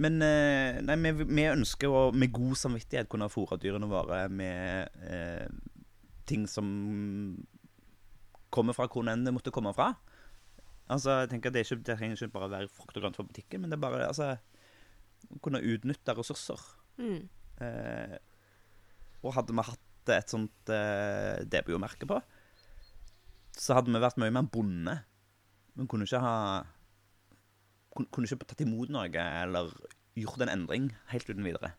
men 0.00 0.22
eh, 0.22 0.78
nei, 0.86 0.96
vi, 1.10 1.26
vi 1.26 1.50
ønsker 1.50 1.92
å 1.92 2.06
med 2.16 2.32
god 2.32 2.56
samvittighet 2.56 3.10
kunne 3.10 3.28
fôre 3.32 3.58
dyrene 3.60 3.90
våre 3.90 4.22
med 4.32 5.02
eh, 5.04 5.50
ting 6.30 6.46
som 6.50 6.66
kommer 8.54 8.74
fra 8.76 8.88
hvor 8.90 9.06
det 9.06 9.34
måtte 9.34 9.52
komme 9.54 9.72
fra. 9.76 9.92
Altså, 10.90 11.20
jeg 11.22 11.30
tenker 11.30 11.52
det, 11.54 11.60
er 11.62 11.68
ikke, 11.68 11.84
det 11.86 11.98
trenger 12.00 12.18
ikke 12.18 12.34
bare 12.34 12.50
være 12.50 12.70
frukt 12.74 12.96
og 12.98 13.04
grønt 13.04 13.18
fra 13.18 13.26
butikken, 13.28 13.60
men 13.62 13.70
det 13.70 13.76
er 13.78 13.84
bare 13.84 14.06
altså, 14.08 14.32
kunne 15.44 15.60
utnytte 15.62 16.16
ressurser. 16.18 16.58
Mm. 16.98 17.28
Eh, 17.62 18.16
og 19.22 19.36
hadde 19.36 19.54
vi 19.54 19.66
hatt 19.68 20.10
et 20.16 20.32
sånt 20.32 20.72
eh, 20.74 21.44
DBO-merke 21.46 22.08
på, 22.10 22.18
så 23.60 23.76
hadde 23.76 23.92
vi 23.92 24.02
vært 24.02 24.18
mye 24.18 24.34
mer 24.34 24.48
bonde. 24.50 24.96
Vi 25.78 25.86
kunne 25.86 26.08
ikke 26.08 26.22
ha 26.24 26.34
kun- 27.94 28.08
Kunne 28.10 28.26
ikke 28.26 28.46
tatt 28.50 28.62
imot 28.64 28.90
noe 28.90 29.06
eller 29.10 29.70
gjort 30.18 30.42
en 30.42 30.50
endring 30.56 30.90
helt 31.12 31.30
uten 31.30 31.44
videre. 31.46 31.72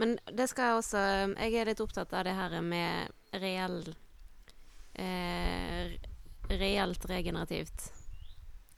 Men 0.00 0.16
det 0.32 0.48
skal 0.48 0.70
jeg 0.70 0.78
også 0.80 1.00
Jeg 1.36 1.56
er 1.60 1.68
litt 1.68 1.82
opptatt 1.84 2.14
av 2.16 2.24
det 2.24 2.32
her 2.36 2.54
med 2.64 3.36
reell 3.42 3.80
eh, 4.98 5.98
Reelt 6.52 7.04
regenerativt 7.08 7.90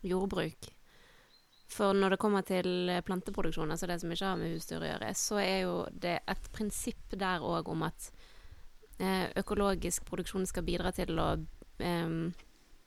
jordbruk. 0.05 0.69
For 1.75 1.97
når 1.97 2.15
det 2.15 2.21
kommer 2.23 2.45
til 2.47 2.93
planteproduksjon, 3.07 3.73
altså 3.73 3.89
det 3.91 3.97
som 4.03 4.13
ikke 4.13 4.29
har 4.29 4.39
med 4.39 4.53
husdyr 4.53 4.85
å 4.85 4.91
gjøre, 4.93 5.11
så 5.19 5.41
er 5.43 5.57
jo 5.65 5.77
det 5.91 6.19
et 6.31 6.51
prinsipp 6.55 7.17
der 7.19 7.43
òg 7.43 7.71
om 7.73 7.87
at 7.89 8.11
eh, 9.01 9.31
økologisk 9.41 10.05
produksjon 10.07 10.47
skal 10.47 10.67
bidra 10.67 10.93
til 10.95 11.19
å 11.19 11.31
eh, 11.81 12.15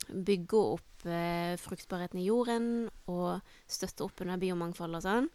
bygge 0.08 0.62
opp 0.78 1.08
eh, 1.10 1.58
fruktbarheten 1.60 2.22
i 2.22 2.28
jorden 2.30 2.88
og 3.12 3.42
støtte 3.68 4.06
opp 4.08 4.24
under 4.24 4.40
biomangfold 4.42 5.00
og 5.00 5.04
sånn. 5.04 5.30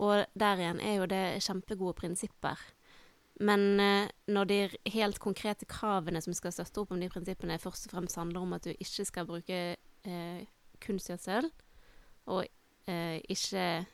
Og 0.00 0.24
der 0.38 0.60
igjen 0.60 0.80
er 0.80 0.96
jo 0.96 1.08
det 1.10 1.24
kjempegode 1.44 1.98
prinsipper. 1.98 2.60
Men 3.42 3.80
eh, 3.80 4.10
når 4.30 4.48
de 4.48 4.58
helt 4.94 5.18
konkrete 5.22 5.66
kravene 5.68 6.20
som 6.22 6.34
skal 6.36 6.54
støtte 6.54 6.82
opp 6.82 6.92
om 6.94 7.00
de 7.00 7.10
prinsippene, 7.12 7.60
først 7.60 7.88
og 7.88 7.96
fremst 7.96 8.18
handler 8.20 8.44
om 8.44 8.56
at 8.56 8.68
du 8.68 8.72
ikke 8.72 9.06
skal 9.08 9.28
bruke 9.28 9.60
eh, 9.76 10.42
kunstgjødsel, 10.84 11.50
og 12.30 12.46
eh, 12.90 13.18
ikke 13.32 13.84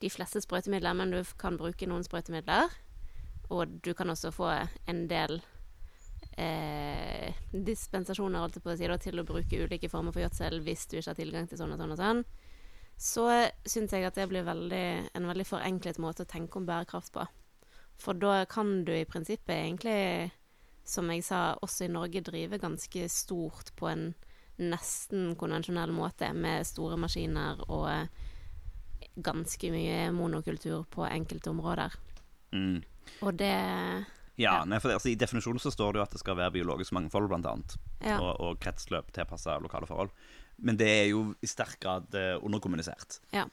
de 0.00 0.10
fleste 0.10 0.40
sprøytemidler, 0.40 0.96
men 0.96 1.12
du 1.12 1.20
kan 1.40 1.58
bruke 1.60 1.88
noen 1.88 2.04
sprøytemidler, 2.06 2.72
og 3.50 3.80
du 3.84 3.92
kan 3.94 4.10
også 4.10 4.30
få 4.32 4.48
en 4.88 5.02
del 5.10 5.40
eh, 6.38 7.34
dispensasjoner 7.52 8.54
si, 8.54 8.86
da, 8.86 8.96
til 9.00 9.20
å 9.20 9.26
bruke 9.26 9.64
ulike 9.64 9.90
former 9.90 10.14
for 10.14 10.24
gjødsel 10.24 10.60
hvis 10.64 10.86
du 10.86 10.96
ikke 10.98 11.10
har 11.10 11.18
tilgang 11.18 11.50
til 11.50 11.60
sånn 11.60 11.74
og 11.74 11.82
sånn 11.82 11.94
og 11.96 12.00
sånn, 12.00 12.22
så 13.00 13.26
syns 13.64 13.94
jeg 13.96 14.04
at 14.04 14.18
det 14.18 14.26
blir 14.28 14.44
veldig, 14.44 14.86
en 15.16 15.28
veldig 15.30 15.46
forenklet 15.48 16.00
måte 16.02 16.26
å 16.26 16.28
tenke 16.28 16.60
om 16.60 16.66
bærekraft 16.68 17.14
på. 17.14 17.24
For 18.00 18.16
da 18.16 18.44
kan 18.48 18.82
du 18.84 18.92
i 18.92 19.06
prinsippet 19.08 19.54
egentlig, 19.56 20.30
som 20.84 21.08
jeg 21.12 21.24
sa, 21.24 21.54
også 21.64 21.86
i 21.86 21.92
Norge 21.92 22.20
drive 22.26 22.60
ganske 22.60 23.06
stort 23.12 23.72
på 23.80 23.88
en 23.88 24.10
nesten 24.60 25.32
konvensjonell 25.40 25.92
måte, 25.96 26.28
med 26.36 26.68
store 26.68 26.98
maskiner 27.00 27.62
og 27.72 27.88
ganske 29.16 29.72
mye 29.72 30.10
monokultur 30.12 30.84
på 30.92 31.06
enkelte 31.08 31.52
områder. 31.54 31.96
Mm. 32.52 32.82
Og 33.24 33.32
det 33.40 33.54
Ja, 34.40 34.60
nei, 34.64 34.80
for 34.80 34.88
det, 34.88 35.00
altså, 35.00 35.08
I 35.08 35.18
definisjonen 35.20 35.60
så 35.60 35.72
står 35.72 35.92
det 35.92 36.00
jo 36.00 36.04
at 36.04 36.12
det 36.16 36.20
skal 36.20 36.36
være 36.36 36.58
biologisk 36.58 36.92
mangfold, 36.96 37.28
bl.a. 37.32 37.56
Ja. 38.04 38.20
Og, 38.20 38.30
og 38.40 38.60
kretsløp 38.60 39.08
tilpassa 39.12 39.56
lokale 39.60 39.88
forhold. 39.88 40.12
Men 40.60 40.76
det 40.76 40.88
er 40.88 41.06
jo 41.10 41.34
i 41.42 41.46
sterk 41.48 41.78
grad 41.80 42.14
eh, 42.14 42.36
underkommunisert. 42.44 43.20
Ja. 43.32 43.46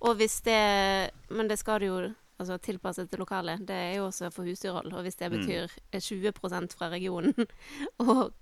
Og 0.00 0.16
hvis 0.20 0.40
det 0.46 1.10
Men 1.30 1.48
det 1.48 1.58
skal 1.58 1.80
du 1.80 1.86
jo 1.86 2.00
altså 2.38 2.58
tilpasset 2.62 3.08
til 3.10 3.18
lokalet. 3.18 3.64
Det 3.66 3.74
er 3.74 3.94
jo 3.96 4.04
også 4.06 4.28
for 4.30 4.44
husdyrhold. 4.46 4.92
Og 4.94 5.02
hvis 5.02 5.16
det 5.18 5.32
Mm. 5.32 5.38
betyr 5.40 5.68
20% 5.98 6.76
fra 6.78 6.88
regionen 6.92 7.34
og 7.98 8.32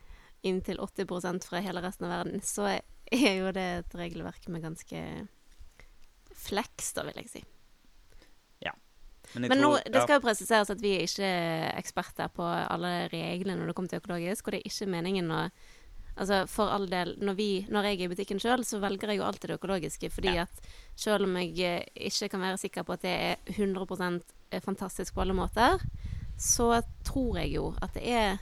inntil 0.44 0.76
80% 0.78 1.44
fra 1.48 1.60
hele 1.64 1.80
resten 1.80 2.04
av 2.04 2.12
verden, 2.18 2.42
så 2.44 2.66
er 3.12 3.32
jo 3.38 3.52
det 3.56 3.64
et 3.86 3.94
regelverk 3.96 4.48
med 4.52 4.62
ganske 4.62 5.00
fleks, 6.36 6.92
da, 6.92 7.02
vil 7.08 7.14
jeg 7.22 7.30
si. 7.30 7.44
Men, 9.34 9.42
jeg 9.42 9.48
Men 9.50 9.58
nå, 9.58 9.70
tror- 9.74 9.90
det 9.92 10.02
skal 10.04 10.20
jo 10.20 10.22
presiseres 10.22 10.68
at 10.70 10.80
vi 10.80 10.92
er 10.94 11.00
ikke 11.02 11.28
eksperter 11.80 12.28
på 12.30 12.44
alle 12.46 13.08
reglene 13.10 13.56
når 13.58 13.66
det 13.66 13.74
kommer 13.74 13.90
til 13.90 13.98
økologisk, 13.98 14.46
og 14.46 14.52
det 14.54 14.60
er 14.60 14.68
ikke 14.70 14.86
meningen 14.92 15.32
å 15.34 15.40
Altså, 16.16 16.46
for 16.48 16.70
all 16.72 16.86
del, 16.88 17.14
når, 17.20 17.34
vi, 17.36 17.66
når 17.68 17.82
jeg 17.90 17.98
er 18.00 18.04
i 18.06 18.08
butikken 18.08 18.38
sjøl, 18.40 18.62
så 18.64 18.78
velger 18.80 19.10
jeg 19.12 19.18
jo 19.18 19.24
alltid 19.26 19.50
det 19.50 19.58
økologiske, 19.58 20.08
fordi 20.10 20.32
Ja. 20.34 20.42
at 20.46 20.68
sjøl 20.96 21.24
om 21.24 21.36
jeg 21.36 21.58
eh, 21.60 22.06
ikke 22.08 22.30
kan 22.32 22.40
være 22.40 22.56
sikker 22.62 22.82
på 22.88 22.92
at 22.96 23.02
det 23.02 23.12
er 23.12 23.36
100 23.52 24.22
fantastisk 24.64 25.14
på 25.14 25.20
alle 25.20 25.34
måter, 25.36 25.78
så 26.38 26.82
tror 27.04 27.36
jeg 27.42 27.52
jo 27.56 27.74
at 27.82 27.92
det 27.94 28.06
er 28.08 28.38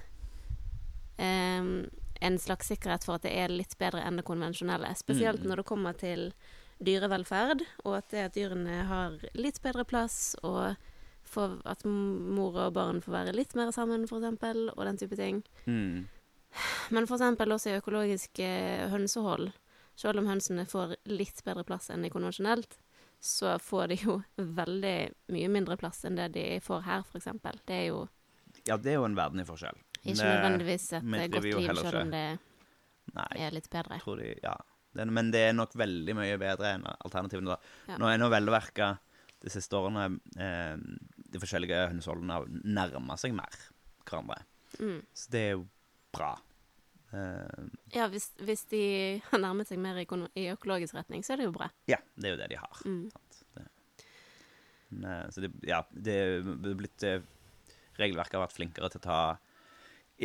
um, 1.18 1.88
en 2.20 2.38
slags 2.38 2.66
sikkerhet 2.70 3.04
for 3.06 3.14
at 3.18 3.22
det 3.26 3.32
er 3.36 3.48
litt 3.52 3.76
bedre 3.78 4.02
enn 4.06 4.16
det 4.18 4.24
konvensjonelle. 4.26 4.94
Spesielt 4.98 5.42
Mm. 5.42 5.48
når 5.50 5.56
det 5.56 5.66
kommer 5.66 5.92
til 5.98 6.32
dyrevelferd, 6.84 7.62
og 7.84 7.96
at 7.98 8.08
det 8.10 8.24
at 8.24 8.34
dyrene 8.34 8.84
har 8.86 9.18
litt 9.34 9.60
bedre 9.62 9.84
plass, 9.84 10.34
og 10.42 10.76
at 11.64 11.84
mor 11.84 12.54
og 12.66 12.74
barn 12.74 13.00
får 13.02 13.12
være 13.12 13.34
litt 13.34 13.54
mer 13.56 13.70
sammen, 13.72 14.04
f.eks., 14.04 14.74
og 14.76 14.84
den 14.84 14.96
type 14.98 15.16
ting. 15.16 15.42
mm. 15.66 16.06
Men 16.90 17.04
f.eks. 17.08 17.20
også 17.40 17.70
i 17.72 17.78
økologisk 17.80 18.38
eh, 18.44 18.88
hønsehold, 18.92 19.50
selv 19.96 20.18
om 20.22 20.26
hønsene 20.28 20.64
får 20.66 20.96
litt 21.06 21.42
bedre 21.46 21.64
plass 21.66 21.90
enn 21.94 22.04
i 22.06 22.10
konvensjonelt, 22.10 22.78
så 23.24 23.54
får 23.62 23.88
de 23.92 23.96
jo 24.02 24.18
veldig 24.60 24.96
mye 25.32 25.48
mindre 25.52 25.76
plass 25.80 26.04
enn 26.04 26.16
det 26.18 26.30
de 26.34 26.46
får 26.64 26.82
her, 26.88 27.04
f.eks. 27.08 27.30
Det 27.66 27.74
er 27.78 27.86
jo 27.88 28.04
Ja, 28.68 28.76
det 28.76 28.92
er 28.94 28.98
jo 29.00 29.04
en 29.08 29.16
verdenlig-forskjell. 29.18 29.78
ikke 30.04 30.16
Det- 30.16 30.28
nødvendigvis 30.28 30.92
et 30.92 31.02
eh, 31.02 31.28
godt 31.32 31.44
liv, 31.44 31.74
selv 31.80 32.00
om 32.02 32.10
det 32.10 32.38
Nei, 33.14 33.30
er 33.46 33.50
litt 33.52 33.70
bedre. 33.70 33.98
tror 34.00 34.16
de 34.22 34.34
Ja. 34.42 34.54
Det, 34.94 35.08
men 35.10 35.30
det 35.32 35.40
er 35.48 35.52
nok 35.52 35.72
veldig 35.74 36.14
mye 36.14 36.36
bedre 36.38 36.68
enn 36.76 36.84
alternativene. 36.86 37.46
da. 37.50 37.56
Ja. 37.88 37.96
Nå 37.98 38.06
er 38.12 38.18
nå 38.18 38.28
velverka 38.30 38.92
de 39.42 39.50
siste 39.50 39.74
årene 39.74 40.20
eh, 40.38 40.76
De 41.34 41.38
forskjellige 41.42 41.88
hønseholdene 41.90 42.30
har 42.32 42.46
nærma 42.46 43.16
seg 43.18 43.34
mer 43.34 43.50
hverandre. 44.06 44.36
Mm. 44.78 45.00
Så 45.12 45.30
det 45.34 45.40
er 45.40 45.50
jo 45.56 45.64
bra. 46.16 46.32
Uh, 47.14 47.68
Ja, 47.94 48.08
hvis, 48.10 48.30
hvis 48.42 48.64
de 48.72 48.80
har 49.30 49.38
nærmet 49.42 49.68
seg 49.70 49.78
mer 49.78 50.00
i, 50.02 50.06
i 50.40 50.48
økologisk 50.50 50.96
retning, 50.98 51.22
så 51.22 51.34
er 51.34 51.42
det 51.42 51.46
jo 51.50 51.54
bra. 51.54 51.68
ja, 51.90 51.98
det 52.16 52.30
er 52.30 52.34
jo 52.34 52.40
det 52.42 52.48
de 52.50 52.58
har. 52.58 52.80
Mm. 52.84 53.04
Det. 53.54 53.66
Men, 54.90 55.04
eh, 55.10 55.26
så 55.34 55.40
det, 55.44 55.50
ja, 55.66 55.82
det 55.90 56.14
er 56.14 56.74
blitt 56.78 57.02
eh, 57.06 57.22
Regelverket 57.98 58.34
har 58.34 58.42
vært 58.48 58.56
flinkere 58.56 58.90
til 58.90 58.98
å 59.02 59.06
ta 59.06 59.18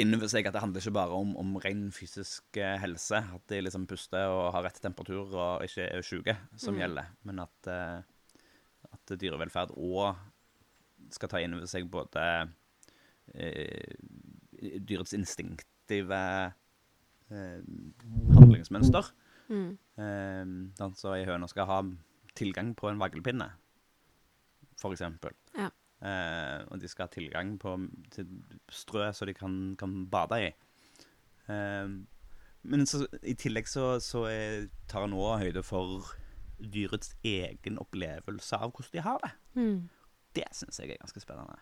inn 0.02 0.14
over 0.14 0.30
seg 0.30 0.46
at 0.46 0.54
det 0.54 0.62
handler 0.62 0.82
ikke 0.82 0.94
bare 0.98 1.14
om, 1.18 1.36
om 1.38 1.56
ren 1.62 1.88
fysisk 1.94 2.58
helse, 2.82 3.18
at 3.34 3.46
de 3.50 3.60
liksom 3.62 3.86
puster 3.90 4.30
og 4.30 4.52
har 4.54 4.66
rett 4.68 4.78
temperatur 4.82 5.32
og 5.34 5.64
ikke 5.66 5.86
er 5.90 6.06
syke, 6.06 6.36
som 6.58 6.74
Mm. 6.78 6.82
gjelder, 6.84 7.08
men 7.26 7.40
at, 7.46 7.70
at 8.94 9.14
dyrevelferd 9.22 9.74
òg 9.78 10.18
skal 11.14 11.30
ta 11.30 11.42
inn 11.42 11.54
over 11.58 11.66
seg 11.70 11.88
både 11.90 12.26
eh, 13.34 13.96
dyrets 14.62 15.14
instinktive 15.90 16.54
eh, 17.32 17.62
handlingsmønster. 18.36 19.12
Mm. 19.50 19.78
Eh, 19.98 20.46
sånn 20.78 20.96
så 20.98 21.16
ei 21.16 21.26
høne 21.26 21.50
skal 21.50 21.68
ha 21.70 21.82
tilgang 22.38 22.76
på 22.78 22.90
en 22.90 23.00
vaglepinne, 23.00 23.50
for 24.80 24.94
eksempel. 24.94 25.34
Ja. 25.58 25.72
Eh, 26.00 26.64
og 26.70 26.80
de 26.80 26.88
skal 26.88 27.08
ha 27.08 27.12
tilgang 27.12 27.58
på 27.60 27.76
til 28.14 28.30
strø 28.72 29.10
så 29.12 29.26
de 29.26 29.34
kan, 29.34 29.76
kan 29.78 30.06
bade 30.10 30.40
i. 30.46 30.54
Eh, 31.50 31.90
men 32.62 32.86
så, 32.86 33.06
i 33.24 33.36
tillegg 33.40 33.68
så, 33.68 34.00
så 34.04 34.26
er, 34.30 34.70
tar 34.88 35.08
en 35.08 35.16
òg 35.16 35.40
høyde 35.44 35.64
for 35.64 36.14
dyrets 36.60 37.14
egen 37.24 37.80
opplevelse 37.80 38.58
av 38.60 38.74
hvordan 38.74 38.94
de 38.94 39.04
har 39.04 39.20
det. 39.24 39.34
Mm. 39.56 39.90
Det 40.36 40.48
syns 40.54 40.80
jeg 40.80 40.92
er 40.94 41.02
ganske 41.02 41.24
spennende. 41.24 41.58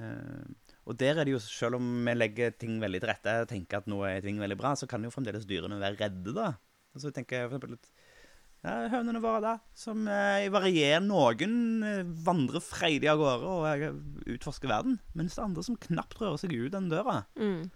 Eh, 0.00 0.46
og 0.82 0.98
der 0.98 1.20
er 1.20 1.28
det 1.28 1.36
jo, 1.36 1.40
selv 1.42 1.78
om 1.78 1.90
vi 2.06 2.14
legger 2.16 2.54
ting 2.58 2.80
veldig 2.82 3.00
til 3.02 3.10
rette, 3.12 3.34
og 3.44 3.50
tenker 3.50 3.78
at 3.78 3.90
nå 3.90 4.00
er 4.08 4.22
ting 4.24 4.40
veldig 4.42 4.58
bra, 4.58 4.72
så 4.78 4.88
kan 4.90 5.04
jo 5.04 5.12
fremdeles 5.14 5.46
dyrene 5.46 5.78
være 5.78 6.00
redde, 6.00 6.34
da. 6.34 6.48
Og 6.92 7.04
jeg 7.06 7.14
tenker 7.16 7.46
for 7.46 7.54
eksempel 7.54 7.76
at 7.78 7.92
ja, 8.62 8.74
hønene 8.92 9.22
våre, 9.22 9.40
da, 9.42 9.52
som 9.78 10.04
eh, 10.10 10.48
varierer 10.54 11.02
noen, 11.02 11.54
eh, 11.86 12.02
vandrer 12.26 12.62
freidig 12.62 13.10
av 13.10 13.22
gårde 13.22 13.52
og 13.52 13.64
eh, 13.70 13.94
utforsker 14.34 14.70
verden, 14.70 14.98
mens 15.18 15.34
det 15.34 15.42
er 15.42 15.48
andre 15.48 15.64
som 15.66 15.78
knapt 15.86 16.20
rører 16.20 16.42
seg 16.42 16.54
ut 16.54 16.74
den 16.74 16.90
døra. 16.90 17.24
Mm. 17.38 17.70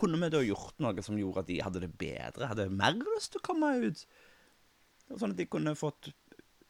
Kunne 0.00 0.20
vi 0.20 0.32
da 0.32 0.42
gjort 0.44 0.80
noe 0.80 1.04
som 1.04 1.20
gjorde 1.20 1.44
at 1.44 1.48
de 1.48 1.60
hadde 1.64 1.84
det 1.84 1.92
bedre, 2.00 2.48
hadde 2.48 2.68
mer 2.72 2.96
lyst 3.00 3.34
til 3.34 3.40
å 3.40 3.46
komme 3.48 3.72
ut? 3.84 4.04
Sånn 5.10 5.32
at 5.32 5.40
de 5.40 5.48
kunne 5.50 5.76
fått 5.76 6.12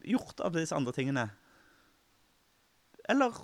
gjort 0.06 0.42
av 0.42 0.54
disse 0.54 0.74
andre 0.74 0.94
tingene. 0.96 1.26
Eller 3.10 3.34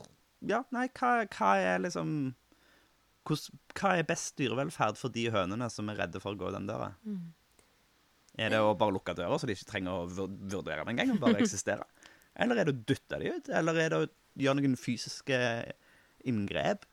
Ja, 0.47 0.63
nei, 0.75 0.87
hva, 0.95 1.13
hva 1.27 1.53
er 1.59 1.81
liksom 1.83 2.35
Hva 3.27 3.95
er 3.99 4.05
best 4.07 4.37
dyrevelferd 4.39 4.99
for 5.01 5.11
de 5.11 5.25
hønene 5.35 5.67
som 5.73 5.89
er 5.91 5.99
redde 6.05 6.21
for 6.23 6.37
å 6.37 6.39
gå 6.39 6.53
den 6.55 6.69
døra? 6.69 6.93
Mm. 7.03 7.33
Er 8.39 8.53
det 8.53 8.61
å 8.63 8.75
bare 8.79 8.93
lukke 8.95 9.15
døra, 9.17 9.39
så 9.41 9.49
de 9.49 9.55
ikke 9.57 9.71
trenger 9.73 9.91
å 9.97 10.07
vur- 10.07 10.37
vurdere 10.53 10.85
det 10.85 10.93
engang, 10.95 11.17
bare 11.23 11.41
eksistere? 11.43 11.87
Eller 12.37 12.61
er 12.61 12.69
det 12.69 12.75
å 12.77 12.85
dytte 12.93 13.19
de 13.23 13.33
ut? 13.33 13.49
Eller 13.49 13.81
er 13.83 13.91
det 13.95 13.99
å 14.05 14.11
gjøre 14.37 14.61
noen 14.61 14.77
fysiske 14.79 15.39
inngrep 16.29 16.85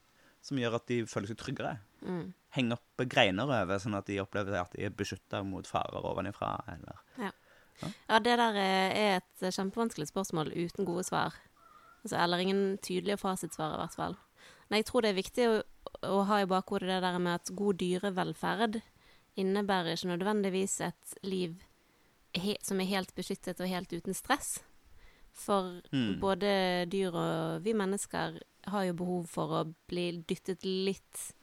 som 0.43 0.58
gjør 0.60 0.80
at 0.80 0.88
de 0.89 1.01
føler 1.10 1.30
seg 1.34 1.39
tryggere? 1.43 1.78
Mm. 2.04 2.34
henge 2.58 2.76
opp 2.76 2.99
greiner 3.08 3.47
over, 3.47 3.78
sånn 3.80 3.95
at 3.95 4.10
de 4.10 4.18
opplever 4.20 4.58
at 4.60 4.74
de 4.76 4.84
er 4.84 4.91
beskytta 4.91 5.39
mot 5.47 5.64
farer 5.66 6.04
ovenifra, 6.04 6.49
eller 6.74 6.97
Ja, 7.22 8.20
det 8.20 8.34
der 8.41 8.58
er 8.60 8.91
er 8.91 9.16
et 9.22 9.45
kjempevanskelig 9.56 10.10
spørsmål 10.12 10.51
uten 10.51 10.86
gode 10.86 11.06
svar. 11.08 11.34
Altså, 12.04 12.18
eller 12.20 12.43
ingen 12.43 12.64
tydelige 12.84 13.18
fasitsvar, 13.18 13.76
i 13.76 13.82
hvert 13.82 13.95
fall. 13.95 14.18
Men 14.70 14.82
jeg 14.82 14.89
tror 14.89 15.04
det 15.04 15.14
er 15.14 15.20
viktig 15.20 15.45
å, 15.47 15.54
å 16.10 16.24
ha 16.28 16.41
i 16.41 16.49
bakhodet 16.49 16.89
det 16.89 17.01
der 17.04 17.20
med 17.22 17.39
at 17.39 17.54
god 17.56 17.80
dyrevelferd 17.80 18.82
innebærer 19.39 19.95
ikke 19.95 20.12
nødvendigvis 20.12 20.80
et 20.86 21.16
liv 21.26 21.62
som 22.66 22.82
er 22.82 22.89
helt 22.89 23.14
beskyttet 23.16 23.62
og 23.62 23.70
helt 23.70 23.93
uten 23.93 24.16
stress. 24.18 24.58
For 25.34 25.82
Mm. 25.91 26.20
både 26.22 26.86
dyr 26.91 27.16
og 27.18 27.64
vi 27.64 27.74
mennesker 27.74 28.39
har 28.70 28.84
jo 28.84 28.93
behov 28.93 29.28
for 29.28 29.49
å 29.49 29.74
bli 29.88 30.24
dyttet 30.30 30.64
litt 30.64 31.34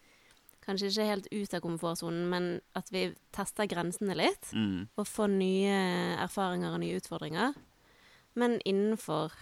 Kanskje 0.60 0.90
ikke 0.90 1.06
helt 1.08 1.26
ut 1.32 1.54
av 1.56 1.62
komfortsonen, 1.64 2.26
men 2.28 2.60
at 2.76 2.90
vi 2.92 3.14
tester 3.32 3.66
grensene 3.66 4.14
litt 4.14 4.52
mm. 4.52 4.92
og 4.94 5.06
får 5.08 5.30
nye 5.32 5.78
erfaringer 6.20 6.76
og 6.76 6.82
nye 6.82 6.98
utfordringer. 7.00 7.56
Men 8.38 8.60
innenfor 8.68 9.32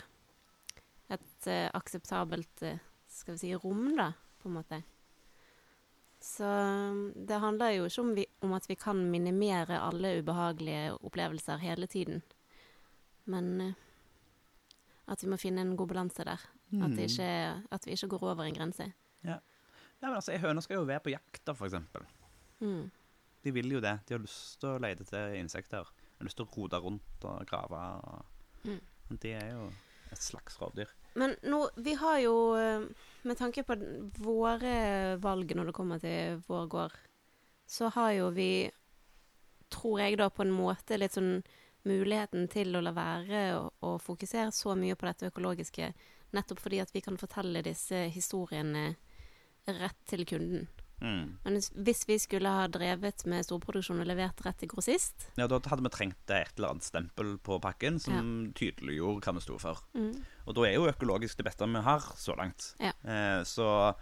et 1.08 1.48
uh, 1.48 1.66
akseptabelt 1.78 2.64
uh, 2.66 2.78
skal 3.08 3.36
vi 3.36 3.42
si, 3.42 3.52
rom, 3.56 3.90
da, 3.96 4.12
på 4.42 4.50
en 4.50 4.56
måte. 4.58 4.82
Så 6.20 6.44
mm, 6.44 7.26
det 7.28 7.38
handler 7.40 7.76
jo 7.76 7.86
ikke 7.88 8.02
om, 8.02 8.14
vi, 8.16 8.26
om 8.44 8.54
at 8.56 8.66
vi 8.68 8.76
kan 8.78 9.00
minimere 9.10 9.78
alle 9.80 10.16
ubehagelige 10.18 10.96
opplevelser 10.98 11.62
hele 11.62 11.86
tiden. 11.86 12.22
Men 13.30 13.52
uh, 13.62 13.72
at 15.08 15.24
vi 15.24 15.30
må 15.32 15.38
finne 15.40 15.64
en 15.64 15.76
god 15.76 15.88
balanse 15.94 16.24
der. 16.26 16.42
At, 16.68 16.92
det 16.92 17.06
ikke, 17.08 17.28
at 17.72 17.86
vi 17.86 17.94
ikke 17.96 18.10
går 18.12 18.24
over 18.34 18.44
en 18.44 18.54
grense. 18.54 18.90
Ja, 19.24 19.38
men 20.02 20.18
altså, 20.18 20.34
ei 20.34 20.42
høne 20.42 20.62
skal 20.62 20.82
jo 20.82 20.88
være 20.88 21.00
på 21.06 21.12
jakt, 21.14 21.40
da, 21.48 21.54
for 21.56 21.66
eksempel. 21.66 22.04
Mm. 22.60 22.90
De 23.44 23.52
vil 23.54 23.72
jo 23.72 23.80
det. 23.80 23.94
De 24.06 24.14
har 24.14 24.20
lyst 24.20 24.60
til 24.60 24.74
å 24.74 24.82
lete 24.82 25.06
etter 25.06 25.38
insekter. 25.38 25.88
De 25.88 26.20
har 26.20 26.28
lyst 26.28 26.38
til 26.38 26.46
å 26.46 26.52
rote 26.52 26.80
rundt 26.84 27.26
og 27.30 27.48
grave. 27.48 27.80
Og... 28.04 28.50
Mm. 28.68 28.80
Men 29.08 29.20
De 29.22 29.32
er 29.38 29.48
jo 29.54 29.64
et 30.12 30.22
slags 30.22 30.58
rovdyr. 30.60 30.92
Men 31.14 31.36
nå, 31.42 31.62
vi 31.76 31.94
har 31.94 32.18
jo, 32.22 32.34
eh, 32.56 32.82
med 33.22 33.38
tanke 33.38 33.64
på 33.66 33.76
våre 34.18 35.16
valg 35.22 35.54
når 35.56 35.70
det 35.70 35.76
kommer 35.76 36.02
til 36.02 36.42
vår 36.46 36.66
gård, 36.66 36.98
så 37.66 37.88
har 37.94 38.12
jo 38.12 38.28
vi, 38.36 38.70
tror 39.68 40.00
jeg 40.00 40.18
da, 40.20 40.28
på 40.30 40.44
en 40.44 40.54
måte 40.54 40.98
litt 40.98 41.16
sånn 41.16 41.42
muligheten 41.88 42.48
til 42.52 42.76
å 42.76 42.82
la 42.84 42.92
være 42.96 43.42
å, 43.58 43.96
fokusere 44.02 44.52
så 44.54 44.74
mye 44.78 44.96
på 44.98 45.08
dette 45.08 45.30
økologiske, 45.32 45.92
nettopp 46.36 46.60
fordi 46.60 46.80
at 46.82 46.92
vi 46.94 47.02
kan 47.04 47.18
fortelle 47.20 47.64
disse 47.64 48.06
historiene 48.12 48.90
rett 49.68 50.00
til 50.08 50.24
kunden. 50.28 50.68
Mm. 51.00 51.38
Men 51.44 51.54
hvis- 51.86 52.06
vi 52.08 52.18
skulle 52.18 52.48
ha 52.50 52.66
drevet 52.66 53.24
med 53.26 53.44
storproduksjon 53.46 54.00
og 54.00 54.06
levert 54.06 54.40
rett 54.44 54.58
til 54.58 54.68
grossist 54.68 55.28
Ja, 55.38 55.46
da 55.46 55.60
hadde 55.60 55.82
vi 55.84 55.92
trengt 55.94 56.30
et 56.34 56.52
eller 56.56 56.70
annet 56.74 56.82
stempel 56.88 57.36
på 57.38 57.60
pakken 57.62 58.00
som 58.02 58.52
tydeliggjorde 58.54 59.22
hva 59.22 59.34
vi 59.34 59.40
sto 59.40 59.58
for. 59.58 59.78
mm. 59.94 60.24
Og 60.48 60.54
da 60.54 60.62
er 60.66 60.74
jo 60.74 60.88
økologisk 60.90 61.36
det 61.36 61.44
beste 61.46 61.66
vi 61.68 61.82
har 61.84 62.00
så 62.16 62.34
langt. 62.36 62.74
Ja. 62.80 62.92
Eh, 63.04 63.42
så 63.44 63.94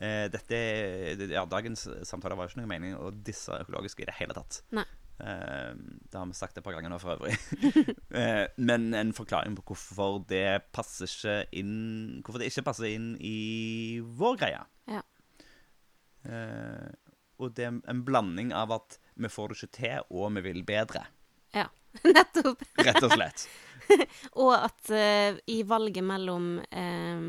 eh, 0.00 0.28
dette 0.32 1.28
Ja, 1.30 1.44
dagens 1.46 1.86
samtale 2.08 2.34
var 2.36 2.48
jo 2.48 2.54
ikke 2.54 2.62
noe 2.64 2.72
mening 2.72 2.96
å 2.96 3.10
disse 3.12 3.52
økologiske 3.52 4.02
i 4.02 4.06
det 4.06 4.14
hele 4.18 4.34
tatt. 4.34 4.62
Nei. 4.72 4.84
Eh, 5.20 5.74
det 6.10 6.16
har 6.16 6.24
vi 6.26 6.32
sagt 6.32 6.56
et 6.56 6.64
par 6.64 6.72
ganger 6.72 6.88
nå 6.88 6.98
for 6.98 7.12
øvrig. 7.18 7.36
eh, 8.16 8.46
men 8.56 8.94
en 8.96 9.12
forklaring 9.12 9.54
på 9.58 9.64
hvorfor 9.74 10.22
det 10.30 10.72
passer 10.72 11.04
ikke 11.10 11.34
inn 11.60 12.22
Hvorfor 12.24 12.40
det 12.40 12.48
ikke 12.48 12.64
passer 12.70 12.88
inn 12.88 13.12
i 13.20 14.00
vår 14.00 14.38
greie. 14.40 14.62
Eh, 16.24 16.90
og 17.40 17.54
det 17.56 17.64
er 17.64 17.78
en 17.88 18.02
blanding 18.04 18.50
av 18.52 18.72
at 18.76 18.98
vi 19.20 19.28
får 19.32 19.48
det 19.48 19.56
ikke 19.60 19.76
til, 19.78 20.02
og 20.10 20.34
vi 20.36 20.42
vil 20.44 20.62
bedre. 20.68 21.06
Ja, 21.56 21.66
nettopp. 22.16 22.62
Rett 22.84 23.02
og 23.06 23.14
slett. 23.16 23.46
Og 24.38 24.52
at 24.54 24.90
uh, 24.94 25.38
i 25.50 25.56
valget 25.66 26.04
mellom 26.06 26.60
uh, 26.62 27.24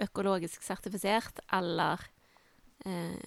økologisk 0.00 0.62
sertifisert 0.64 1.42
eller 1.52 2.00
uh, 2.86 3.18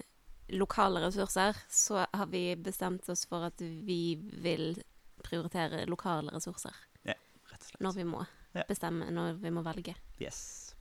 lokale 0.58 1.04
ressurser, 1.04 1.60
så 1.70 2.00
har 2.10 2.32
vi 2.32 2.56
bestemt 2.58 3.06
oss 3.14 3.28
for 3.30 3.46
at 3.52 3.62
vi 3.62 4.16
vil 4.42 4.74
prioritere 5.22 5.84
lokale 5.86 6.34
ressurser 6.34 6.74
Ja, 7.06 7.14
Rett 7.52 7.60
og 7.62 7.68
slett. 7.70 7.82
når 7.86 8.00
vi 8.00 8.08
må 8.16 8.24
Ja. 8.58 8.66
bestemme, 8.68 9.12
når 9.14 9.38
vi 9.40 9.52
må 9.54 9.62
velge. 9.64 9.94
Yes. 10.20 10.74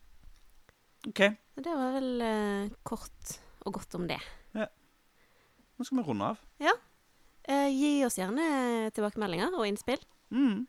OK. 1.07 1.21
Så 1.55 1.63
det 1.63 1.77
var 1.77 1.93
vel 2.01 2.25
kort 2.83 3.37
og 3.67 3.73
godt 3.79 3.95
om 3.99 4.07
det. 4.11 4.21
Nå 4.55 5.85
skal 5.87 5.97
vi 5.99 6.05
runde 6.05 6.27
av. 6.35 6.41
Eh, 7.51 7.69
gi 7.73 8.05
oss 8.05 8.19
gjerne 8.21 8.91
tilbakemeldinger 8.93 9.55
og 9.57 9.65
innspill. 9.67 10.03
Mm. 10.31 10.67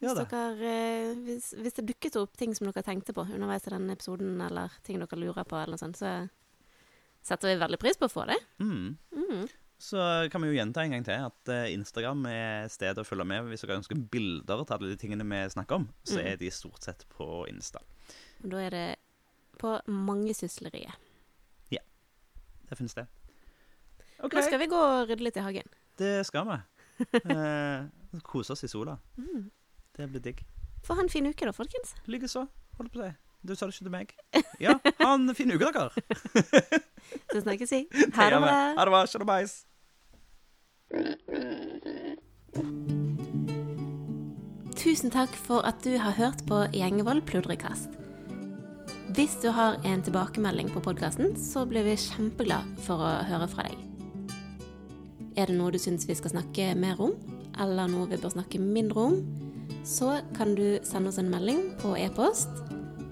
Hvis, 0.00 0.14
dere, 0.14 0.52
eh, 0.62 1.14
hvis, 1.26 1.48
hvis 1.58 1.74
det 1.78 1.86
dukket 1.88 2.16
opp 2.20 2.36
ting 2.38 2.54
som 2.54 2.68
dere 2.68 2.84
tenkte 2.86 3.12
på 3.16 3.24
underveis 3.26 3.66
i 3.66 3.72
denne 3.74 3.96
episoden, 3.96 4.36
eller 4.46 4.70
ting 4.86 5.00
dere 5.02 5.18
lurer 5.18 5.44
på, 5.48 5.56
eller 5.58 5.74
noe 5.74 5.82
sånt, 5.82 5.98
så 5.98 6.12
setter 7.24 7.50
vi 7.50 7.58
veldig 7.60 7.80
pris 7.82 7.98
på 7.98 8.06
å 8.06 8.12
få 8.12 8.26
det. 8.30 8.38
Mm. 8.62 8.94
Mm. 9.16 9.44
Så 9.84 10.00
kan 10.30 10.40
vi 10.44 10.52
jo 10.52 10.56
gjenta 10.56 10.84
en 10.84 10.94
gang 10.94 11.04
til 11.04 11.24
at 11.26 11.50
eh, 11.52 11.72
Instagram 11.74 12.22
er 12.30 12.68
stedet 12.72 13.02
å 13.02 13.08
følge 13.08 13.26
med. 13.28 13.48
Hvis 13.50 13.64
dere 13.66 13.80
ønsker 13.80 13.98
bilder 14.12 14.62
til 14.64 14.76
alle 14.78 14.92
de 14.94 15.00
tingene 15.02 15.26
vi 15.28 15.42
snakker 15.52 15.80
om, 15.82 15.88
så 16.06 16.20
Mm. 16.20 16.26
er 16.30 16.36
de 16.40 16.50
stort 16.54 16.86
sett 16.86 17.04
på 17.10 17.26
Insta. 17.50 17.82
Og 18.44 18.50
da 18.54 18.62
er 18.62 18.70
det 18.70 18.86
på 19.58 19.74
mangesysleriet. 19.90 20.94
Det 22.74 22.78
finnes 22.80 22.94
det. 22.94 23.06
Okay. 24.18 24.40
Nå 24.40 24.42
skal 24.42 24.58
vi 24.58 24.66
gå 24.66 24.78
og 24.78 25.04
rydde 25.06 25.22
litt 25.22 25.36
i 25.38 25.42
hagen. 25.44 25.68
det 25.98 26.26
skal 26.26 26.48
vi. 26.48 26.56
Eh, 27.22 28.18
kose 28.26 28.52
oss 28.52 28.64
i 28.66 28.68
sola. 28.68 28.96
Mm. 29.18 29.44
Det 29.94 30.08
blir 30.10 30.20
digg. 30.24 30.42
Få 30.82 30.94
ha 30.98 31.02
en 31.02 31.08
fin 31.08 31.26
uke, 31.26 31.46
da, 31.46 31.52
folkens. 31.54 31.94
Likeså, 32.10 32.42
holdt 32.78 32.92
på 32.92 32.98
å 32.98 33.06
si. 33.06 33.14
Du 33.46 33.54
sa 33.54 33.68
det 33.68 33.76
ikke 33.76 33.86
til 33.86 33.94
meg. 33.94 34.14
Ja, 34.62 34.74
ha 35.04 35.14
en 35.14 35.30
fin 35.38 35.54
uke, 35.54 35.70
dere. 35.70 35.90
Så 37.32 37.44
snakkes 37.44 37.74
vi. 37.76 37.82
Ha 38.16 38.28
det 38.32 38.42
bra. 38.42 38.58
Ha 38.74 38.86
det 38.88 38.94
bra. 38.94 39.04
Shalabais. 39.06 39.58
Tusen 44.82 45.14
takk 45.14 45.36
for 45.46 45.62
at 45.62 45.78
du 45.86 45.94
har 45.98 46.18
hørt 46.18 46.42
på 46.48 46.64
Gjengevold 46.74 47.22
pludrekast. 47.28 48.03
Hvis 49.12 49.34
du 49.42 49.48
har 49.52 49.74
en 49.84 50.02
tilbakemelding 50.02 50.70
på 50.72 50.80
podkasten, 50.80 51.36
så 51.36 51.66
blir 51.68 51.84
vi 51.84 51.92
kjempeglad 52.00 52.64
for 52.86 52.96
å 53.04 53.08
høre 53.28 53.48
fra 53.52 53.62
deg. 53.68 53.76
Er 55.36 55.46
det 55.50 55.56
noe 55.58 55.72
du 55.74 55.78
syns 55.82 56.08
vi 56.08 56.14
skal 56.16 56.32
snakke 56.32 56.74
mer 56.78 57.00
om, 57.04 57.12
eller 57.60 57.88
noe 57.92 58.08
vi 58.08 58.16
bør 58.22 58.32
snakke 58.32 58.58
mindre 58.62 59.00
om, 59.10 59.14
så 59.84 60.24
kan 60.38 60.54
du 60.56 60.78
sende 60.88 61.08
oss 61.12 61.20
en 61.20 61.32
melding 61.32 61.76
på 61.82 61.88
e-post 62.00 62.48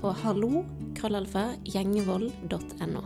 på 0.00 0.08
hallo.krøllalfa.gjengevold.no. 0.22 3.02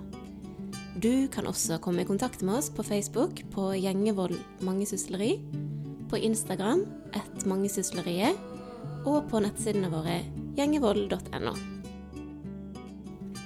Du 0.96 1.28
kan 1.28 1.46
også 1.50 1.78
komme 1.82 2.02
i 2.04 2.08
kontakt 2.08 2.42
med 2.46 2.54
oss 2.62 2.70
på 2.72 2.82
Facebook 2.86 3.32
på 3.52 3.62
Gjengevold 3.76 4.38
mangesysleri, 4.64 5.32
på 6.06 6.16
Instagram 6.22 6.86
ett 7.18 7.46
mangesysleriet, 7.50 8.36
og 9.06 9.28
på 9.30 9.40
nettsidene 9.42 9.90
våre 9.92 10.16
gjengevold.no. 10.56 11.75